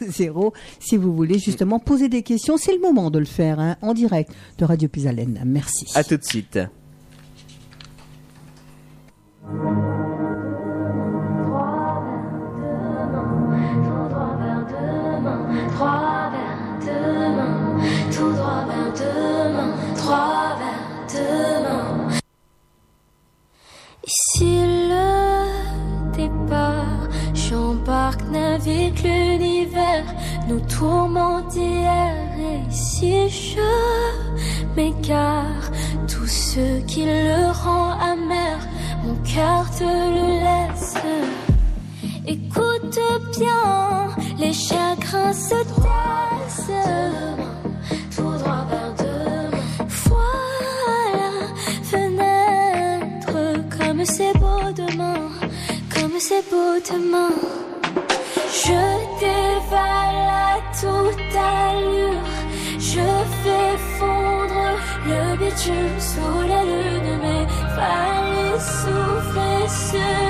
[0.81, 2.57] si vous voulez justement poser des questions.
[2.57, 5.41] C'est le moment de le faire hein, en direct de Radio Pisalène.
[5.47, 5.87] Merci.
[5.95, 6.59] À tout de suite.
[20.11, 22.09] Droit vers demain.
[24.13, 24.55] Ici
[24.93, 25.11] le
[26.17, 27.03] départ,
[27.35, 30.09] j'embarque, navigue l'univers,
[30.49, 32.15] nous tourmente hier
[32.49, 33.71] et ici je
[34.77, 35.67] m'égare.
[36.09, 38.59] Tout ce qui le rend amer,
[39.05, 40.95] mon cœur te le laisse.
[42.27, 42.99] Écoute
[43.39, 44.09] bien,
[44.39, 47.60] les chagrins se taisent.
[56.31, 57.31] Comme c'est beau demain.
[58.65, 58.81] Je
[59.21, 62.29] dévale à toute allure.
[62.79, 63.07] Je
[63.43, 67.47] fais fondre le bitume sous la lune, mais
[67.77, 70.30] fallait souffler ce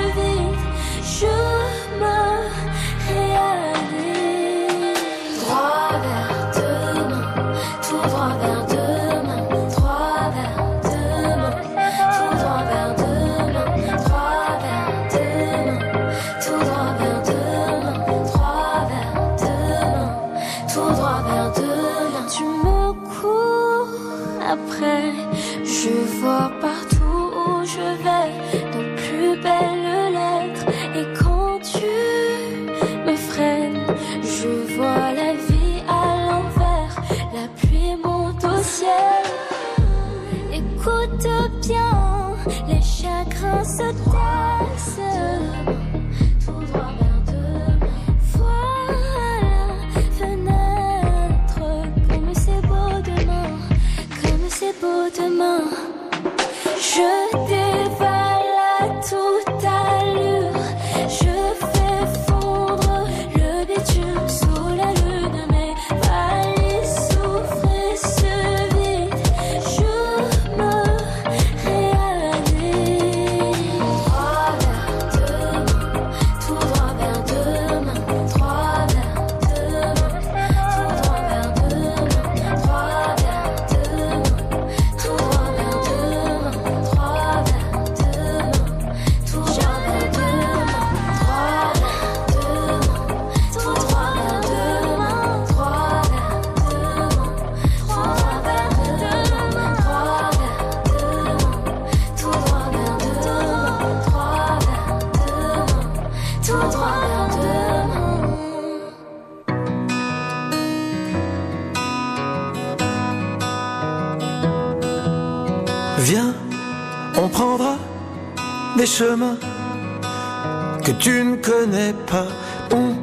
[120.83, 122.27] que tu ne connais pas.
[122.71, 122.95] On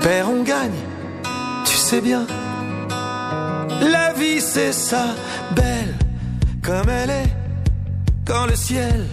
[0.00, 0.80] perd, on gagne,
[1.64, 2.26] tu sais bien.
[3.80, 5.06] La vie c'est ça,
[5.54, 5.94] belle
[6.62, 7.36] comme elle est.
[8.24, 9.06] Quand le ciel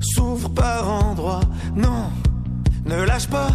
[0.00, 2.10] s'ouvre par endroits, non,
[2.86, 3.50] ne lâche pas,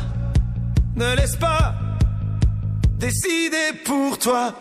[0.95, 1.75] ne laisse pas
[2.99, 4.53] décider pour toi.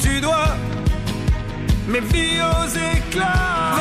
[0.00, 0.56] Tu dois.
[1.88, 3.79] Mais vis aux éclats.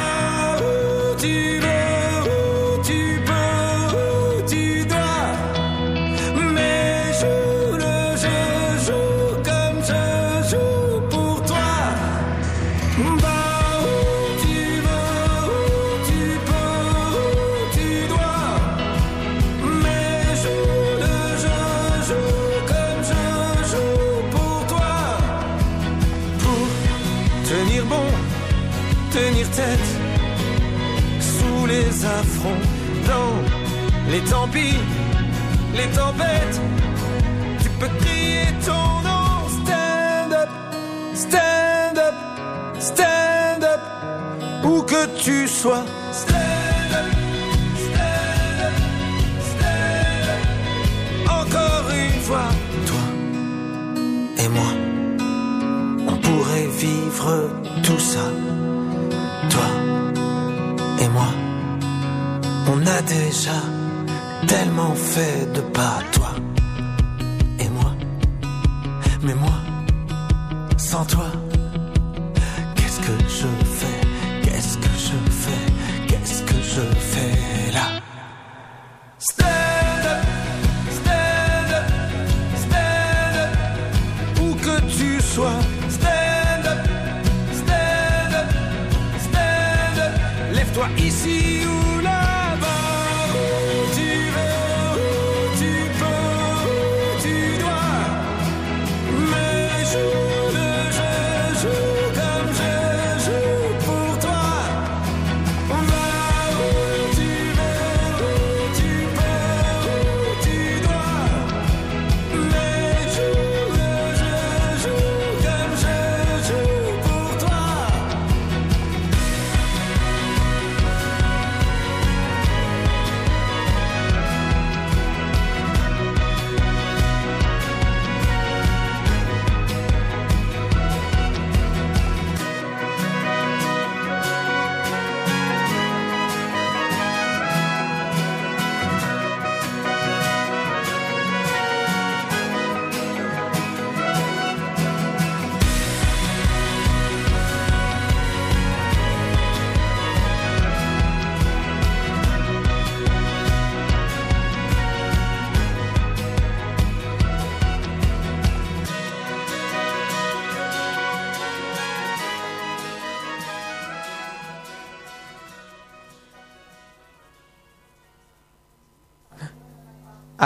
[45.65, 45.83] Encore
[51.91, 52.47] une fois,
[52.85, 53.05] toi
[54.37, 54.71] et moi,
[56.07, 57.49] on pourrait vivre
[57.83, 58.31] tout ça.
[59.49, 59.67] Toi
[61.01, 61.27] et moi,
[62.71, 63.61] on a déjà
[64.47, 66.08] tellement fait de pas.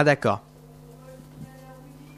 [0.04, 0.42] Ah d'accord.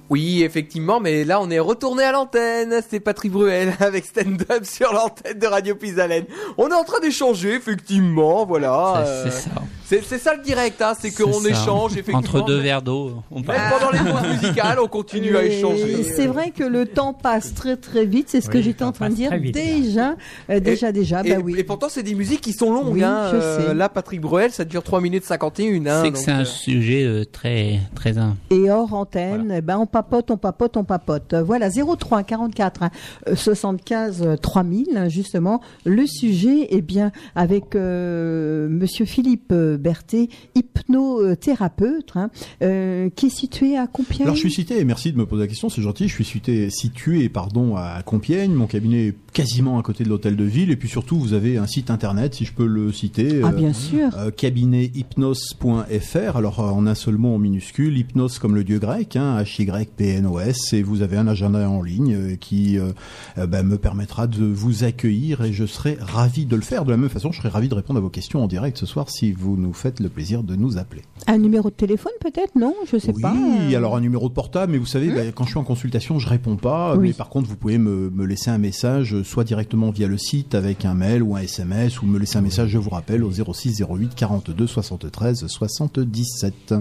[0.10, 2.82] Oui, effectivement, mais là on est retourné à l'antenne.
[2.90, 6.26] C'est Patrick Bruel avec Stand Up sur l'antenne de Radio Pisalène.
[6.58, 9.06] On est en train d'échanger, effectivement, voilà.
[9.24, 9.52] C'est ça.
[9.88, 12.18] C'est ça le direct, hein, c'est qu'on échange effectivement.
[12.20, 13.80] Entre deux verres d'eau, on Même parle.
[13.80, 16.04] pendant les pauses musicales, on continue à Et échanger.
[16.04, 19.10] C'est vrai que le temps passe très très vite, c'est ce que j'étais en train
[19.10, 20.16] de dire vite, déjà,
[20.50, 21.56] euh, déjà, déjà, Et, bah oui.
[21.58, 22.94] et pourtant, c'est des musiques qui sont longues.
[22.94, 23.30] Oui, hein.
[23.32, 23.74] je Euh, sais.
[23.76, 25.86] là, Patrick Bruel, ça dure 3 minutes 51.
[25.86, 28.16] Hein, c'est que c'est un euh, sujet euh, très très
[28.50, 31.34] Et hors antenne, eh ben on papote, on papote, on papote.
[31.36, 32.90] Voilà, 03 44 hein,
[33.30, 35.62] euh, 75 euh, 3000 hein, justement.
[35.86, 42.30] Le sujet, eh bien, avec euh, Monsieur Philippe euh, Berthet, hypnothérapeute, hein,
[42.62, 44.24] euh, qui est situé à Compiègne.
[44.24, 46.26] Alors je suis cité, et merci de me poser la question, c'est gentil, je suis
[46.26, 50.72] cité, situé pardon, à Compiègne, mon cabinet est quasiment à côté de l'hôtel de ville,
[50.72, 53.42] et puis surtout vous avez un site internet, si je peux le citer.
[53.44, 54.10] Ah, bien sûr.
[54.18, 59.16] euh, cabinethypnos.fr, alors euh, en un seul mot en minuscule, hypnos comme le dieu grec,
[59.16, 62.92] hein, H-Y-P-N-O-S, et vous avez un agenda en ligne euh, qui euh,
[63.38, 66.86] euh, ben, me permettra de vous accueillir, et je serai ravi de le faire.
[66.86, 68.86] De la même façon, je serai ravi de répondre à vos questions en direct ce
[68.86, 71.02] soir si vous nous faites le plaisir de nous appeler.
[71.28, 73.34] Un numéro de téléphone peut-être Non, je sais oui, pas.
[73.34, 73.76] euh.
[73.76, 76.30] alors un numéro de portable, mais vous savez, bah, quand je suis en consultation, je
[76.30, 76.96] réponds pas.
[76.96, 77.08] Oui.
[77.10, 80.56] Mais par contre, vous pouvez me, me laisser un message, soit directement via le site
[80.56, 83.32] avec un mail ou un SMS, ou me laisser un message, je vous rappelle, au
[83.32, 86.76] 06 08 42 73 77.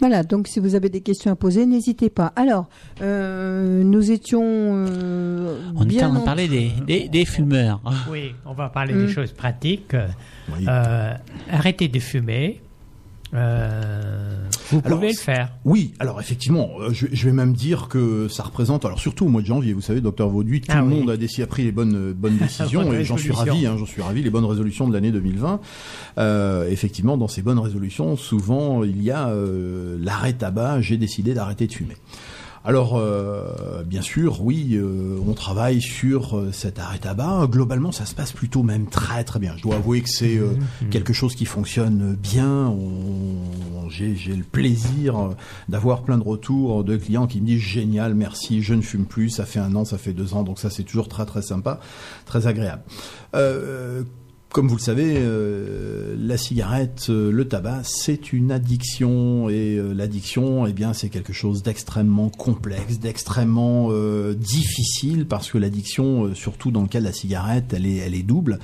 [0.00, 2.32] Voilà, donc si vous avez des questions à poser, n'hésitez pas.
[2.34, 2.68] Alors,
[3.02, 7.80] euh, nous étions euh, On bien en train de en- parler des, des, des fumeurs.
[8.10, 9.94] Oui, on va parler des choses pratiques.
[9.94, 11.12] Euh,
[11.50, 12.60] arrêtez de fumer.
[13.32, 14.34] Euh,
[14.70, 15.52] vous Alors, pouvez le faire.
[15.64, 19.28] Oui, alors effectivement, euh, je, je vais même dire que ça représente, alors surtout au
[19.28, 20.94] mois de janvier, vous savez, docteur Vauduit, tout Ah le oui.
[21.00, 23.76] monde a, décidé, a pris les bonnes euh, bonnes décisions et j'en suis ravi, hein,
[23.78, 25.60] j'en suis ravi, les bonnes résolutions de l'année 2020.
[26.18, 30.80] Euh, effectivement, dans ces bonnes résolutions, souvent il y a euh, l'arrêt tabac.
[30.80, 31.96] J'ai décidé d'arrêter de fumer.
[32.62, 37.46] Alors, euh, bien sûr, oui, euh, on travaille sur euh, cet arrêt tabac.
[37.50, 39.54] Globalement, ça se passe plutôt même très très bien.
[39.56, 40.52] Je dois avouer que c'est euh,
[40.90, 42.74] quelque chose qui fonctionne bien.
[43.88, 45.30] J'ai le plaisir
[45.70, 49.30] d'avoir plein de retours de clients qui me disent génial, merci, je ne fume plus.
[49.30, 51.80] Ça fait un an, ça fait deux ans, donc ça c'est toujours très très sympa,
[52.26, 52.82] très agréable.
[54.52, 59.92] Comme vous le savez, euh, la cigarette, euh, le tabac, c'est une addiction et euh,
[59.94, 66.34] l'addiction, eh bien, c'est quelque chose d'extrêmement complexe, d'extrêmement euh, difficile parce que l'addiction, euh,
[66.34, 68.58] surtout dans le cas de la cigarette, elle est, elle est double.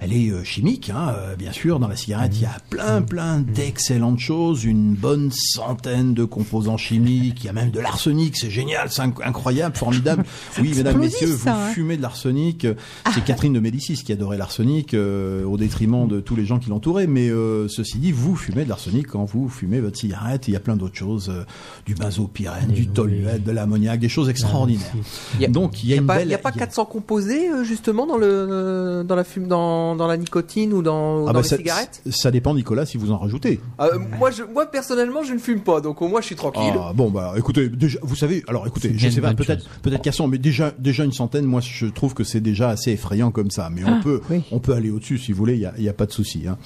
[0.00, 1.78] Elle est euh, chimique, hein, euh, bien sûr.
[1.78, 6.76] Dans la cigarette, il y a plein, plein d'excellentes choses, une bonne centaine de composants
[6.76, 7.42] chimiques.
[7.44, 10.24] Il y a même de l'arsenic, c'est génial, c'est inc- incroyable, formidable.
[10.60, 11.70] Oui, mesdames, messieurs, ça, vous hein.
[11.72, 12.66] fumez de l'arsenic.
[13.14, 14.94] C'est Catherine de Médicis qui adorait l'arsenic
[15.30, 17.06] euh, au détriment de tous les gens qui l'entouraient.
[17.06, 20.48] Mais euh, ceci dit, vous fumez de l'arsenic quand vous fumez votre cigarette.
[20.48, 21.44] Il y a plein d'autres choses, euh,
[21.86, 24.92] du benzopyrène, du toluène, de l'ammoniac, des choses extraordinaires.
[25.36, 26.28] Il y a- Donc il y a, Il n'y a, une pas- belle.
[26.28, 29.96] il y a pas 400 composés euh, justement dans le euh, dans la fume dans,
[29.96, 32.02] dans la nicotine ou dans, Ah dans bah les ça, cigarettes?
[32.10, 33.60] ça dépend, Nicolas, si vous en rajoutez.
[33.80, 36.72] Euh, moi, je, moi personnellement je ne fume pas donc au moins je suis tranquille.
[36.76, 40.28] Ah, bon bah écoutez déjà vous savez alors écoutez je sais pas peut-être peut-être 400
[40.28, 43.68] mais déjà déjà une centaine moi je trouve que c'est déjà assez effrayant comme ça
[43.70, 44.42] mais on Ah, peut oui.
[44.50, 46.58] on peut aller au-dessus si vous voulez il y a, pas de souci hein.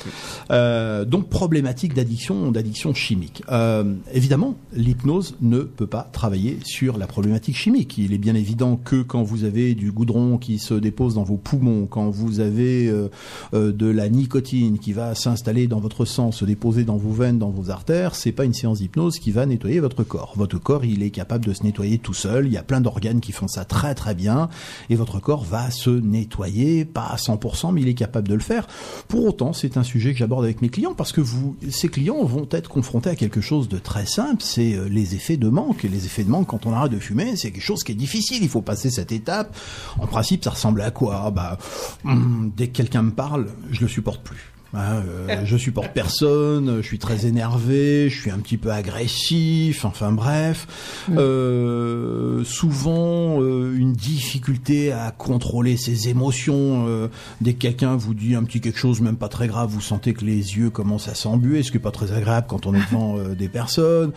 [0.51, 7.06] Euh, donc problématique d'addiction d'addiction chimique Euh, évidemment l'hypnose ne peut pas travailler sur la
[7.06, 11.14] problématique chimique il est bien évident que quand vous avez du goudron qui se dépose
[11.14, 16.05] dans vos poumons quand vous avez euh, de la nicotine qui va s'installer dans votre
[16.05, 19.31] sang, se déposer dans vos veines, dans vos artères, c'est pas une séance d'hypnose qui
[19.31, 20.32] va nettoyer votre corps.
[20.36, 22.47] Votre corps, il est capable de se nettoyer tout seul.
[22.47, 24.48] Il y a plein d'organes qui font ça très très bien,
[24.90, 28.40] et votre corps va se nettoyer, pas à 100%, mais il est capable de le
[29.09, 31.23] Pour autant, c'est un sujet que j'aborde avec mes clients parce que
[31.71, 35.37] ces clients vont être confrontés à quelque chose de très simple, c'est euh, les effets
[35.37, 35.85] de manque.
[35.85, 37.97] Et les effets de manque, quand on arrête de fumer, c'est quelque chose qui est
[37.97, 38.43] difficile.
[38.43, 39.57] Il faut passer cette étape.
[39.99, 41.31] En principe, ça ressemble à quoi?
[41.31, 41.59] Bah,
[42.05, 44.53] hum, dès que quelqu'un me parle, je le supporte plus.
[44.77, 49.85] Hein, euh, je supporte personne, je suis très énervé, je suis un petit peu agressif,
[49.85, 50.67] enfin bref.
[51.11, 56.87] Euh, souvent euh, une difficulté à contrôler ses émotions.
[56.89, 57.09] euh,
[57.41, 60.15] dès que quelqu'un vous dit un petit quelque chose, même pas très grave, vous sentez
[60.15, 62.85] que les yeux commencent à s'embuer, ce qui est pas très agréable quand on est
[62.91, 64.13] devant euh, des personnes.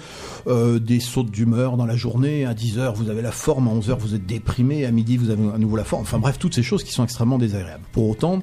[0.48, 3.98] Euh, des sautes d'humeur dans la journée, à 10h vous avez la forme, à 11h
[4.00, 6.04] vous êtes déprimé, à midi vous avez à nouveau la forme.
[6.04, 7.84] Enfin bref, toutes ces choses qui sont extrêmement désagréables.
[7.92, 8.42] Pour autant,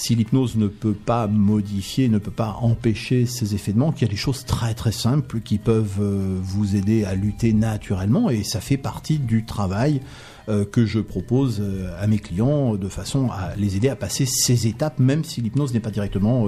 [0.00, 4.04] si l'hypnose ne peut pas modifier, ne peut pas empêcher ces effets de manque, il
[4.04, 8.30] y a des choses très très simples qui peuvent euh, vous aider à lutter naturellement
[8.30, 10.00] et ça fait partie du travail
[10.48, 14.24] euh, que je propose euh, à mes clients de façon à les aider à passer
[14.24, 16.46] ces étapes, même si l'hypnose n'est pas directement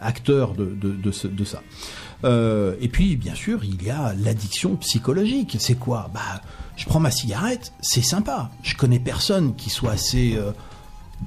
[0.00, 1.10] acteur de,
[1.42, 1.62] ça.
[2.80, 5.56] Et puis, bien sûr, il y a l'addiction psychologique.
[5.58, 6.10] C'est quoi?
[6.14, 6.42] Bah,
[6.76, 8.52] je prends ma cigarette, c'est sympa.
[8.62, 10.38] Je connais personne qui soit assez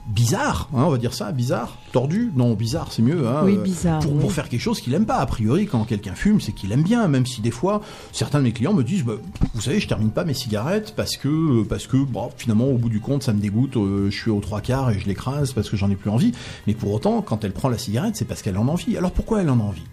[0.07, 2.31] bizarre, hein, on va dire ça, bizarre, tordu.
[2.35, 3.27] Non, bizarre, c'est mieux.
[3.27, 4.19] Hein, Oui, euh, bizarre, Pour, oui.
[4.19, 5.17] pour faire quelque chose qu'il aime pas.
[5.17, 8.43] A priori, quand quelqu'un fume, c'est qu'il aime bien, même si des fois, certains de
[8.43, 9.13] mes clients me disent, bah,
[9.53, 12.89] vous savez, je termine pas mes cigarettes parce que, parce que, bon, finalement, au bout
[12.89, 13.77] du compte, ça me dégoûte.
[13.77, 16.31] euh, je suis aux trois quarts et je l'écrase parce que j'en ai plus envie.
[16.67, 18.97] Mais pour autant, quand elle prend la cigarette, c'est parce qu'elle en a envie.
[18.97, 19.83] Alors pourquoi elle en a envie?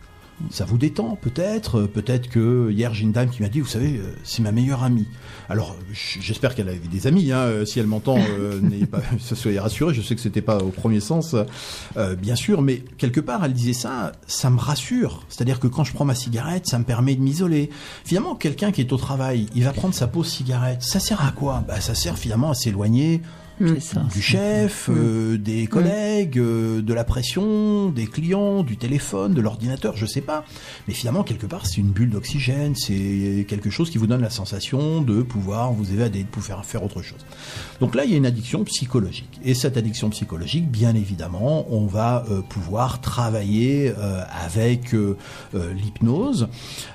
[0.51, 3.67] Ça vous détend peut-être, euh, peut-être que hier j'ai une dame qui m'a dit, vous
[3.67, 5.07] savez, euh, c'est ma meilleure amie.
[5.51, 7.33] Alors j'espère qu'elle avait des amis.
[7.33, 8.61] Hein, euh, si elle m'entend, euh,
[8.91, 9.93] pas, soyez rassurés.
[9.95, 11.35] Je sais que c'était pas au premier sens,
[11.97, 15.25] euh, bien sûr, mais quelque part elle disait ça, ça me rassure.
[15.29, 17.71] C'est-à-dire que quand je prends ma cigarette, ça me permet de m'isoler.
[18.05, 20.83] Finalement, quelqu'un qui est au travail, il va prendre sa pause cigarette.
[20.83, 21.65] Ça sert à quoi?
[21.67, 23.21] Bah ça sert finalement à s'éloigner
[23.81, 24.07] ça.
[24.13, 29.97] du chef, euh, des collègues, euh, de la pression, des clients, du téléphone, de l'ordinateur,
[29.97, 30.45] je sais pas.
[30.89, 34.31] Mais finalement, quelque part, c'est une bulle d'oxygène, c'est quelque chose qui vous donne la
[34.31, 37.25] sensation de pouvoir vous évader, de pouvoir faire autre chose.
[37.81, 39.41] Donc là, il y a une addiction psychologique.
[39.45, 44.95] Et cette addiction psychologique, bien évidemment, on va euh, pouvoir travailler euh, avec
[45.55, 46.49] l'hypnose.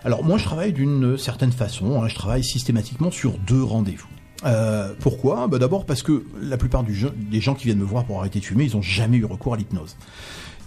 [0.03, 2.01] Alors moi, je travaille d'une certaine façon.
[2.01, 2.07] hein.
[2.07, 4.07] je travaille systématiquement sur deux rendez-vous.
[4.45, 5.47] Euh, pourquoi?
[5.47, 8.45] Bah D'abord parce que la plupart des gens qui viennent me voir pour arrêter de
[8.45, 9.95] fumer, ils n'ont jamais eu recours à l'hypnose.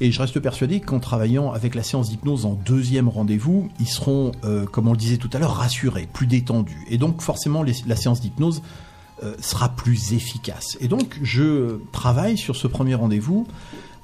[0.01, 4.33] Et je reste persuadé qu'en travaillant avec la séance d'hypnose en deuxième rendez-vous, ils seront,
[4.45, 6.87] euh, comme on le disait tout à l'heure, rassurés, plus détendus.
[6.89, 8.63] Et donc forcément, la séance d'hypnose
[9.25, 10.77] euh, sera plus efficace.
[10.81, 13.47] Et donc je travaille sur ce premier rendez-vous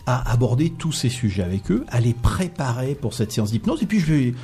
[0.06, 3.82] à aborder tous ces sujets avec eux, à les préparer pour cette séance d'hypnose.
[3.82, 4.34] Et puis je vais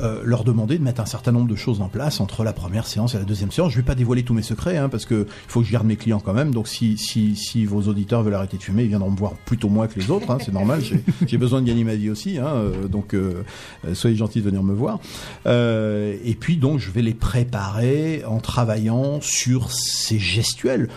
[0.00, 2.86] euh, leur demander de mettre un certain nombre de choses en place entre la première
[2.86, 3.72] séance et la deuxième séance.
[3.72, 5.86] Je vais pas dévoiler tous mes secrets, hein, parce que il faut que je garde
[5.86, 6.52] mes clients quand même.
[6.52, 9.68] Donc si, si, si vos auditeurs veulent arrêter de fumer, ils viendront me voir plutôt
[9.68, 10.30] moi que les autres.
[10.30, 10.80] Hein, c'est normal.
[10.82, 12.38] J'ai- J'ai besoin de gagner ma vie aussi.
[12.38, 13.44] Hein, euh, donc euh,
[13.86, 15.00] euh, soyez gentils de venir me voir.
[15.46, 20.88] Euh, et puis donc je vais les préparer en travaillant sur ces gestuels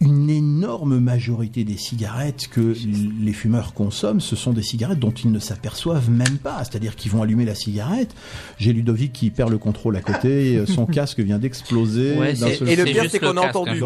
[0.00, 2.74] une énorme majorité des cigarettes que
[3.20, 6.58] les fumeurs consomment, ce sont des cigarettes dont ils ne s'aperçoivent même pas.
[6.64, 8.14] C'est-à-dire qu'ils vont allumer la cigarette.
[8.58, 12.16] J'ai Ludovic qui perd le contrôle à côté, son casque vient d'exploser.
[12.16, 12.34] Ouais,
[12.72, 13.70] Et le pire, c'est qu'on a entendu.
[13.72, 13.76] hein.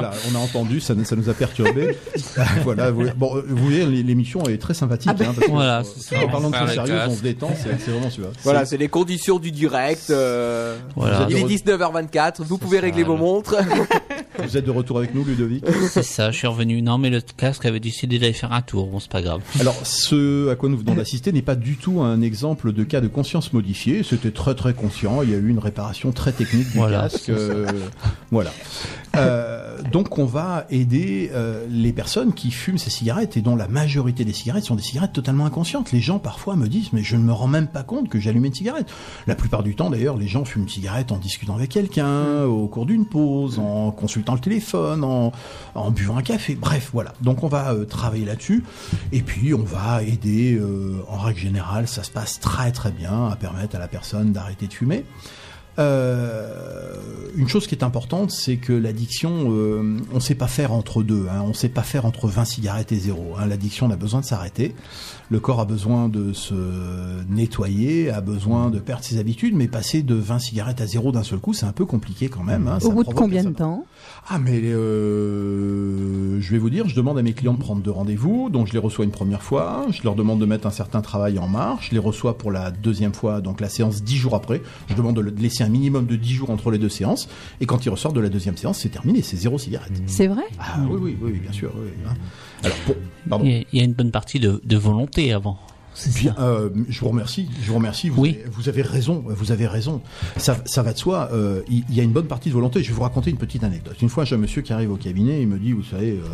[0.00, 1.96] Voilà, on a entendu, ça, ça nous a perturbé.
[2.64, 5.08] voilà, vous, bon, vous voyez, l'émission est très sympathique.
[5.10, 5.82] hein, parce que, Voilà,
[6.22, 8.28] en parlant de choses sérieuses, on se détend, c'est vraiment celui-là.
[8.42, 10.10] Voilà, c'est les conditions du direct.
[10.10, 11.26] euh, Voilà.
[11.30, 13.56] Il est 19h24, vous pouvez régler vos montres.
[14.42, 16.82] Vous êtes de retour avec nous, Ludovic C'est ça, je suis revenu.
[16.82, 18.86] Non, mais le casque avait décidé d'aller faire un tour.
[18.88, 19.40] Bon, c'est pas grave.
[19.60, 23.00] Alors, ce à quoi nous venons d'assister n'est pas du tout un exemple de cas
[23.00, 24.02] de conscience modifiée.
[24.02, 25.22] C'était très très conscient.
[25.22, 27.28] Il y a eu une réparation très technique du Voilà, casque.
[27.28, 27.66] euh,
[28.30, 28.50] voilà.
[29.16, 33.68] Euh, donc, on va aider euh, les personnes qui fument ces cigarettes et dont la
[33.68, 35.92] majorité des cigarettes sont des cigarettes totalement inconscientes.
[35.92, 38.48] Les gens parfois me disent, mais je ne me rends même pas compte que j'allumais
[38.48, 38.88] une cigarette.
[39.26, 42.66] La plupart du temps, d'ailleurs, les gens fument une cigarette en discutant avec quelqu'un, au
[42.68, 45.32] cours d'une pause, en consultant le téléphone, en,
[45.74, 46.54] en buvant un café.
[46.54, 47.12] Bref, voilà.
[47.20, 48.64] Donc, on va euh, travailler là-dessus.
[49.12, 53.28] Et puis, on va aider, euh, en règle générale, ça se passe très très bien,
[53.28, 55.04] à permettre à la personne d'arrêter de fumer.
[55.78, 56.96] Euh,
[57.34, 61.26] une chose qui est importante, c'est que l'addiction, on ne sait pas faire entre deux.
[61.30, 63.36] Hein, on ne sait pas faire entre 20 cigarettes et zéro.
[63.38, 64.74] Hein, l'addiction, on a besoin de s'arrêter.
[65.32, 66.52] Le corps a besoin de se
[67.26, 71.22] nettoyer, a besoin de perdre ses habitudes, mais passer de 20 cigarettes à zéro d'un
[71.22, 72.68] seul coup, c'est un peu compliqué quand même.
[72.68, 73.86] hein, ça Au bout de combien de temps?
[74.28, 77.90] Ah mais euh, je vais vous dire, je demande à mes clients de prendre deux
[77.90, 81.00] rendez-vous, donc je les reçois une première fois, je leur demande de mettre un certain
[81.00, 84.34] travail en marche, je les reçois pour la deuxième fois, donc la séance dix jours
[84.34, 84.60] après,
[84.90, 87.26] je demande de laisser un minimum de dix jours entre les deux séances,
[87.62, 89.92] et quand ils ressortent de la deuxième séance, c'est terminé, c'est zéro cigarette.
[90.04, 90.44] C'est vrai?
[90.58, 91.72] Ah oui, oui, oui, bien sûr.
[91.74, 92.12] oui, hein.
[92.64, 93.40] Alors.
[93.44, 95.58] Il y a- une bonne partie de volonté avant.
[96.08, 97.48] Bien, euh, je vous remercie.
[97.62, 98.08] Je vous remercie.
[98.08, 98.38] Vous, Oui.
[98.40, 99.22] avez, vous avez raison.
[99.26, 100.00] Vous avez raison.
[100.36, 101.28] Ça, ça va de soi.
[101.32, 102.82] euh, Il il y, a une bonne partie de volonté.
[102.82, 103.96] Je vais vous raconter une petite anecdote.
[104.02, 105.40] Une fois, j'ai un monsieur qui arrive au cabinet.
[105.42, 106.24] Il me dit, vous savez, euh,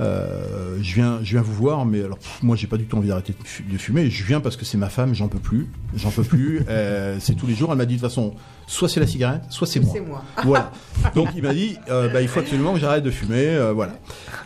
[0.00, 2.96] euh, je viens, je viens vous voir, mais alors pff, moi, j'ai pas du tout
[2.96, 4.10] envie d'arrêter de fu- de fumer.
[4.10, 5.14] Je viens parce que c'est ma femme.
[5.14, 5.68] J'en peux plus.
[5.94, 6.62] J'en peux plus.
[6.68, 7.70] euh, c'est tous les jours.
[7.72, 8.34] Elle m'a dit de toute façon,
[8.66, 9.92] soit c'est la cigarette, soit c'est moi.
[10.44, 10.72] Voilà.
[11.14, 13.36] Donc il m'a dit, euh, bah, il faut absolument que j'arrête de fumer.
[13.46, 13.94] euh, voilà.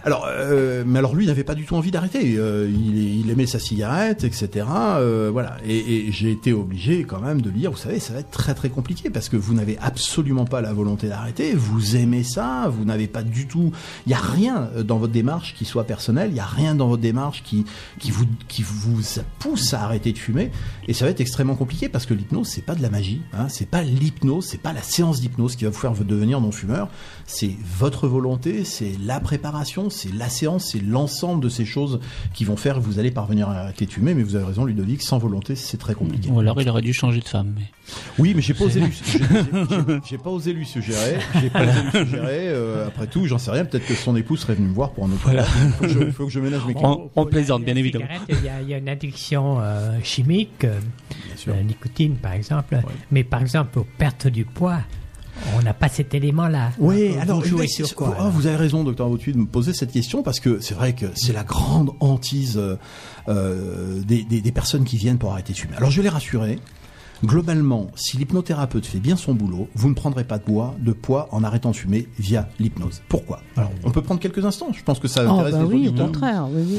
[0.05, 2.37] Alors, euh, mais alors lui il n'avait pas du tout envie d'arrêter.
[2.37, 4.46] Euh, il, il aimait sa cigarette, etc.
[4.57, 5.57] euh, voilà.
[5.67, 8.55] Et, j'ai été obligé quand même de lui dire, vous savez, ça va être très
[8.55, 11.55] très compliqué parce que vous n'avez absolument pas la volonté d'arrêter.
[11.55, 13.73] Vous aimez ça, vous n'avez pas du tout.
[14.07, 16.31] Il y a rien dans votre démarche qui soit personnel.
[16.31, 17.65] Il y a rien dans votre démarche qui
[17.99, 19.01] qui vous qui vous
[19.39, 20.51] pousse à arrêter de fumer.
[20.89, 23.23] Et ça va être extrêmement compliqué parce que l'hypnose c'est pas de la magie.
[23.33, 26.53] Hein, c'est pas l'hypnose, c'est pas la séance d'hypnose qui va vous faire devenir non
[26.53, 26.89] fumeur.
[27.27, 32.01] C'est votre volonté, c'est la préparation, c'est la séance, c'est l'ensemble de ces choses
[32.35, 34.15] qui vont faire que vous allez parvenir à arrêter de fumer.
[34.27, 36.29] Vous avez raison, Ludovic, sans volonté, c'est très compliqué.
[36.31, 37.53] Ou alors il aurait dû changer de femme.
[37.57, 37.63] Mais...
[38.19, 41.19] Oui, mais j'ai pas osé lui, j'ai- j'ai- j'ai pas osé lui suggérer.
[41.41, 42.49] J'ai pas osé lui suggérer.
[42.49, 43.65] euh, après tout, j'en sais rien.
[43.65, 45.21] Peut-être que son épouse serait venue me voir pour un autre.
[45.23, 45.45] Voilà.
[45.45, 47.11] Faut que je, faut que je ménage mes clients.
[47.17, 48.07] On, on plaisante, bien évidemment.
[48.29, 50.79] Il y, a, il y a une addiction euh, chimique, euh,
[51.47, 52.81] la nicotine par exemple,
[53.11, 54.79] mais par exemple aux pertes du poids,
[55.55, 56.71] on n'a pas cet élément-là.
[56.79, 59.39] Oui, Vous alors jouez mais sur quoi ah, alors Vous avez raison, docteur Vautuit, de
[59.39, 62.59] me poser cette question parce que c'est vrai que c'est la grande hantise
[63.29, 65.77] euh, des, des- des personnes qui viennent pour arrêter de fumer.
[65.77, 66.59] Alors je vais les rassurer.
[67.25, 71.29] Globalement, si l'hypnothérapeute fait bien son boulot, vous ne prendrez pas de poids, de poids
[71.33, 73.01] en arrêtant de fumer via l'hypnose.
[73.09, 73.41] Pourquoi?
[73.57, 74.69] Alors, on peut prendre quelques instants.
[74.75, 76.47] Je pense que ça Oh, intéresse bah les oui, au contraire.
[76.51, 76.79] Oui, oui.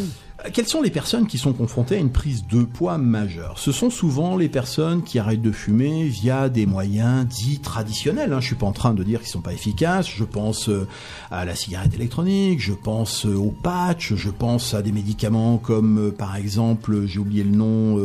[0.53, 3.57] Quelles sont les personnes qui sont confrontées à une prise de poids majeure?
[3.57, 8.31] Ce sont souvent les personnes qui arrêtent de fumer via des moyens dits traditionnels.
[8.31, 8.39] Hein.
[8.39, 10.07] Je suis pas en train de dire qu'ils sont pas efficaces.
[10.07, 10.87] Je pense euh,
[11.31, 15.97] à la cigarette électronique, je pense euh, au patch, je pense à des médicaments comme
[15.97, 17.97] euh, par exemple, j'ai oublié le nom,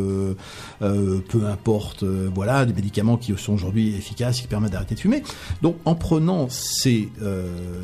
[0.81, 5.23] peu importe, voilà, des médicaments qui sont aujourd'hui efficaces, qui permettent d'arrêter de fumer.
[5.61, 7.11] Donc en prenant ces,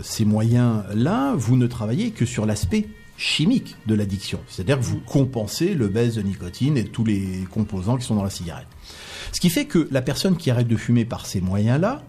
[0.02, 2.88] ces moyens-là, vous ne travaillez que sur l'aspect
[3.18, 4.40] chimique de l'addiction.
[4.48, 8.22] C'est-à-dire que vous compensez le baisse de nicotine et tous les composants qui sont dans
[8.22, 8.68] la cigarette.
[9.32, 12.02] Ce qui fait que la personne qui arrête de fumer par ces moyens-là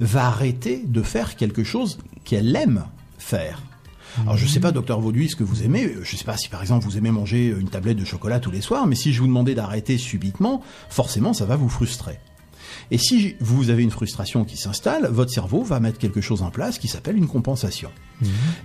[0.00, 2.84] va arrêter de faire quelque chose qu'elle aime
[3.16, 3.62] faire.
[4.22, 5.94] Alors je sais pas, docteur Vauduit, ce que vous aimez.
[6.02, 8.60] Je sais pas si par exemple vous aimez manger une tablette de chocolat tous les
[8.60, 12.18] soirs, mais si je vous demandais d'arrêter subitement, forcément ça va vous frustrer.
[12.90, 16.50] Et si vous avez une frustration qui s'installe, votre cerveau va mettre quelque chose en
[16.50, 17.90] place qui s'appelle une compensation.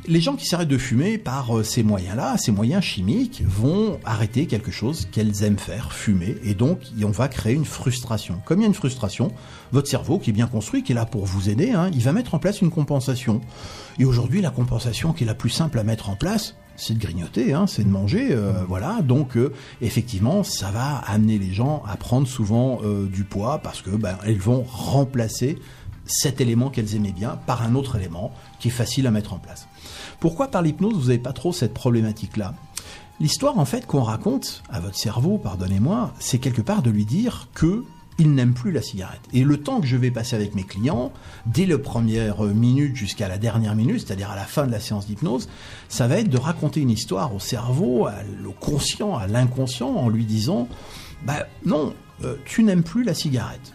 [0.07, 4.47] Les gens qui s'arrêtent de fumer par euh, ces moyens-là, ces moyens chimiques, vont arrêter
[4.47, 8.41] quelque chose qu'elles aiment faire, fumer, et donc on va créer une frustration.
[8.45, 9.31] Comme il y a une frustration,
[9.71, 12.11] votre cerveau, qui est bien construit, qui est là pour vous aider, hein, il va
[12.11, 13.41] mettre en place une compensation.
[13.99, 16.99] Et aujourd'hui, la compensation qui est la plus simple à mettre en place, c'est de
[16.99, 19.01] grignoter, hein, c'est de manger, euh, voilà.
[19.01, 23.81] Donc euh, effectivement, ça va amener les gens à prendre souvent euh, du poids parce
[23.81, 25.57] que ben, elles vont remplacer
[26.05, 29.39] cet élément qu'elles aimaient bien par un autre élément qui est facile à mettre en
[29.39, 29.67] place.
[30.19, 32.53] Pourquoi par l'hypnose vous n'avez pas trop cette problématique-là?
[33.19, 37.47] L'histoire en fait qu'on raconte à votre cerveau, pardonnez-moi, c'est quelque part de lui dire
[37.53, 37.85] que
[38.17, 39.21] il n'aime plus la cigarette.
[39.33, 41.11] Et le temps que je vais passer avec mes clients,
[41.45, 45.07] dès la première minute jusqu'à la dernière minute, c'est-à-dire à la fin de la séance
[45.07, 45.49] d'hypnose,
[45.89, 50.25] ça va être de raconter une histoire au cerveau, au conscient, à l'inconscient, en lui
[50.25, 50.67] disant,
[51.25, 51.93] bah non,
[52.23, 53.73] euh, tu n'aimes plus la cigarette.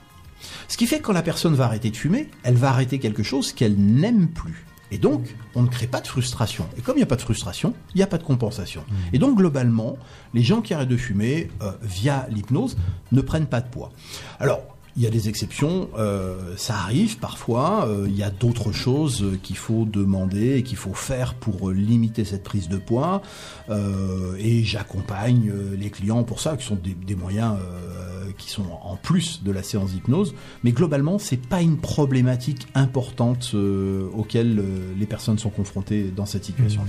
[0.69, 3.23] Ce qui fait que quand la personne va arrêter de fumer, elle va arrêter quelque
[3.23, 4.65] chose qu'elle n'aime plus.
[4.91, 6.67] Et donc, on ne crée pas de frustration.
[6.77, 8.85] Et comme il n'y a pas de frustration, il n'y a pas de compensation.
[9.13, 9.97] Et donc, globalement,
[10.35, 12.77] les gens qui arrêtent de fumer euh, via l'hypnose
[13.13, 13.93] ne prennent pas de poids.
[14.39, 14.61] Alors,
[14.97, 19.39] il y a des exceptions, euh, ça arrive parfois, euh, il y a d'autres choses
[19.43, 23.23] qu'il faut demander et qu'il faut faire pour limiter cette prise de poids.
[23.69, 27.57] Euh, et j'accompagne les clients pour ça, qui sont des, des moyens
[28.41, 30.35] qui sont en plus de la séance d'hypnose.
[30.65, 34.65] Mais globalement, c'est pas une problématique importante euh, auquel euh,
[34.99, 36.83] les personnes sont confrontées dans cette situation.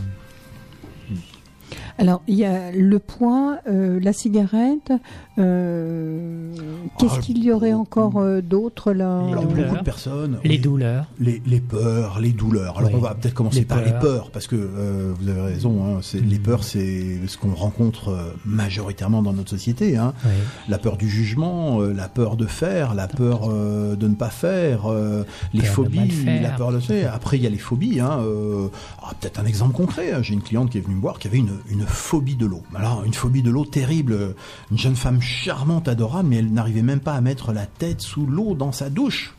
[1.98, 4.92] Alors, il y a le poids, euh, la cigarette.
[5.38, 6.52] euh,
[6.98, 10.40] Qu'est-ce Ah, qu'il y aurait encore euh, d'autre là Alors, beaucoup de personnes.
[10.44, 11.06] Les oui, douleurs.
[11.20, 12.78] les, les peurs, les douleurs.
[12.78, 12.96] Alors Oui.
[12.98, 14.32] on va peut-être commencer Les par les peurs.
[14.32, 19.22] parce que euh, vous avez raison, hein, c'est, les peurs c'est ce qu'on rencontre majoritairement
[19.22, 19.98] dans notre société.
[19.98, 20.14] Hein.
[20.26, 20.32] Oui.
[20.70, 24.30] La peur du jugement, euh, la peur de faire, la peur euh, de ne pas
[24.30, 25.24] faire, euh,
[25.54, 26.42] les Peur phobies, faire.
[26.42, 27.14] la peur de faire.
[27.14, 28.00] Après il y a les phobies.
[28.00, 28.68] Hein, euh,
[29.04, 30.12] ah, peut-être un exemple concret.
[30.22, 32.64] J'ai une cliente qui est venue me voir qui avait une, une phobie de l'eau.
[32.76, 34.36] Alors une phobie de l'eau terrible.
[34.72, 38.26] Une jeune femme charmante, adorable, mais elle n'arrivait même pas à mettre la tête sous
[38.26, 39.36] l'eau dans sa douche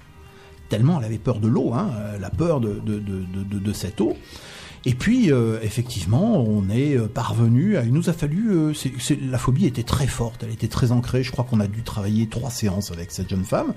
[0.72, 3.72] tellement elle avait peur de l'eau, hein, euh, la peur de, de, de, de, de
[3.74, 4.16] cette eau.
[4.84, 7.84] Et puis, euh, effectivement, on est euh, parvenu à...
[7.84, 8.50] Il nous a fallu...
[8.50, 11.22] euh, c'est- c'est- la phobie était très forte, elle était très ancrée.
[11.22, 13.74] Je crois qu'on a dû travailler trois séances avec cette jeune femme.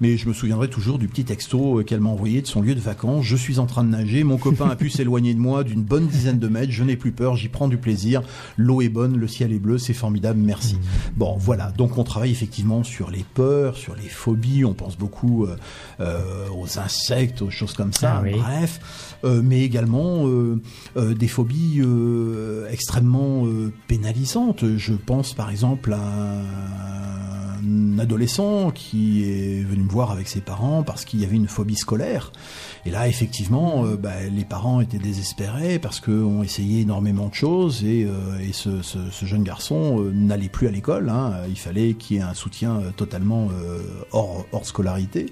[0.00, 2.74] Mais je me souviendrai toujours du petit texto euh, qu'elle m'a envoyé de son lieu
[2.76, 3.24] de vacances.
[3.24, 6.06] Je suis en train de nager, mon copain a pu s'éloigner de moi d'une bonne
[6.06, 6.70] dizaine de mètres.
[6.72, 8.22] Je n'ai plus peur, j'y prends du plaisir.
[8.56, 10.78] L'eau est bonne, le ciel est bleu, c'est formidable, merci.
[11.16, 11.72] Bon, voilà.
[11.76, 14.64] Donc on travaille effectivement sur les peurs, sur les phobies.
[14.64, 15.56] On pense beaucoup euh,
[16.00, 18.18] euh, aux insectes, aux choses comme ça.
[18.18, 18.32] Ah oui.
[18.38, 18.78] Bref,
[19.24, 20.26] Euh, mais également
[20.96, 24.64] des phobies euh, extrêmement euh, pénalisantes.
[24.76, 26.00] Je pense par exemple à
[27.66, 31.48] un adolescent qui est venu me voir avec ses parents parce qu'il y avait une
[31.48, 32.32] phobie scolaire.
[32.86, 37.82] Et là, effectivement, euh, bah, les parents étaient désespérés parce qu'on essayé énormément de choses
[37.84, 41.08] et, euh, ce, jeune garçon euh, n'allait plus à l'école.
[41.08, 41.32] hein.
[41.48, 43.80] Il fallait qu'il y ait un soutien euh, totalement euh,
[44.12, 45.26] hors scolarité.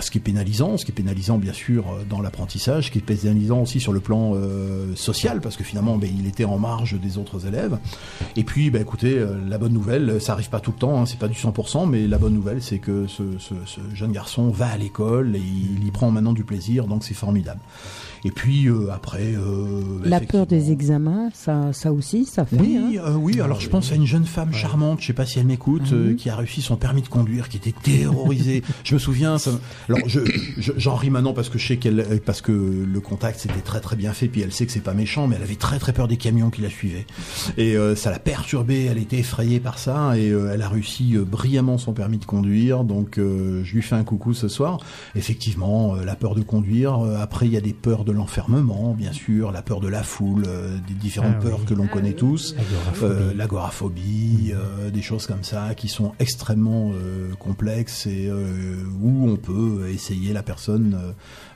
[0.00, 2.98] Ce qui est pénalisant, ce qui est pénalisant bien sûr euh, dans l'apprentissage, ce qui
[2.98, 6.58] est pénalisant aussi sur le plan euh, social parce que finalement ben, il était en
[6.58, 7.78] marge des autres élèves.
[8.36, 11.06] Et puis ben, écoutez, euh, la bonne nouvelle, ça arrive pas tout le temps, hein,
[11.06, 13.22] c'est pas du 100%, mais la bonne nouvelle c'est que ce
[13.94, 17.60] jeune garçon va à l'école et il y prend maintenant du plaisir, donc c'est formidable.
[18.24, 22.56] Et puis euh, après, euh, La peur des examens, ça, ça aussi, ça fait.
[22.58, 22.90] oui, hein.
[23.06, 23.40] euh, oui.
[23.40, 26.10] Alors je pense à une jeune femme charmante, je sais pas si elle m'écoute, euh,
[26.10, 26.16] Mhm.
[26.16, 28.62] qui a réussi son permis de conduire, qui était terrorisée.
[28.84, 29.38] je me souviens.
[29.38, 29.50] Ça...
[29.88, 30.20] Alors je,
[30.58, 33.60] je- j'en ris maintenant parce que je sais qu'elle, euh, parce que le contact c'était
[33.60, 35.78] très très bien fait, puis elle sait que c'est pas méchant, mais elle avait très
[35.78, 37.06] très peur des camions qui la suivaient.
[37.56, 38.86] Et euh, ça l'a perturbée.
[38.90, 42.24] Elle était effrayée par ça, et euh, elle a réussi euh, brillamment son permis de
[42.24, 42.84] conduire.
[42.84, 44.80] Donc euh, je lui fais un coucou ce soir.
[45.14, 47.04] Effectivement, euh, la peur de conduire.
[47.04, 50.02] euh, après, il y a des peurs de l'enfermement, bien sûr, la peur de la
[50.02, 51.64] foule, euh, des différentes Ah peurs oui.
[51.66, 52.54] que l'on connaît tous.
[52.56, 53.22] L'agoraphobie.
[53.22, 59.28] Euh, l'agoraphobie, euh, des choses comme ça qui sont extrêmement euh, complexes et euh, où
[59.30, 60.98] on peut essayer la personne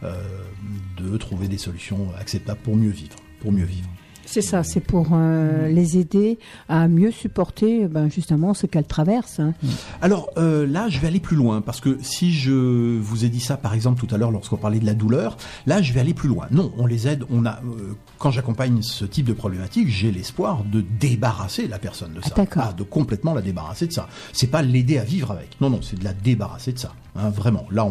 [0.03, 3.89] de trouver des solutions acceptables pour mieux vivre, pour mieux vivre.
[4.33, 6.39] C'est ça, c'est pour euh, les aider
[6.71, 9.41] à mieux supporter ben, justement ce qu'elles traversent.
[9.41, 9.53] hein.
[10.01, 13.41] Alors euh, là, je vais aller plus loin parce que si je vous ai dit
[13.41, 15.37] ça, par exemple, tout à l'heure lorsqu'on parlait de la douleur,
[15.67, 16.47] là, je vais aller plus loin.
[16.51, 17.25] Non, on les aide.
[17.31, 22.15] On a, euh, quand j'accompagne ce type de problématique, j'ai l'espoir de débarrasser la personne
[22.15, 22.63] de ça, Ah, d'accord.
[22.69, 24.09] Ah, de complètement la débarrasser de ça.
[24.33, 25.61] C'est pas l'aider à vivre avec.
[25.61, 26.93] Non, non, c'est de la débarrasser de ça.
[27.17, 27.67] hein, vraiment.
[27.71, 27.91] Là, on,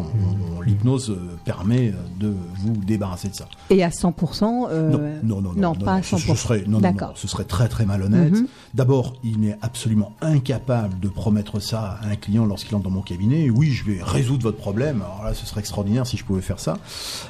[0.58, 3.46] on- l'hypnose permet de vous débarrasser de ça.
[3.70, 6.31] Et à 100%, euh, Non, non, non, non, pas à ce- 100%.
[6.34, 8.32] Ce, serait, non, non, ce serait très très malhonnête.
[8.32, 8.46] Mhm.
[8.74, 13.02] D'abord, il est absolument incapable de promettre ça à un client lorsqu'il entre dans mon
[13.02, 13.50] cabinet.
[13.50, 15.02] Oui, je vais résoudre votre problème.
[15.02, 16.78] Alors là, ce serait extraordinaire si je pouvais faire ça.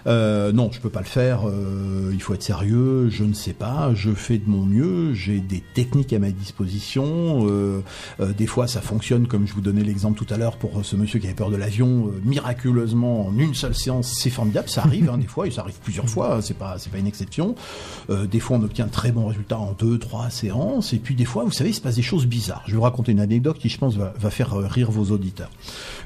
[0.07, 1.49] Euh, non, je peux pas le faire.
[1.49, 3.09] Euh, il faut être sérieux.
[3.11, 3.93] Je ne sais pas.
[3.95, 5.15] Je fais de mon mieux.
[5.15, 7.47] J'ai des techniques à ma disposition.
[7.49, 7.83] Euh,
[8.37, 11.19] des fois, ça fonctionne, comme je vous donnais l'exemple tout à l'heure pour ce monsieur
[11.19, 12.11] qui avait peur de l'avion.
[12.25, 14.69] Miraculeusement, en une seule séance, c'est formidable.
[14.69, 16.41] Ça arrive hein, des fois, et ça arrive plusieurs fois.
[16.41, 17.55] C'est pas, c'est pas une exception.
[18.09, 20.93] Des fois, on obtient très bons résultats en deux, trois séances.
[20.93, 22.63] Et puis des fois, vous savez, il se passe des choses bizarres.
[22.67, 25.13] Je vais vous raconter une anecdote qui, je pense, va, va faire euh, rire vos
[25.13, 25.51] auditeurs.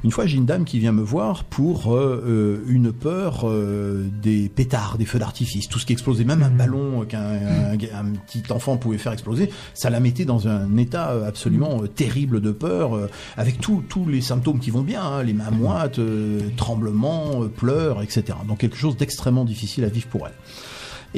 [0.04, 4.06] Une fois, j'ai une dame qui vient me voir pour euh, euh, une peur euh,
[4.22, 8.12] des pétards, des feux d'artifice, tout ce qui explosait, même un ballon qu'un un, un
[8.26, 12.52] petit enfant pouvait faire exploser, ça la mettait dans un état absolument euh, terrible de
[12.52, 17.42] peur, avec tous tous les symptômes qui vont bien, hein, les mains moites, euh, tremblements,
[17.56, 18.38] pleurs, etc.
[18.46, 20.34] Donc quelque chose d'extrêmement difficile à vivre pour elle.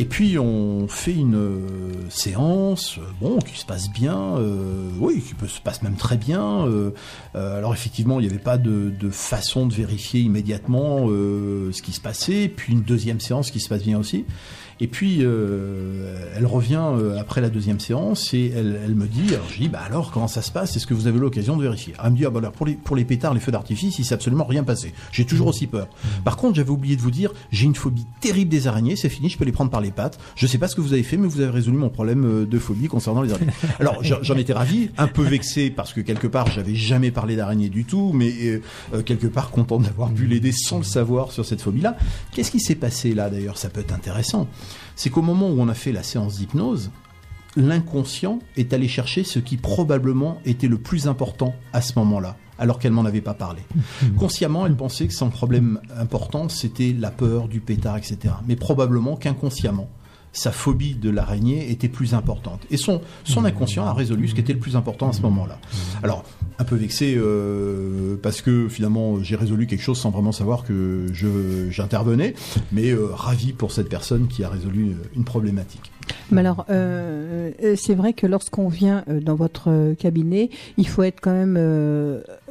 [0.00, 5.20] Et puis on fait une euh, séance, euh, bon, qui se passe bien, euh, oui,
[5.20, 6.68] qui peut se passe même très bien.
[7.34, 12.00] alors effectivement, il n'y avait pas de, de façon de vérifier immédiatement ce qui se
[12.00, 12.48] passait.
[12.48, 14.24] Puis une deuxième séance qui se passe bien aussi.
[14.80, 19.34] Et puis euh, elle revient euh, après la deuxième séance et elle, elle me dit,
[19.34, 20.76] alors je dis, bah alors comment ça se passe?
[20.76, 21.94] Est-ce que vous avez l'occasion de vérifier?
[22.02, 24.05] Elle me dit, ah bah alors pour les pour les pétards, les feux d'artifice, il
[24.05, 24.92] s'est absolument rien passé.
[25.12, 25.88] J'ai toujours aussi peur.
[26.24, 28.96] Par contre, j'avais oublié de vous dire, j'ai une phobie terrible des araignées.
[28.96, 30.18] C'est fini, je peux les prendre par les pattes.
[30.36, 32.46] Je sais pas ce que vous avez fait, mais vous avez résolu mon problème euh,
[32.46, 33.52] de phobie concernant les araignées.
[33.80, 37.68] Alors j'en étais ravi, un peu vexé parce que quelque part j'avais jamais parlé d'araignées
[37.68, 38.62] du tout, mais euh,
[38.94, 41.96] euh, quelque part content d'avoir pu l'aider sans le savoir sur cette phobie-là.
[42.32, 43.59] Qu'est-ce qui s'est passé là d'ailleurs?
[43.59, 44.48] Ça peut être intéressant.
[44.98, 46.90] C'est qu'au moment où on a fait la séance d'hypnose,
[47.54, 52.80] l'inconscient est allé chercher ce qui probablement était le plus important à ce moment-là, alors
[52.80, 53.62] qu'elle m'en avait pas parlé.
[54.18, 58.34] Consciemment, elle pensait que son problème important, c'était la peur du pétard, etc.
[58.48, 59.88] Mais probablement qu'inconsciemment,
[60.32, 62.60] sa phobie de l'araignée était plus importante.
[62.70, 65.59] Et son, son inconscient a résolu ce qui était le plus important à ce moment-là.
[66.02, 66.24] Alors,
[66.59, 71.06] un peu vexé euh, parce que finalement j'ai résolu quelque chose sans vraiment savoir que
[71.12, 72.34] je j'intervenais,
[72.72, 75.92] mais euh, ravi pour cette personne qui a résolu euh, une problématique.
[76.30, 80.48] Mais alors, euh, c'est vrai que lorsqu'on vient dans votre cabinet,
[80.78, 81.56] il faut être quand même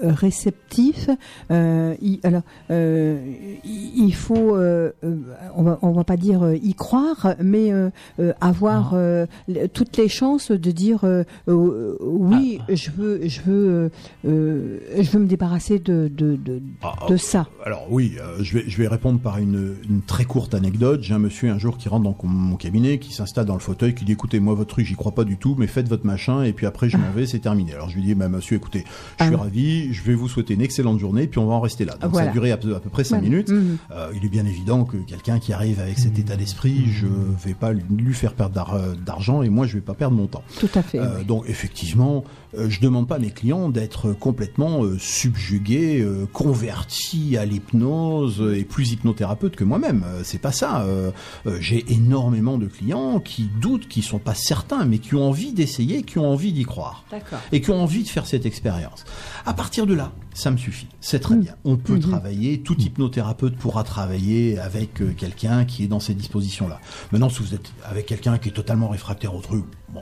[0.02, 1.10] réceptif.
[1.52, 2.42] Euh, alors,
[2.72, 3.20] euh,
[3.66, 5.16] il faut, euh, euh,
[5.56, 9.26] on va, on va pas dire euh, y croire, mais euh, euh, avoir euh,
[9.74, 13.90] toutes les chances de dire euh, euh, oui, je veux, je veux, euh,
[14.28, 16.62] euh, je veux me débarrasser de de de,
[17.10, 17.48] de ça.
[17.66, 21.02] Alors oui, euh, je vais je vais répondre par une, une très courte anecdote.
[21.04, 23.94] J'ai un monsieur un jour qui rentre dans mon cabinet, qui s'installe dans le fauteuil,
[23.96, 26.44] qui dit écoutez moi votre truc j'y crois pas du tout, mais faites votre machin
[26.44, 27.74] et puis après je m'en vais, c'est terminé.
[27.74, 28.84] Alors je lui dis bah, monsieur écoutez,
[29.20, 29.38] je suis Ah.
[29.38, 31.96] ravi, je vais vous souhaiter une excellente journée puis on va en rester là.
[32.02, 33.30] Donc ça a duré à peu, à peu près cinq Voilà.
[33.30, 33.50] minutes.
[33.50, 33.78] Mhm.
[33.92, 37.08] Euh, il est bien évident que quelqu'un qui arrive avec cet état d'esprit, je
[37.44, 40.44] vais pas lui, faire perdre euh, d'argent et moi je vais pas perdre mon temps.
[40.60, 41.00] Tout à fait.
[41.00, 42.24] Euh, donc effectivement,
[42.56, 48.58] je demande pas à mes clients d'être complètement euh, subjugués, euh, convertis à l'hypnose euh,
[48.58, 50.04] et plus hypnothérapeute que moi-même.
[50.06, 50.82] Euh, c'est pas ça.
[50.82, 51.12] Euh,
[51.46, 55.54] euh, J'ai énormément de clients qui doutent, qui sont pas certains, mais qui ont envie
[55.54, 57.04] d'essayer, qui ont envie d'y croire
[57.52, 59.04] et qui ont envie de faire cette expérience.
[59.46, 60.88] À partir de là, ça me suffit.
[61.02, 61.56] C'est très bien.
[61.66, 62.02] On peut Mhm.
[62.02, 66.80] travailler, tout hypnothérapeute pourra travailler avec euh, quelqu'un qui est dans ces dispositions-là.
[67.12, 70.02] Maintenant, si vous êtes avec quelqu'un qui est totalement réfractaire au truc, bon,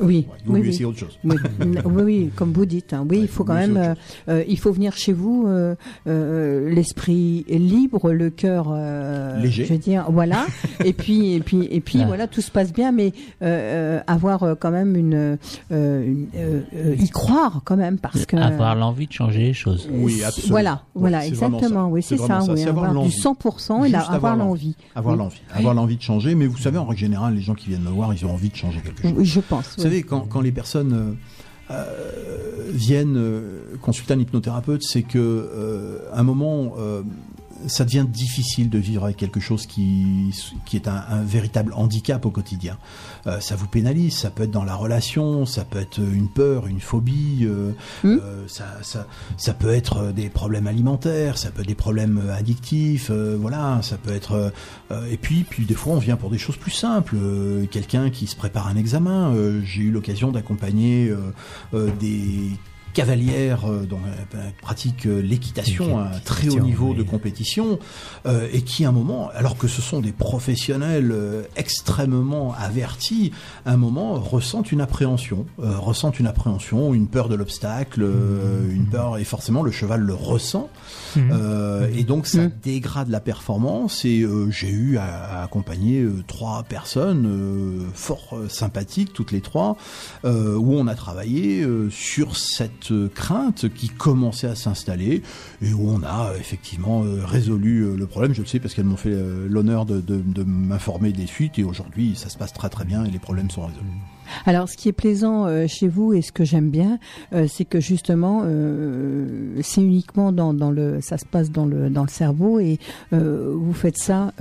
[0.00, 0.68] Oui, il vaut oui, mieux oui.
[0.70, 1.18] essayer autre chose.
[1.24, 1.36] Oui,
[1.84, 2.92] oui, oui, comme vous dites.
[2.92, 3.06] hein.
[3.08, 3.94] Oui, il faut quand même, euh,
[4.28, 5.74] euh, il faut venir chez vous, euh,
[6.06, 9.64] euh, l'esprit libre, le cœur euh, Léger.
[9.64, 10.46] Je veux dire, voilà.
[10.84, 12.06] et puis, et puis, et puis, Ah.
[12.06, 13.12] voilà, tout se passe bien, mais
[13.42, 15.36] euh, euh, avoir quand même une, euh,
[15.70, 19.88] une, euh, euh, y croire quand même, parce que Avoir l'envie de changer les choses.
[19.92, 20.50] Oui, absolument.
[20.52, 21.68] Voilà, Ouais, voilà, exactement.
[21.68, 21.84] ça.
[21.86, 22.40] Oui, C'est ça.
[22.40, 23.10] ça, avoir du l'envie.
[23.20, 24.74] 100% et avoir l'envie.
[24.94, 25.40] Avoir l'envie.
[25.54, 27.90] Avoir l'envie de changer, mais vous savez, en règle générale, les gens qui viennent me
[27.90, 29.12] voir, ils ont envie de changer quelque chose.
[29.16, 29.76] Oui, je pense.
[30.02, 31.18] Quand, les personnes
[31.70, 36.74] euh, euh, viennent euh, consulter un hypnothérapeute, c'est que un moment,
[37.66, 40.34] ça devient difficile de vivre avec quelque chose qui,
[40.64, 42.78] qui est un, un véritable handicap au quotidien.
[43.26, 46.66] Euh, ça vous pénalise, ça peut être dans la relation, ça peut être une peur,
[46.66, 47.72] une phobie, euh,
[48.02, 48.18] Hmm.
[48.22, 49.06] euh, ça, ça,
[49.36, 54.12] ça peut être des problèmes alimentaires, ça peut être des problèmes addictifs, voilà, ça peut
[54.12, 54.52] être...
[55.10, 57.16] et puis, puis des fois, on vient pour des choses plus simples.
[57.70, 59.34] Quelqu'un qui se prépare un examen,
[59.64, 61.12] j'ai eu l'occasion d'accompagner
[61.72, 62.50] des
[62.92, 63.98] cavalières euh, dont
[64.34, 66.96] euh, pratiquent euh, l'équitation à un très haut niveau oui.
[66.96, 67.78] de compétition
[68.26, 73.32] euh, et qui à un moment, alors que ce sont des professionnels euh, extrêmement avertis,
[73.66, 78.70] à un moment ressentent une appréhension, euh, ressentent une appréhension, une peur de l'obstacle, euh,
[78.70, 80.68] une peur et forcément le cheval le ressent
[81.16, 81.30] Mhm.
[81.32, 82.52] euh, et donc ça Mhm.
[82.62, 88.36] dégrade la performance et euh, j'ai eu à, à accompagner euh, trois personnes euh, fort
[88.48, 89.76] sympathiques toutes les trois
[90.24, 95.22] euh, où on a travaillé euh, sur cette petites euh, craintes qui commençaient à s'installer
[95.62, 98.34] et où on a euh, effectivement euh, résolu le problème.
[98.34, 99.14] Je le sais parce qu'elles m'ont fait
[99.48, 103.04] l'honneur de, de- de m'informer des suites et aujourd'hui ça se passe très très bien
[103.04, 103.86] et les problèmes sont résolus.
[104.46, 107.00] Alors, ce qui est plaisant euh, chez vous et ce que j'aime bien,
[107.32, 111.90] euh, c'est que justement, euh, c'est uniquement dans, dans le, ça se passe dans le
[111.90, 112.78] dans le cerveau et
[113.10, 114.32] vous faites ça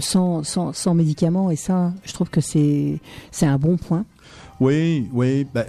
[0.00, 2.98] sans, sans sans médicaments et ça, je trouve que c'est
[3.30, 4.04] c'est un bon point.
[4.60, 5.46] Oui, oui.
[5.54, 5.64] bah,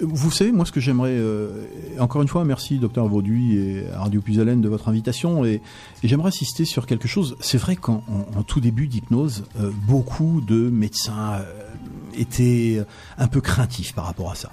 [0.00, 1.64] vous savez, moi, ce que j'aimerais, euh,
[1.98, 5.60] encore une fois, merci, docteur Vauduit et Radio Puisalène de votre invitation, et,
[6.02, 7.36] j'aimerais insister sur quelque chose.
[7.40, 11.44] C'est vrai qu'en en- en tout début d'hypnose, euh, beaucoup de médecins euh,
[12.16, 12.82] étaient
[13.18, 14.50] un peu craintifs par rapport à ça.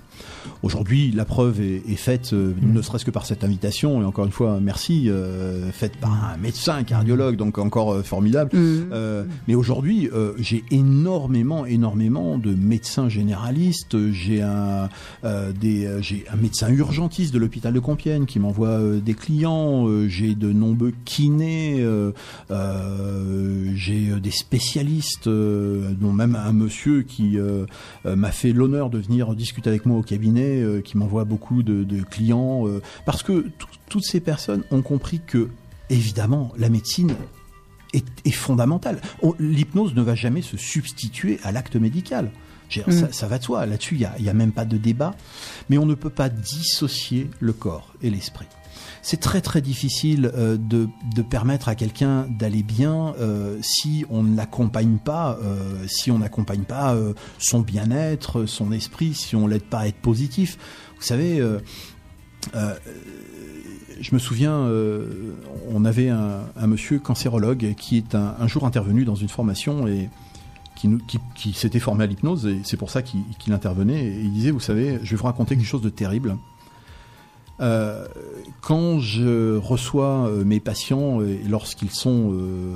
[0.63, 4.26] Aujourd'hui, la preuve est, est faite, euh, ne serait-ce que par cette invitation, et encore
[4.26, 8.51] une fois, merci, euh, faite par un médecin, un cardiologue, donc encore euh, formidable.
[8.55, 14.11] Euh, mais aujourd'hui, j'ai énormément, énormément de médecins généralistes.
[14.11, 14.89] J'ai un,
[15.59, 19.88] des, j'ai un médecin urgentiste de l'hôpital de Compiègne qui m'envoie des clients.
[20.07, 21.85] J'ai de nombreux kinés.
[23.76, 27.38] j'ai des spécialistes, dont même un monsieur qui
[28.03, 31.84] m'a fait l'honneur de venir discuter avec moi au cabinet, euh, qui m'envoie beaucoup de,
[31.84, 35.49] de clients, euh, parce que tout- toutes ces personnes ont compris que,
[35.90, 37.16] évidemment, la médecine
[37.94, 38.99] est, est fondamentale.
[39.22, 42.32] On- L'hypnose ne va jamais se substituer à l'acte médical.
[42.72, 42.91] Dire, Mm.
[42.91, 43.66] ça, ça va de soi.
[43.68, 45.14] Là-dessus, il n'y a même pas de débat.
[45.70, 48.48] Mais on ne peut pas dissocier le corps et l'esprit.
[49.07, 54.23] C'est très très difficile euh, de, de permettre à quelqu'un d'aller bien euh, si on
[54.23, 59.45] ne l'accompagne pas, euh, si on n'accompagne pas euh, son bien-être, son esprit, si on
[59.45, 60.57] l'aide pas à être positif.
[60.95, 61.60] Vous savez, euh,
[62.56, 62.73] euh,
[64.02, 65.36] je me souviens, euh,
[65.69, 70.10] on avait un, monsieur cancérologue qui est un, jour intervenu dans une formation et
[71.36, 74.03] qui, s'était formé à l'hypnose et c'est pour ça qu'il qu'il intervenait.
[74.03, 76.38] Et il disait, vous savez, je vais vous raconter quelque chose de terrible.
[77.61, 78.06] Euh,
[78.61, 82.76] quand je reçois euh, mes patients et lorsqu'ils sont euh,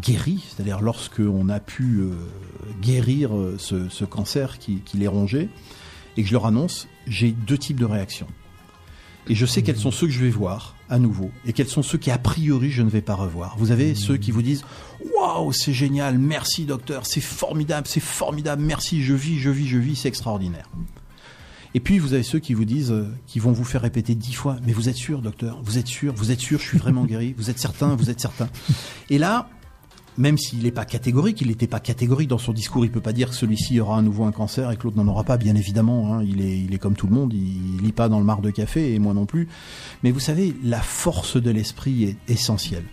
[0.00, 2.10] guéris, c'est-à-dire lorsqu'on a pu euh,
[2.82, 5.48] guérir euh, ce, ce cancer qui, qui les rongeait,
[6.16, 8.26] et que je leur annonce, j'ai deux types de réactions.
[9.28, 11.82] Et je sais quels sont ceux que je vais voir à nouveau et quels sont
[11.82, 13.56] ceux qui a priori je ne vais pas revoir.
[13.58, 14.64] Vous avez ceux qui vous disent
[15.16, 19.78] waouh c'est génial, merci docteur, c'est formidable, c'est formidable, merci, je vis, je vis, je
[19.78, 20.68] vis, c'est extraordinaire.
[21.74, 24.32] Et puis vous avez ceux qui vous disent, euh, qui vont vous faire répéter dix
[24.32, 27.04] fois, mais vous êtes sûr docteur, vous êtes sûr, vous êtes sûr, je suis vraiment
[27.06, 28.48] guéri, vous êtes certain, vous êtes certain?
[29.10, 29.48] Et là,
[30.18, 33.12] même s'il n'est pas catégorique, il n'était pas catégorique dans son discours, il peut pas
[33.12, 35.54] dire que celui-ci aura à nouveau un cancer et que l'autre n'en aura pas, bien
[35.56, 36.14] évidemment.
[36.14, 36.22] hein.
[36.26, 38.50] il, est, il est comme tout le monde, il, lit pas dans le mar de
[38.50, 39.48] café et moi non plus.
[40.02, 42.84] Mais vous savez, la force de l'esprit est essentielle.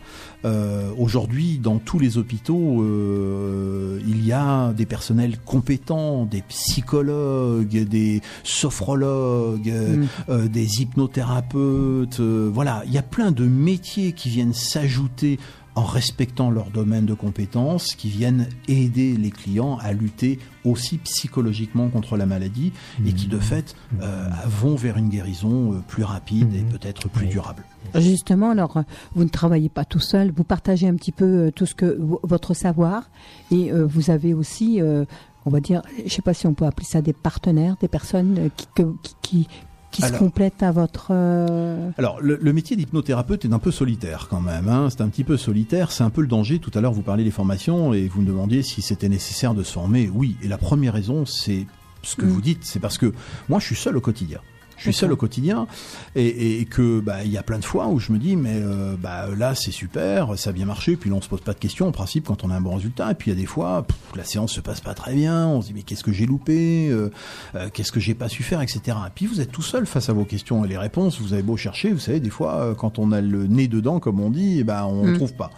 [0.45, 7.87] Euh, Aujourd'hui, dans tous les hôpitaux, euh, il y a des personnels compétents, des psychologues,
[7.87, 10.07] des sophrologues, euh, Mm.
[10.29, 12.19] euh, des hypnothérapeutes.
[12.19, 15.39] voilà, il y a plein de métiers qui viennent s'ajouter
[15.75, 21.89] en respectant leur domaine de compétences, qui viennent aider les clients à lutter aussi psychologiquement
[21.89, 22.71] contre la maladie
[23.05, 27.25] et qui de fait euh, vont vers une guérison euh, plus rapide et peut-être plus
[27.25, 27.31] Oui.
[27.31, 27.63] durable.
[27.95, 28.81] Justement, alors, euh,
[29.15, 31.97] vous ne travaillez pas tout seul, vous partagez un petit peu euh, tout ce que
[31.99, 33.09] vo- votre savoir
[33.51, 35.05] et euh, vous avez aussi, euh,
[35.45, 38.37] on va dire, je sais pas si on peut appeler ça des partenaires, des personnes
[38.37, 39.47] euh, qui, que- qui,
[39.93, 41.07] qui, qui se Alors- complètent à votre.
[41.11, 44.67] euh, Alors, le, le métier d'hypnothérapeute est un peu solitaire quand même.
[44.67, 44.89] Hein.
[44.89, 45.91] C'est un petit peu solitaire.
[45.91, 46.59] C'est un peu le danger.
[46.59, 49.63] Tout à l'heure, vous parliez des formations et vous me demandiez si c'était nécessaire de
[49.63, 50.09] se former.
[50.13, 50.35] Oui.
[50.43, 51.65] Et la première raison, c'est
[52.01, 52.29] ce que Mm.
[52.29, 52.59] vous dites.
[52.63, 53.13] C'est parce que
[53.49, 54.39] moi, je suis seul au quotidien.
[54.77, 55.67] Je suis seul au quotidien
[56.15, 58.55] et, et que bah il y a plein de fois où je me dis mais
[58.55, 61.53] euh, bah là c'est super ça a bien marché puis là on se pose pas
[61.53, 63.39] de questions en principe quand on a un bon résultat et puis il y a
[63.39, 66.03] des fois pff, la séance se passe pas très bien on se dit mais qu'est-ce
[66.03, 67.09] que j'ai loupé euh,
[67.55, 70.09] euh, qu'est-ce que j'ai pas su faire etc et puis vous êtes tout seul face
[70.09, 72.99] à vos questions et les réponses vous avez beau chercher vous savez des fois quand
[72.99, 75.17] on a le nez dedans comme on dit eh ben on ne Mm.
[75.17, 75.51] trouve pas.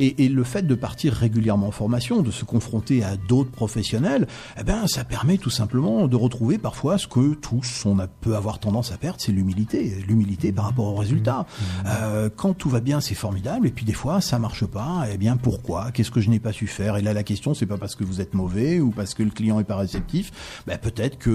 [0.00, 4.26] Et, et le fait de partir régulièrement en formation de se confronter à d'autres professionnels
[4.58, 8.34] eh ben ça permet tout simplement de retrouver parfois ce que tous on a, peut
[8.34, 11.46] avoir tendance à perdre c'est l'humilité l'humilité par rapport aux résultats
[11.86, 15.16] Euh, quand tout va bien c'est formidable et puis des fois ça marche pas eh
[15.18, 15.90] bien pourquoi?
[15.92, 16.96] Qu'est-ce que je n'ai pas su faire?
[16.96, 19.30] Et là la question c'est pas parce que vous êtes mauvais ou parce que le
[19.30, 20.30] client est pas réceptif
[20.66, 21.30] ben, peut-être que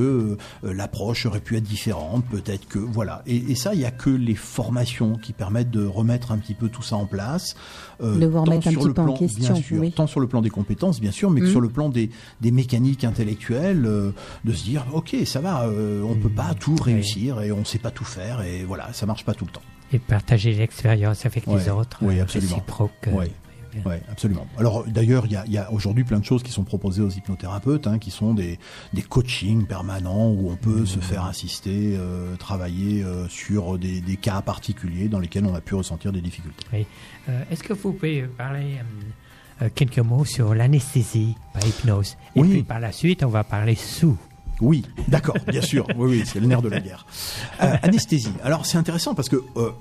[0.63, 3.21] euh, l'approche aurait pu être différente peut-être que voilà.
[3.27, 6.53] Et, et ça il y a que les formations qui permettent de remettre un petit
[6.55, 7.55] peu tout ça en place
[8.01, 9.91] euh, De vous remettre un petit peu en plan, question, bien sûr, oui.
[9.91, 11.51] tant sur le plan des compétences bien sûr mais que Mhm.
[11.51, 12.09] sur le plan des,
[12.41, 14.11] des mécaniques intellectuelles euh,
[14.45, 17.79] de se dire ok ça va euh, on peut pas tout réussir et on sait
[17.79, 19.61] pas tout faire et voilà ça marche pas tout le temps
[19.93, 21.97] Et partager l'expérience avec les autres.
[22.01, 22.55] oui, euh, absolument.
[22.55, 23.25] réciproque, euh, Oui.
[23.85, 24.47] Ouais, absolument.
[24.57, 27.03] Alors d'ailleurs, il y a, il y a aujourd'hui plein de choses qui sont proposées
[27.03, 28.57] aux hypnothérapeutes, hein, qui sont des,
[28.93, 34.17] des coachings permanents où on peut se faire assister, euh, travailler euh, sur des, des
[34.17, 36.65] cas particuliers dans lesquels on a pu ressentir des difficultés.
[36.73, 36.87] Oui.
[37.29, 38.77] Euh, Est-ce que vous pouvez parler
[39.75, 42.17] quelques mots sur l'anesthésie par hypnose?
[42.35, 42.49] Et Oui.
[42.49, 44.17] puis par la suite, on va parler sous.
[44.61, 45.87] Oui, d'accord, bien sûr.
[45.95, 47.05] Oui, oui, c'est le nerf de la guerre.
[47.61, 48.33] Euh, anesthésie.
[48.43, 49.71] Alors c'est intéressant parce que euh,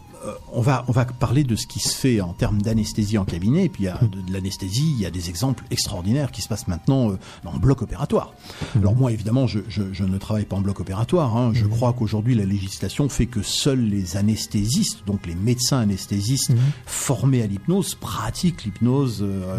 [0.52, 3.64] on va on va parler de ce qui se fait en termes d'anesthésie en cabinet
[3.64, 4.92] et puis il y a de, de l'anesthésie.
[4.96, 8.32] Il y a des exemples extraordinaires qui se passent maintenant euh, en bloc opératoire.
[8.76, 11.36] Alors moi évidemment je, je, je ne travaille pas en bloc opératoire.
[11.36, 11.52] hein.
[11.54, 16.52] Je crois qu'aujourd'hui la législation fait que seuls les anesthésistes, donc les médecins anesthésistes
[16.86, 19.56] formés à l'hypnose, pratiquent l'hypnose euh,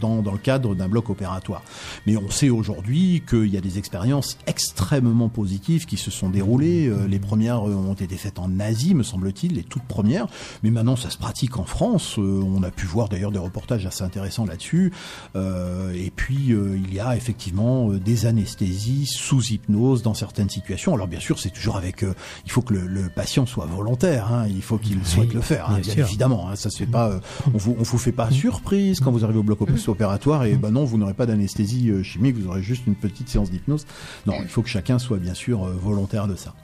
[0.00, 1.62] dans dans le cadre d'un bloc opératoire.
[2.06, 6.88] Mais on sait aujourd'hui qu'il y a des expériences extrêmement positives qui se sont déroulées.
[6.88, 10.26] Euh, les premières euh, ont été faites en Asie, me semble-t-il, les toutes premières.
[10.62, 12.16] Mais maintenant, ça se pratique en France.
[12.18, 14.92] Euh, on a pu voir d'ailleurs des reportages assez intéressants là-dessus.
[15.36, 20.94] Euh, et puis, euh, il y a effectivement des anesthésies sous hypnose dans certaines situations.
[20.94, 22.02] Alors bien sûr, c'est toujours avec...
[22.44, 24.32] il faut que le, le patient soit volontaire.
[24.32, 24.46] hein.
[24.48, 26.48] il faut qu'il souhaite le faire, hein, bien évidemment.
[26.48, 26.56] hein.
[26.56, 27.08] ça se fait pas...
[27.10, 27.20] euh,
[27.54, 30.54] on vous, on vous fait pas surprise quand vous arrivez au bloc op- opératoire et
[30.56, 33.86] ben non, vous n'aurez pas d'anesthésie chimique, vous aurez juste une petite séance d'hypnose.
[34.26, 36.54] Non, il faut que chacun soit bien sûr volontaire de ça.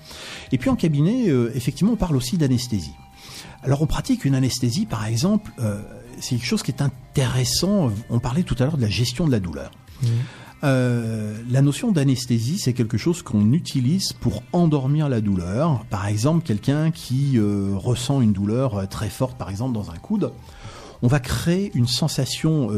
[0.53, 2.93] Et puis en cabinet, effectivement, on parle aussi d'anesthésie.
[3.65, 5.81] Alors on pratique une anesthésie, par exemple, euh,
[6.21, 7.91] c'est quelque chose qui est intéressant.
[8.11, 9.71] On parlait tout à l'heure de la gestion de la douleur.
[10.65, 15.85] Euh, la notion d'anesthésie, c'est quelque chose qu'on utilise pour endormir la douleur.
[15.89, 20.33] Par exemple, quelqu'un qui euh, ressent une douleur très forte, par exemple dans un coude,
[21.03, 22.71] on va créer une sensation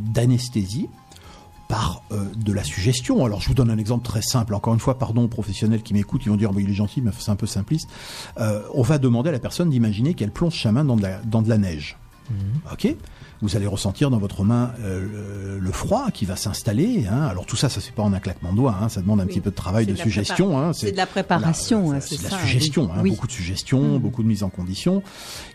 [0.00, 0.88] d'anesthésie
[1.70, 3.24] par euh, de la suggestion.
[3.24, 4.54] Alors je vous donne un exemple très simple.
[4.54, 7.00] Encore une fois, pardon aux professionnels qui m'écoutent, ils vont dire bah, il est gentil,
[7.00, 7.88] mais c'est un peu simpliste.
[8.38, 11.48] Euh, on va demander à la personne d'imaginer qu'elle plonge sa main dans dans de
[11.48, 11.96] la neige.
[12.72, 12.94] Ok
[13.42, 17.06] vous allez ressentir dans votre main euh, le, froid qui va s'installer.
[17.10, 17.22] Hein.
[17.22, 18.76] Alors tout ça, ça se fait pas en un claquement de doigts.
[18.80, 18.88] Hein.
[18.88, 19.30] Ça demande un Oui.
[19.30, 20.58] petit peu de travail C'est de suggestion.
[20.58, 20.72] Hein.
[20.72, 22.90] c'est de la préparation, c'est c'est de la suggestion.
[23.02, 23.10] oui.
[23.10, 25.02] Beaucoup de suggestion, beaucoup de mise en condition.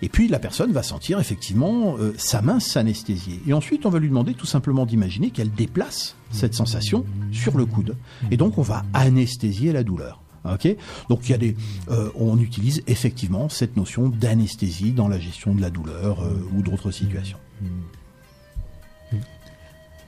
[0.01, 3.39] Et puis la personne va sentir effectivement euh, sa main s'anesthésier.
[3.47, 7.65] Et ensuite, on va lui demander tout simplement d'imaginer qu'elle déplace cette sensation sur le
[7.65, 7.95] coude.
[8.31, 10.21] Et donc, on va anesthésier la douleur.
[10.53, 10.67] Ok,
[11.09, 11.55] donc il y a des,
[11.89, 16.61] euh, on utilise effectivement cette notion d'anesthésie dans la gestion de la douleur euh, ou
[16.61, 17.37] d'autres situations.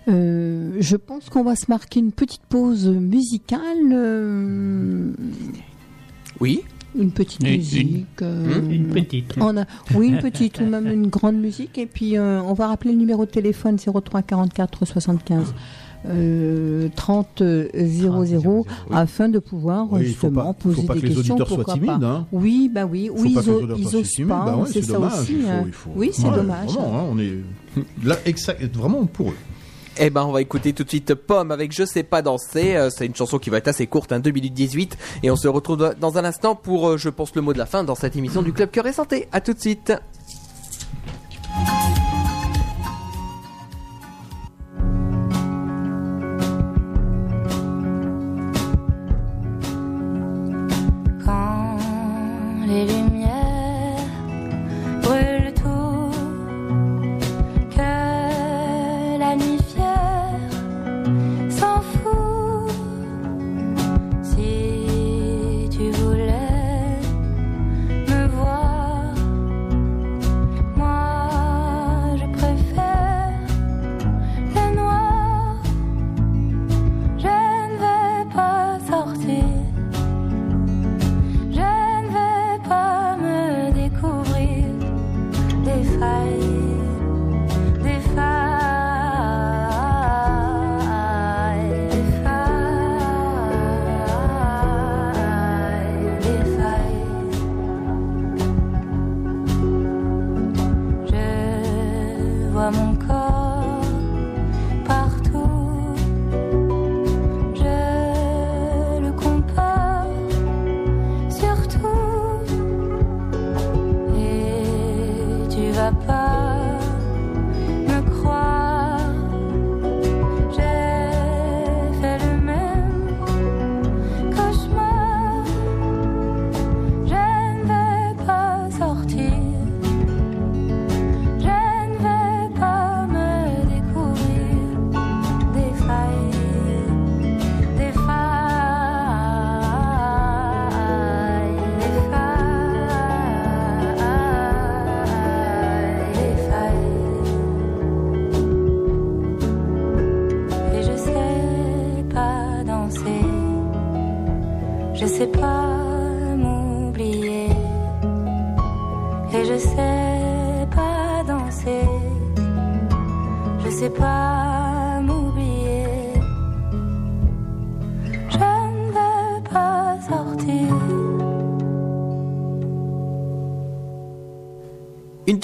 [0.07, 3.59] Euh, je pense qu'on va se marquer une petite pause musicale.
[3.91, 5.11] euh,
[6.39, 6.61] Oui.
[6.97, 8.05] une petite Une- musique.
[8.22, 9.34] euh, Une petite.
[9.39, 9.65] on a,
[9.95, 11.77] oui, une petite ou même une grande musique.
[11.77, 15.53] Et puis, euh, on va rappeler le numéro de téléphone 03 44 75
[16.07, 21.02] euh, 30 00 afin de pouvoir Oui, il faut justement pas, faut poser pas des
[21.02, 21.36] que les questions.
[21.36, 21.99] auditeurs soient pourquoi timides.
[21.99, 22.06] pas.
[22.06, 22.28] Hein.
[22.32, 24.56] Oui, bah oui, Faut oui, pas ils, que les o- auditeurs ils osent pas, Bah
[24.57, 25.34] ouais, c'est ça dommage, aussi.
[25.34, 25.64] il faut- hein.
[25.65, 26.69] il faut- Oui, c'est Ouais, dommage.
[26.69, 27.34] Vraiment, hein, on est
[28.03, 29.36] là exact, vraiment pour eux.
[29.99, 32.76] Eh ben, on va écouter tout de suite Pomme avec Je sais pas danser.
[32.76, 34.95] Euh, c'est une chanson qui va être assez courte, hein, 2 minutes 18.
[35.24, 37.65] Et on se retrouve dans un instant pour, euh, je pense, le mot de la
[37.65, 39.28] fin dans cette émission du Club Cœur et Santé.
[39.32, 39.91] À tout de suite.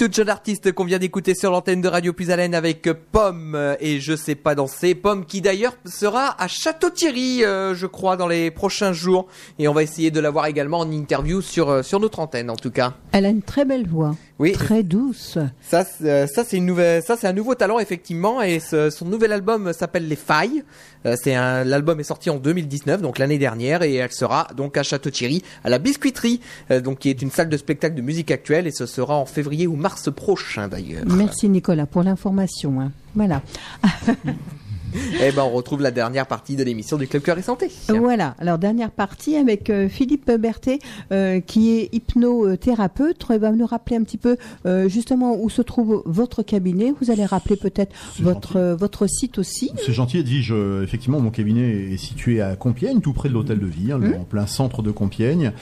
[0.04, 3.74] Toute jeune artiste qu'on vient d'écouter sur l'antenne de Radio Plus Haleine avec Pomme euh,
[3.80, 4.94] et je sais pas danser.
[4.94, 9.28] Pomme qui d'ailleurs sera à Château-Thierry, euh, je crois, dans les prochains jours.
[9.58, 12.50] Et on va essayer de la voir également en interview sur, euh, sur notre antenne
[12.50, 12.92] en tout cas.
[13.12, 14.14] Elle a une très belle voix.
[14.40, 14.50] Oui.
[14.52, 15.38] Très douce.
[15.62, 18.90] Ça, c'est- euh, ça c'est une nouvelle, ça c'est un nouveau talent effectivement et ce-
[18.90, 20.64] son nouvel album s'appelle Les Failles.
[21.06, 24.76] Euh, c'est un, l'album est sorti en 2019, donc l'année dernière, et elle sera donc
[24.76, 26.40] à Château-Thierry, à la Biscuiterie,
[26.72, 29.26] euh, donc qui est une salle de spectacle de musique actuelle, et ce sera en
[29.26, 31.04] février ou mars prochain d'ailleurs.
[31.06, 32.80] Merci Nicolas pour l'information.
[32.80, 32.90] hein.
[33.14, 33.40] Voilà.
[35.22, 37.70] Et ben on retrouve la dernière partie de l'émission du Club Cœur et Santé.
[37.88, 38.34] Voilà.
[38.38, 40.78] Alors dernière partie avec euh, Philippe Berthet
[41.12, 43.24] euh, qui est hypnothérapeute.
[43.30, 46.92] Il va nous rappeler un petit peu euh, justement où se trouve votre cabinet.
[47.00, 49.72] Vous allez rappeler peut-être votre euh, votre site aussi.
[49.84, 50.54] C'est gentil, Edwige.
[50.82, 54.20] Effectivement, mon cabinet est situé à Compiègne, tout près de l'hôtel de ville, Mmh.
[54.20, 55.52] en plein centre de Compiègne.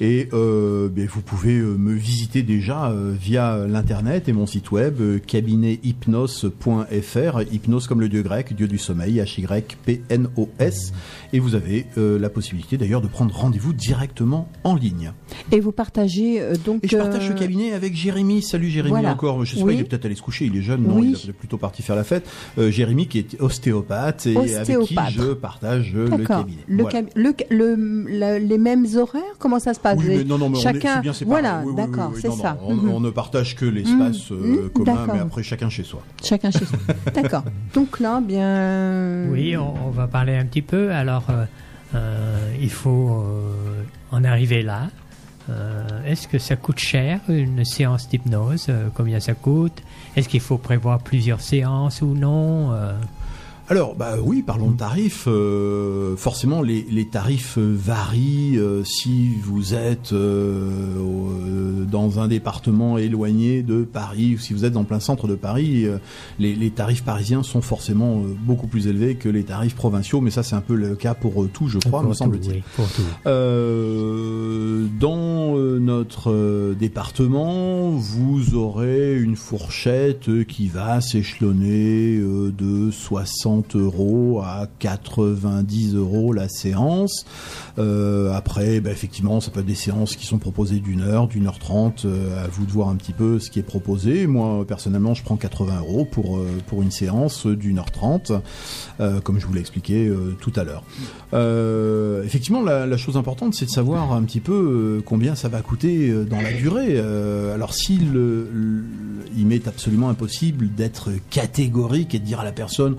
[0.00, 5.00] Et euh, ben, vous pouvez me visiter déjà euh, via l'internet et mon site web
[5.00, 7.42] euh, cabinethypnos.fr.
[7.52, 10.92] Hypnos comme le dieu grec, dieu du sommeil, H-Y-P-N-O-S.
[11.32, 15.12] Et vous avez euh, la possibilité d'ailleurs de prendre rendez-vous directement en ligne.
[15.52, 16.84] Et vous partagez euh, donc.
[16.84, 18.42] Et je partage euh, le cabinet avec Jérémy.
[18.42, 19.12] Salut Jérémy Voilà.
[19.12, 19.44] encore.
[19.44, 19.66] Je sais Oui.
[19.66, 21.14] pas, il est peut-être allé se coucher, il est jeune, non Oui.
[21.22, 22.26] Il est plutôt parti faire la fête.
[22.58, 25.10] Euh, Jérémy qui est ostéopathe et avec qui Ostéopathe.
[25.12, 26.58] je partage le cabinet.
[26.66, 26.90] Le Voilà.
[27.02, 29.22] cab- le, le- la- les mêmes horaires?
[29.38, 29.98] Comment ça se passe?
[29.98, 30.94] Oui, Vous mais avez- non, non, mais on est- chacun.
[30.96, 31.40] c'est bien séparé.
[31.42, 32.58] voilà, d'accord, c'est non, ça.
[32.64, 32.88] on, Mhm.
[32.90, 34.36] on ne partage que l'espace Mhm.
[34.42, 36.02] euh, Mhm, commun, mais après chacun chez soi.
[36.24, 36.78] Chacun chez soi.
[37.14, 37.44] D'accord.
[37.74, 38.38] Donc là, bien.
[39.30, 40.92] Oui, on, va parler un petit peu.
[40.92, 41.44] Alors, euh,
[41.94, 44.88] euh, il faut euh, en arriver là.
[45.50, 48.66] Euh, Est-ce que ça coûte cher une séance d'hypnose?
[48.68, 49.82] Euh, Combien ça coûte?
[50.16, 52.72] Est-ce qu'il faut prévoir plusieurs séances ou non?
[52.72, 52.92] Euh,
[53.70, 55.24] Alors, bah oui, parlons de tarifs.
[55.26, 62.28] Euh, forcément, les, les tarifs euh, varient euh, si vous êtes euh, euh, dans un
[62.28, 65.84] département éloigné de Paris ou si vous êtes en plein centre de Paris.
[65.84, 65.98] euh,
[66.38, 70.42] les, les tarifs parisiens sont forcément beaucoup plus élevés que les tarifs provinciaux, mais ça,
[70.42, 72.62] c'est un peu le cas pour tout, je crois, pour me semble-t-il.
[72.78, 72.84] oui.
[73.26, 82.90] Euh, dans euh, notre euh, département, vous aurez une fourchette qui va s'échelonner euh, de
[82.90, 87.24] 60 euros à 90 euros la séance.
[87.78, 91.46] Euh, après, bah, effectivement, ça peut être des séances qui sont proposées d'une heure, d'une
[91.46, 92.04] heure trente.
[92.04, 94.26] euh, à vous de voir un petit peu ce qui est proposé.
[94.26, 98.32] Moi, personnellement, je prends 80 euros pour euh, pour une séance d'une heure trente,
[99.24, 100.82] comme je vous l'ai expliqué tout à l'heure.
[102.24, 106.40] Effectivement, la, chose importante, c'est de savoir un petit peu combien ça va coûter dans
[106.40, 106.98] la durée.
[106.98, 108.48] Alors, si le,
[109.48, 112.96] m'est absolument impossible d'être catégorique et de dire à la personne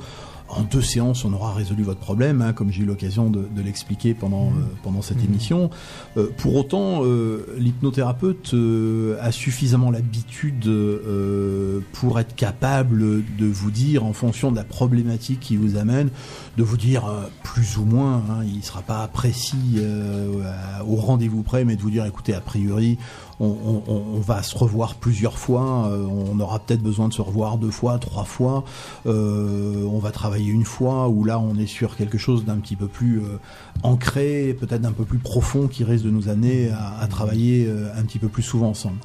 [0.50, 3.62] en deux séances, on aura résolu votre problème, hein, comme j'ai eu l'occasion de, de
[3.62, 5.70] l'expliquer pendant, euh, pendant cette émission.
[6.18, 13.72] Euh, pour autant, euh, l'hypnothérapeute euh, a suffisamment l'habitude euh, pour être capable de vous
[13.72, 16.10] dire, en fonction de la problématique qui vous amène,
[16.58, 20.42] de vous dire euh, plus ou moins, hein, il ne sera pas précis euh,
[20.88, 22.98] au rendez-vous près, mais de vous dire, écoutez, a priori,
[23.40, 27.72] on, va se revoir plusieurs fois, euh, on aura peut-être besoin de se revoir deux
[27.72, 28.66] fois, trois fois,
[29.06, 32.76] euh, on va travailler une fois, où là on est sur quelque chose d'un petit
[32.76, 33.40] peu plus euh,
[33.84, 38.04] ancré, peut-être d'un peu plus profond, qui risque de nous amener à, à travailler un
[38.04, 38.98] petit peu plus souvent ensemble.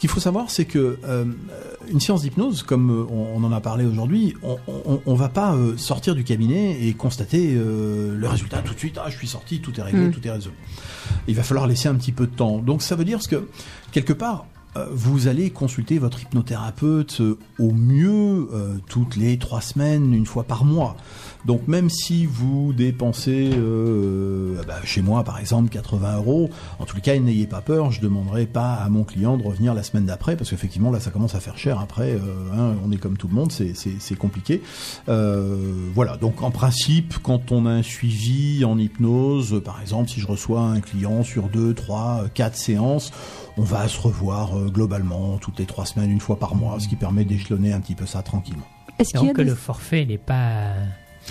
[0.00, 1.26] Ce qu'il faut savoir, c'est que euh,
[1.92, 4.56] une séance d'hypnose, comme euh, on, on en a parlé aujourd'hui, on,
[5.04, 8.96] on va pas euh, sortir du cabinet et constater euh, le résultat tout de suite.
[8.98, 10.12] Ah, je suis sorti, tout est réglé, Mm.
[10.12, 10.54] tout est résolu.
[11.28, 12.60] Il va falloir laisser un petit peu de temps.
[12.60, 13.46] Donc ça veut dire que
[13.92, 14.46] quelque part,
[14.90, 17.20] vous allez consulter votre hypnothérapeute
[17.58, 18.48] au mieux
[18.88, 20.96] toutes les trois semaines, une fois par mois.
[21.46, 27.00] Donc même si vous dépensez euh, bah, chez moi par exemple 80 euros, en tout
[27.00, 30.36] cas n'ayez pas peur, je demanderai pas à mon client de revenir la semaine d'après
[30.36, 32.18] parce qu'effectivement là ça commence à faire cher après, euh,
[32.54, 33.74] hein, on est comme tout le monde, c'est-
[34.18, 34.60] compliqué.
[35.08, 35.56] Euh,
[35.94, 40.26] voilà, donc en principe quand on a un suivi en hypnose, par exemple si je
[40.26, 43.12] reçois un client sur deux, trois, euh, quatre séances,
[43.56, 46.88] on va se revoir euh, globalement toutes les trois semaines, une fois par mois, ce
[46.88, 48.66] qui permet d'échelonner un petit peu ça tranquillement.
[48.98, 50.72] Est-ce que des- le forfait n'est pas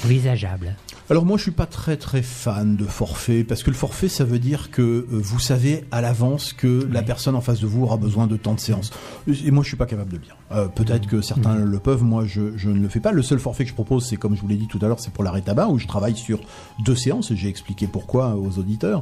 [0.03, 0.75] envisageable.
[1.11, 4.23] Alors moi je suis pas très très fan de forfait parce que le forfait ça
[4.23, 7.81] veut dire que euh, vous savez à l'avance que la personne en face de vous
[7.81, 8.91] aura besoin de temps de séance.
[9.27, 10.37] Et moi je suis pas capable de le dire.
[10.51, 13.11] Euh, Peut-être que certains le peuvent, moi je, je ne le fais pas.
[13.11, 14.99] Le seul forfait que je propose c'est comme je vous l'ai dit tout à l'heure
[14.99, 16.39] c'est pour l'arrêt tabac où je travaille sur
[16.85, 19.01] deux séances et j'ai expliqué pourquoi aux auditeurs.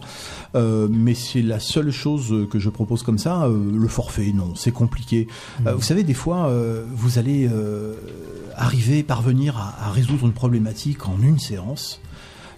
[0.56, 3.44] Euh, mais c'est la seule chose que je propose comme ça.
[3.44, 5.28] Euh, le forfait non c'est compliqué.
[5.66, 7.96] Euh, vous savez des fois euh, vous allez euh,
[8.56, 11.97] arriver parvenir à, à résoudre une problématique en une séance.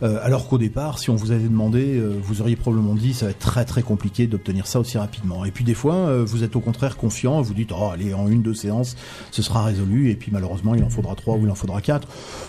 [0.01, 3.25] Euh, alors qu'au départ, si on vous avait demandé, euh, vous auriez probablement dit ça
[3.25, 5.45] va être très très compliqué d'obtenir ça aussi rapidement.
[5.45, 8.27] Et puis des fois, euh, vous êtes au contraire confiant, vous dites oh allez en
[8.27, 8.95] une deux séances,
[9.31, 10.09] ce sera résolu.
[10.09, 12.07] Et puis malheureusement, il en faudra trois ou il en faudra quatre.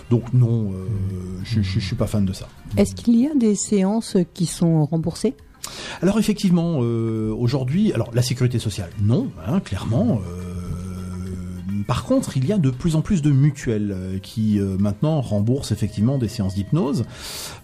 [0.09, 0.71] Donc non,
[1.43, 2.47] je, je, je suis pas fan de ça.
[2.77, 5.35] Est-ce qu'il y a des séances qui sont remboursées?
[6.01, 10.21] Alors effectivement, euh, aujourd'hui, alors la sécurité sociale, non, hein, clairement.
[10.25, 10.60] euh,
[11.87, 15.21] par contre, il y a de plus en plus de mutuelles euh, qui euh, maintenant
[15.21, 17.05] remboursent effectivement des séances d'hypnose.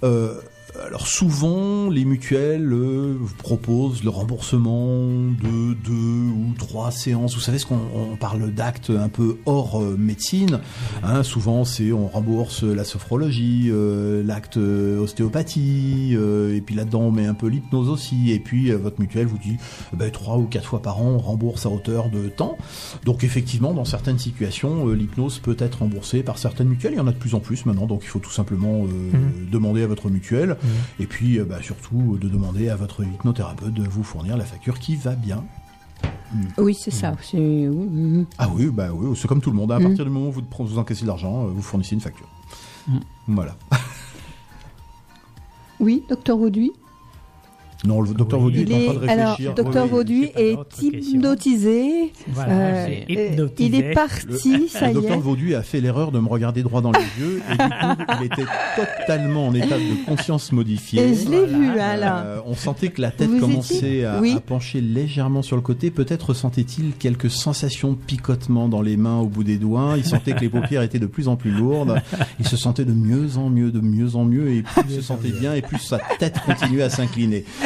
[0.04, 0.40] Euh,
[0.86, 7.36] alors souvent, les mutuelles euh, vous proposent le remboursement de deux ou trois séances.
[7.36, 10.60] Vous savez ce qu'on on parle d'actes un peu hors euh, médecine.
[11.04, 17.02] Hein, souvent, c'est on rembourse la sophrologie, euh, l'acte euh, ostéopathie, euh, et puis là-dedans
[17.02, 18.32] on met un peu l'hypnose aussi.
[18.32, 19.58] Et puis euh, votre mutuelle vous dit
[19.94, 22.58] ben, trois ou quatre fois par an, on rembourse à hauteur de temps.
[23.06, 26.94] Donc effectivement, dans certaines situations, l'hypnose peut être remboursée par certaines mutuelles.
[26.94, 29.18] Il y en a de plus en plus maintenant, donc il faut tout simplement euh,
[29.52, 30.57] demander à votre mutuelle.
[31.00, 34.46] Et puis, euh, bah, surtout, euh, de demander à votre hypnothérapeute de vous fournir la
[34.46, 35.44] facture qui va bien.
[36.58, 37.14] Oui, c'est ça.
[37.34, 38.26] oui, mhm.
[38.38, 39.72] Ah oui, bah oui, c'est comme tout le monde.
[39.72, 39.84] À Mm.
[39.84, 42.28] partir du moment où vous, vous encaissez de l'argent, euh, vous fournissez une facture.
[43.28, 43.56] Voilà.
[45.80, 46.72] Oui, docteur Vauduit
[47.86, 49.54] Non, le docteur Vaudu est, en train de est, alors, réfléchir.
[49.54, 49.90] docteur Oui.
[49.92, 52.12] Vauduit est hypnotisé.
[52.28, 53.66] Voilà, Euh, euh, hypnotisé.
[53.70, 55.22] il est parti, Le- ça le y docteur est.
[55.22, 58.26] Vaudu a fait l'erreur de me regarder droit dans les yeux et du coup, il
[58.26, 58.46] était
[58.76, 61.02] totalement en état de conscience modifiée.
[61.04, 62.44] Et je l'ai vu, hein, Euh, là.
[62.46, 64.34] on sentait que la tête Vous commençait à, Oui.
[64.36, 65.92] à pencher légèrement sur le côté.
[65.92, 69.94] Peut-être ressentait-il quelques sensations de picotement dans les mains au bout des doigts.
[69.98, 72.02] Il sentait que les paupières étaient de plus en plus lourdes.
[72.40, 74.50] Il se sentait de mieux en mieux, de mieux en mieux.
[74.52, 77.46] Et plus il se sentait bien, et plus sa tête continuait à s'incliner.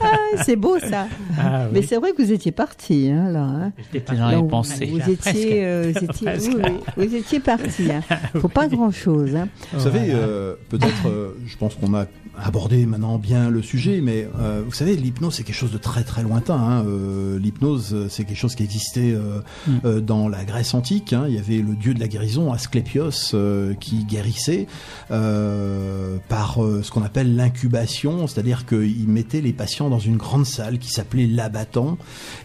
[0.00, 1.06] Ah, c'est beau ça.
[1.38, 1.70] Ah, oui.
[1.74, 3.42] Mais c'est vrai que vous étiez parti hein, là.
[3.42, 3.72] hein.
[3.92, 4.86] J'étais dans les pensées.
[4.86, 6.50] Vous étiez, euh, vous étiez, Presque.
[6.54, 6.62] oui,
[6.96, 7.90] oui, vous étiez parti.
[7.90, 8.02] Hein.
[8.40, 9.34] Faut pas grand chose.
[9.36, 9.48] Hein.
[9.72, 12.06] Vous savez, euh, peut-être, euh, je pense qu'on a
[12.42, 16.02] abordé maintenant bien le sujet, mais euh, vous savez, l'hypnose c'est quelque chose de très
[16.02, 16.56] très lointain.
[16.56, 16.84] Hein.
[16.86, 19.40] Euh, l'hypnose c'est quelque chose qui existait euh,
[19.84, 21.12] euh, dans la Grèce antique.
[21.12, 21.24] Hein.
[21.28, 24.66] Il y avait le dieu de la guérison, Asclépios, euh, qui guérissait
[25.10, 30.46] euh, par euh, ce qu'on appelle l'incubation, c'est-à-dire qu'il mettait les patients dans une grande
[30.46, 31.96] salle qui s'appelait l'abattant,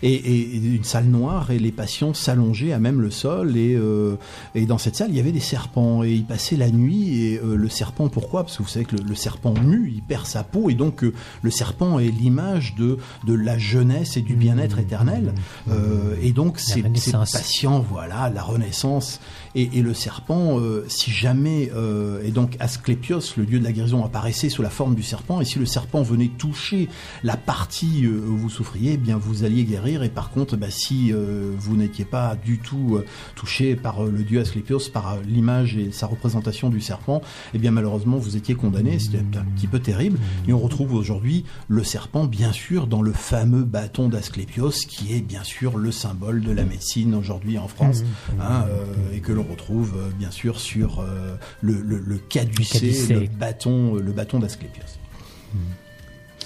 [0.03, 0.15] et,
[0.57, 4.15] une salle noire, et les patients s'allongeaient à même le sol, et, euh,
[4.53, 7.39] et dans cette salle il y avait des serpents, et ils passaient la nuit, et
[7.39, 8.43] euh, le serpent, pourquoi?
[8.43, 11.03] Parce que vous savez que le, le serpent mue, il perd sa peau, et donc
[11.03, 15.33] euh, le serpent est l'image de, de la jeunesse et du bien-être éternel,
[15.69, 19.19] Euh, et donc ces, ces patients, voilà, la renaissance,
[19.57, 23.71] et, et le serpent, euh, si jamais, euh, et donc Asclépios, le dieu de la
[23.71, 26.89] guérison, apparaissait sous la forme du serpent, et si le serpent venait toucher
[27.23, 30.69] la partie euh, où vous souffriez, eh bien vous alliez guérir, et par contre, bah,
[30.69, 33.01] si euh, vous n'étiez pas du tout
[33.35, 37.21] touché par le dieu Asclépios, par l'image et sa représentation du serpent,
[37.55, 41.45] eh bien malheureusement vous étiez condamné, c'était un petit peu terrible, et on retrouve aujourd'hui
[41.67, 46.41] le serpent, bien sûr, dans le fameux bâton d'Asclépios, qui est bien sûr le symbole
[46.41, 48.03] de la médecine aujourd'hui en France,
[48.39, 52.80] hein, euh, et que l'on retrouve euh, bien sûr sur euh, le, le, le caducé,
[52.80, 53.14] caducé.
[53.15, 54.84] le bâton, euh, le bâton d'Asclépios.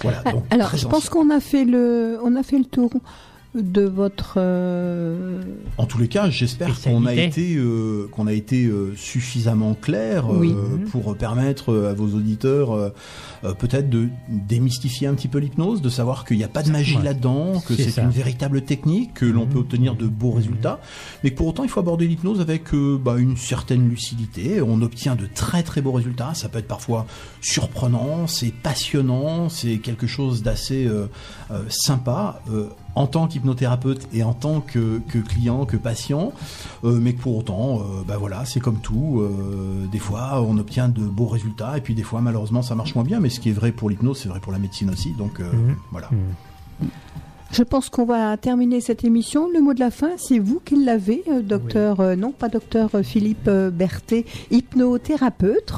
[0.02, 2.90] Voilà, donc Alors, je pense qu'on a fait le, on a fait le tour
[3.54, 4.34] de votre.
[4.38, 5.42] euh,
[5.76, 10.24] En tous les cas, j'espère qu'on a été euh, qu'on a été euh, suffisamment clair
[10.32, 10.54] euh, Oui.
[10.90, 12.92] pour permettre à vos auditeurs
[13.58, 16.96] peut-être de démystifier un petit peu l'hypnose, de savoir qu'il n'y a pas de magie
[16.96, 17.02] Ouais.
[17.04, 20.80] là-dedans, que C'est une véritable technique, que l'on peut obtenir de beaux résultats,
[21.24, 24.62] mais que pour autant il faut aborder l'hypnose avec euh, bah, une certaine lucidité.
[24.62, 26.32] On obtient de très très beaux résultats.
[26.34, 27.06] Ça peut être parfois
[27.40, 31.06] surprenant, c'est passionnant, c'est quelque chose d'assez euh,
[31.50, 32.40] euh, sympa.
[32.94, 36.32] En tant qu'hypnothérapeute et en tant que, que client, que patient,
[36.84, 39.20] euh, mais que pour autant, euh, bah voilà, c'est comme tout.
[39.20, 42.94] euh, des fois, on obtient de beaux résultats, et puis des fois, malheureusement, ça marche
[42.94, 43.20] moins bien.
[43.20, 45.12] Mais ce qui est vrai pour l'hypnose, c'est vrai pour la médecine aussi.
[45.12, 45.76] Donc euh, Mhm.
[45.90, 46.08] voilà.
[47.50, 49.48] Je pense qu'on va terminer cette émission.
[49.52, 53.48] Le mot de la fin, c'est vous qui l'avez, docteur, euh, non pas docteur Philippe
[53.48, 55.74] Berthet, hypnothérapeute.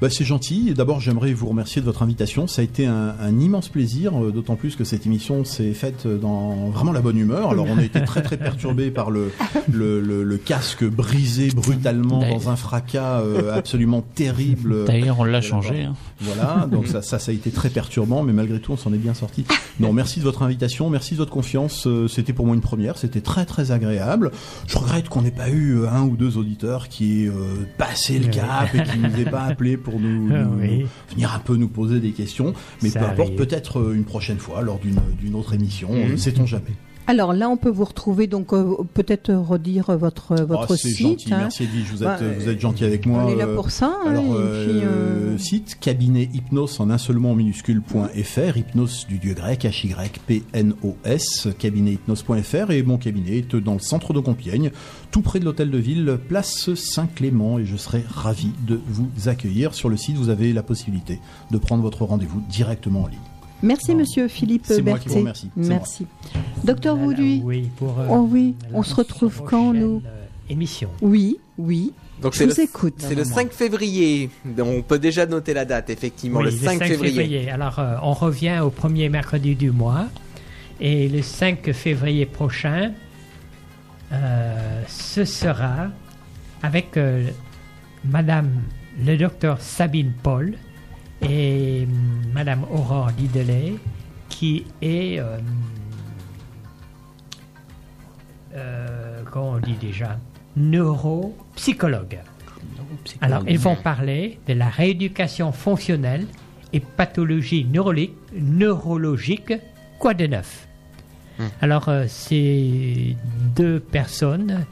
[0.00, 0.72] Bah, c'est gentil.
[0.74, 2.46] D'abord, j'aimerais vous remercier de votre invitation.
[2.46, 6.06] Ça a été un, un immense plaisir, euh, d'autant plus que cette émission s'est faite
[6.06, 7.50] dans vraiment la bonne humeur.
[7.50, 9.32] Alors, on a été très très perturbé par le,
[9.72, 14.84] le, le, le casque brisé brutalement dans un fracas euh, absolument terrible.
[14.84, 15.82] D'ailleurs, on l'a Euh, changé.
[15.84, 15.94] hein.
[16.20, 18.98] Voilà, donc ça, ça, ça a été très perturbant, mais malgré tout, on s'en est
[18.98, 19.44] bien sorti.
[19.80, 21.86] Non, merci de votre invitation, merci de votre confiance.
[22.08, 24.32] C'était pour moi une première, c'était très très agréable.
[24.66, 28.26] Je regrette qu'on n'ait pas eu un ou deux auditeurs qui aient euh, passé le
[28.28, 30.86] cap et qui nous aient pas appelé pour nous, Ah nous- oui.
[31.12, 32.52] venir un peu nous poser des questions.
[32.82, 36.12] Mais Ça peu importe, peut-être euh, une prochaine fois, lors d'une d'une autre émission, Mhm.
[36.12, 36.64] euh, sait-on jamais.
[37.10, 40.98] Alors là, on peut vous retrouver, donc euh, peut-être redire votre, votre Oh, c'est site.
[41.20, 41.38] gentil, hein.
[41.40, 43.24] merci Edith, vous êtes, Bah, vous êtes gentil avec moi.
[43.24, 43.86] on est là euh, pour ça.
[44.04, 49.06] hein, Alors, euh, puis, euh, site cabinet hypnose en un seul mot en minuscule.fr, hypnose
[49.08, 54.70] du dieu grec, H-Y-P-N-O-S, cabinethypnose.fr et mon cabinet est dans le centre de Compiègne,
[55.10, 59.72] tout près de l'hôtel de ville, place Saint-Clément et je serai ravi de vous accueillir.
[59.72, 61.20] Sur le site, vous avez la possibilité
[61.50, 63.18] de prendre votre rendez-vous directement en ligne.
[63.62, 65.48] Merci, monsieur Philippe C'est moi qui vous Berthet.
[65.56, 66.06] c'est Merci.
[66.64, 67.42] Docteur Vauduit.
[67.44, 67.98] Oui, pour.
[67.98, 70.88] euh, Oh oui, on se retrouve quand, nous euh, Émission.
[71.02, 71.92] Oui, oui.
[72.22, 72.94] Donc Je c'est vous le, écoute.
[72.98, 74.30] c'est le 5 février.
[74.44, 77.50] Donc, on peut déjà noter la date, effectivement, Oui, le 5, février.
[77.50, 80.06] Alors, euh, on revient au premier mercredi du mois.
[80.80, 82.92] Et le 5 février prochain,
[84.12, 85.88] euh, ce sera
[86.62, 87.26] avec euh,
[88.04, 88.50] Madame
[89.04, 90.54] le docteur Sabine Paul
[91.22, 93.74] et hum, Madame Aurore Didelay,
[94.28, 95.18] qui est.
[95.18, 95.38] euh,
[98.54, 100.18] euh, comment on dit déjà
[100.56, 102.18] Neuropsychologue.
[103.20, 106.26] Alors, ils vont parler de la rééducation fonctionnelle
[106.72, 109.52] et pathologie neurologique, neurologique
[109.98, 110.66] quoi de neuf?
[111.60, 113.16] Alors, euh, ces
[113.54, 114.66] deux personnes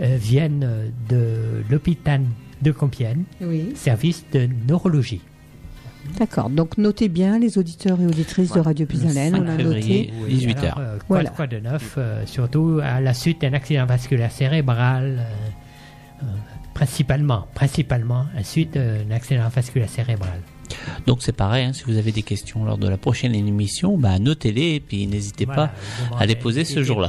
[0.00, 2.22] euh, viennent de l'hôpital
[2.60, 3.72] de Compiègne, Oui.
[3.74, 5.20] service de neurologie.
[6.18, 6.50] D'accord.
[6.50, 9.34] Donc notez bien les auditeurs et auditrices de Radio Puisalène.
[9.34, 10.12] On a noté.
[10.58, 11.30] Alors, euh, quoi, Voilà.
[11.30, 16.26] quoi de neuf, euh, surtout à la suite d'un accident vasculaire cérébral, euh, euh,
[16.74, 20.40] principalement, principalement, à la suite d'un accident vasculaire cérébral.
[21.06, 24.18] Donc c'est pareil, hein, si vous avez des questions lors de la prochaine émission, bah,
[24.18, 25.68] notez-les et puis n'hésitez Voilà,
[26.10, 27.08] pas à les poser ce jour-là.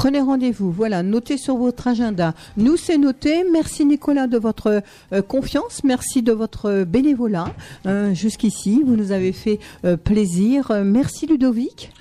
[0.00, 2.32] Prenez rendez-vous, voilà, notez sur votre agenda.
[2.56, 3.44] Nous, c'est noté.
[3.52, 4.82] Merci Nicolas de votre
[5.12, 7.52] euh, confiance, merci de votre euh, bénévolat
[7.84, 8.82] euh, jusqu'ici.
[8.82, 9.58] Vous nous avez fait
[10.02, 10.72] plaisir.
[10.86, 11.92] Merci Ludovic.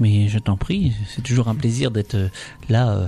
[0.00, 2.28] Mais je t'en prie, c'est toujours un plaisir d'être euh,
[2.68, 3.06] là euh,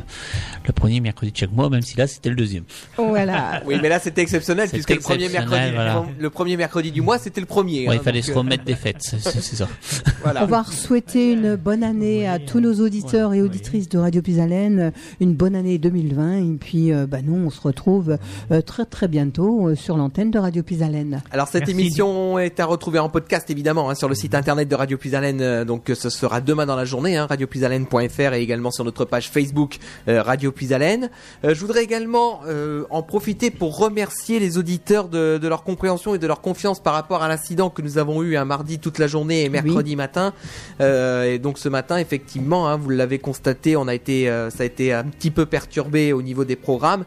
[0.66, 2.65] le premier mercredi de chaque mois, même si là c'était le deuxième.
[2.97, 3.62] Voilà.
[3.66, 6.05] Oui, mais là c'était exceptionnel puisque le premier, mercredi, voilà.
[6.19, 7.89] le premier mercredi du mois c'était le premier.
[7.89, 9.20] Ouais, hein, il fallait donc, se euh, remettre des fêtes, c'est
[9.56, 9.69] ça.
[10.23, 10.44] Voilà.
[10.44, 14.93] On va souhaiter une bonne année à tous nos auditeurs et auditrices de Radio Pisalène,
[15.20, 16.36] une bonne année 2020.
[16.39, 18.16] Et puis, euh, bah, nous, on se retrouve
[18.51, 21.23] euh, très très bientôt euh, sur l'antenne de Radio Pisalène.
[21.31, 21.73] Alors cette Merci.
[21.73, 25.40] émission est à retrouver en podcast évidemment hein, sur le site internet de Radio Puisalène.
[25.40, 29.31] euh, donc ce sera demain dans la journée, hein, radiopuisalène.fr et également sur notre page
[29.31, 29.79] Facebook
[30.09, 31.11] euh, Radio Puisalène.
[31.45, 36.15] Euh, je voudrais également euh, en profiter pour remercier les auditeurs de, de leur compréhension
[36.15, 38.99] et de leur confiance par rapport à l'incident que nous avons eu un mardi toute
[38.99, 40.33] la journée et mercredi matin.
[40.81, 44.67] Euh, et donc ce matin effectivement, hein, vous l'avez constaté, on a été, ça a
[44.67, 47.05] été un petit peu perturbé au niveau des programmes.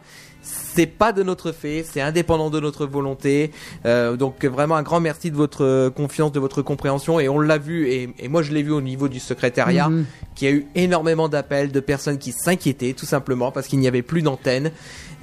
[0.78, 3.50] C'est pas de notre fait, c'est indépendant de notre volonté.
[3.84, 7.18] Euh, donc vraiment un grand merci de votre euh, confiance, de votre compréhension.
[7.18, 10.04] Et on l'a vu, et, et moi je l'ai vu au niveau du secrétariat, Mhm.
[10.36, 14.02] qui a eu énormément d'appels de personnes qui s'inquiétaient tout simplement parce qu'il n'y avait
[14.02, 14.70] plus d'antenne.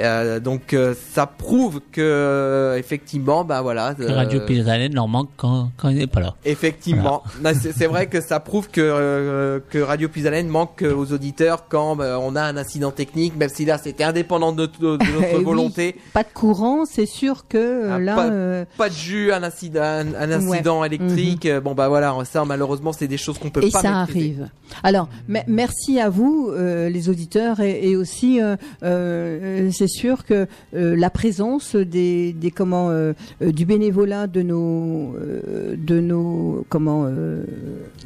[0.01, 3.93] Euh, donc euh, ça prouve que euh, effectivement, bah voilà.
[3.95, 6.35] Que Radio euh, Pisalène leur manque quand, quand il n'est pas là.
[6.43, 11.13] Effectivement, Non, c'est c'est vrai que ça prouve que euh, que Radio Puisalène manque aux
[11.13, 14.97] auditeurs quand euh, on a un incident technique, même si là c'était indépendant de, notre-
[14.97, 15.95] de notre Oui.
[16.13, 18.15] Pas de courant, c'est sûr que euh, Ah, là.
[18.15, 20.87] pas, euh, pas de jus, un incident, un, un incident Ouais.
[20.87, 21.45] électrique.
[21.45, 24.19] euh, Bon bah voilà, ça malheureusement c'est des choses qu'on peut et pas ça maîtriser.
[24.19, 24.49] arrive.
[24.83, 30.25] Alors, me- merci à vous, euh, les auditeurs, et, et aussi, euh, euh, c'est sûr
[30.25, 35.99] que euh, la présence des, des comment euh, euh, du bénévolat de nos euh, de
[35.99, 37.43] nos comment euh,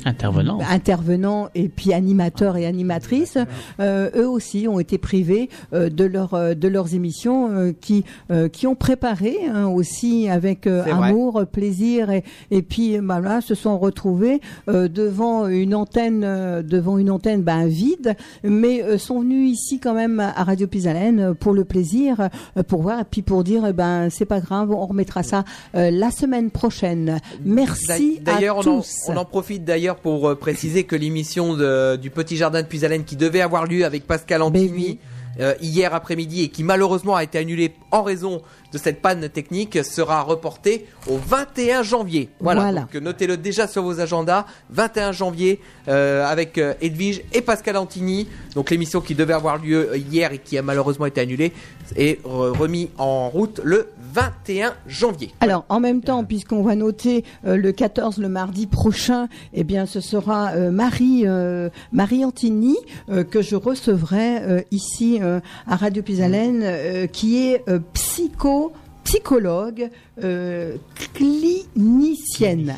[0.06, 0.60] Intervenant.
[0.70, 3.38] intervenants et puis animateurs et animatrices,
[3.80, 8.04] euh, eux aussi ont été privés euh, de leur euh, de leurs émissions euh, qui
[8.32, 13.41] euh, qui ont préparé hein, aussi avec euh, amour, plaisir et et puis bah, là
[13.41, 16.22] se sont retrouvés devant une antenne
[16.62, 21.54] devant une antenne ben, vide, mais sont venus ici quand même à Radio Pisalène pour
[21.54, 22.30] le plaisir,
[22.68, 25.44] pour voir et puis pour dire eh ben c'est pas grave, on remettra ça
[25.74, 27.20] la semaine prochaine.
[27.44, 28.96] Merci à D'ailleurs, on, en- tous.
[29.08, 31.54] on en profite d'ailleurs pour préciser que l'émission
[31.98, 35.00] du Petit Jardin de Puisalène qui devait avoir lieu avec Pascal Antimi
[35.40, 38.41] euh, hier après-midi et qui malheureusement a été annulée en raison
[38.72, 42.30] de cette panne technique sera reporté au 21 janvier.
[42.40, 42.61] Voilà.
[42.61, 42.82] Voilà.
[42.82, 44.45] Donc, notez-le déjà sur vos agendas.
[44.70, 48.28] 21 janvier euh, avec euh, Edwige et Pascal Antini.
[48.56, 51.52] Donc l'émission qui devait avoir lieu hier et qui a malheureusement été annulée
[51.95, 55.34] est re- remis en route le 21 janvier.
[55.40, 59.86] Alors, en même temps, puisqu'on va noter euh, le 14, le mardi prochain, eh bien,
[59.86, 62.77] ce sera euh, Marie euh, Marie Antini
[63.10, 68.73] euh, que je recevrai euh, ici euh, à Radio Pisalène, euh, qui est euh, psycho
[69.03, 69.90] psychologue
[70.23, 70.76] euh,
[71.14, 72.76] clinicienne.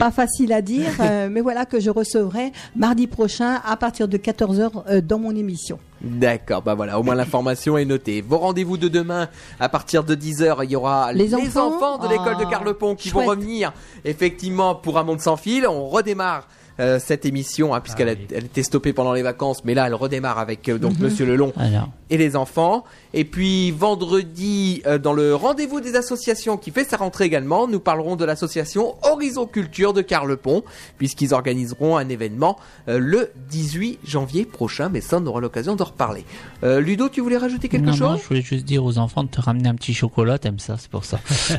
[0.00, 4.16] Pas facile à dire, euh, mais voilà que je recevrai mardi prochain à partir de
[4.16, 5.78] 14h dans mon émission.
[6.02, 8.20] D'accord, bah voilà, au moins l'information est notée.
[8.20, 9.28] Vos rendez-vous de demain,
[9.58, 13.08] à partir de 10h, il y aura Les enfants de l'école de Ah, Carlepont qui
[13.08, 13.24] chouette.
[13.24, 13.72] vont revenir
[14.04, 15.66] effectivement pour un monde sans fil.
[15.66, 16.46] On redémarre
[16.78, 19.94] euh, cette émission, hein, puisqu'elle a- elle était stoppée pendant les vacances, mais là elle
[19.94, 21.04] redémarre avec euh, donc Mhm.
[21.04, 22.84] Monsieur Lelon Alors, et les enfants.
[23.18, 27.80] Et puis vendredi, euh, dans le rendez-vous des associations qui fait sa rentrée également, nous
[27.80, 30.62] parlerons de l'association Horizon Culture de Carlepont,
[30.98, 32.58] puisqu'ils organiseront un événement
[32.90, 36.26] euh, le 18 janvier prochain, mais ça on aura l'occasion d'en reparler.
[36.62, 39.24] Euh, Ludo, tu voulais rajouter quelque non, chose non, je voulais juste dire aux enfants
[39.24, 41.18] de te ramener un petit chocolat, t'aimes ça, c'est pour ça.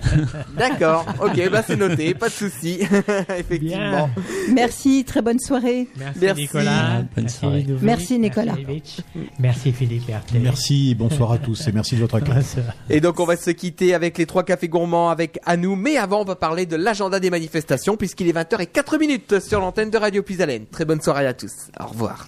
[0.59, 2.81] D'accord, ok, bah c'est noté, pas de souci,
[3.35, 4.11] effectivement.
[4.53, 5.87] Merci, très bonne soirée.
[5.97, 6.41] Merci, Merci.
[6.41, 7.01] Nicolas.
[7.15, 7.65] Bonne Merci, soirée.
[7.81, 8.53] Merci, Nicolas.
[8.59, 9.01] Illich.
[9.39, 10.11] Merci Philippe.
[10.39, 12.43] Merci et bonsoir à tous et merci de votre accueil.
[12.89, 16.21] Et donc on va se quitter avec les trois cafés gourmands avec Anou, mais avant
[16.21, 19.89] on va parler de l'agenda des manifestations puisqu'il est 20h et 4 minutes sur l'antenne
[19.89, 20.65] de Radio Pisalène.
[20.65, 22.15] Très bonne soirée à tous, au revoir.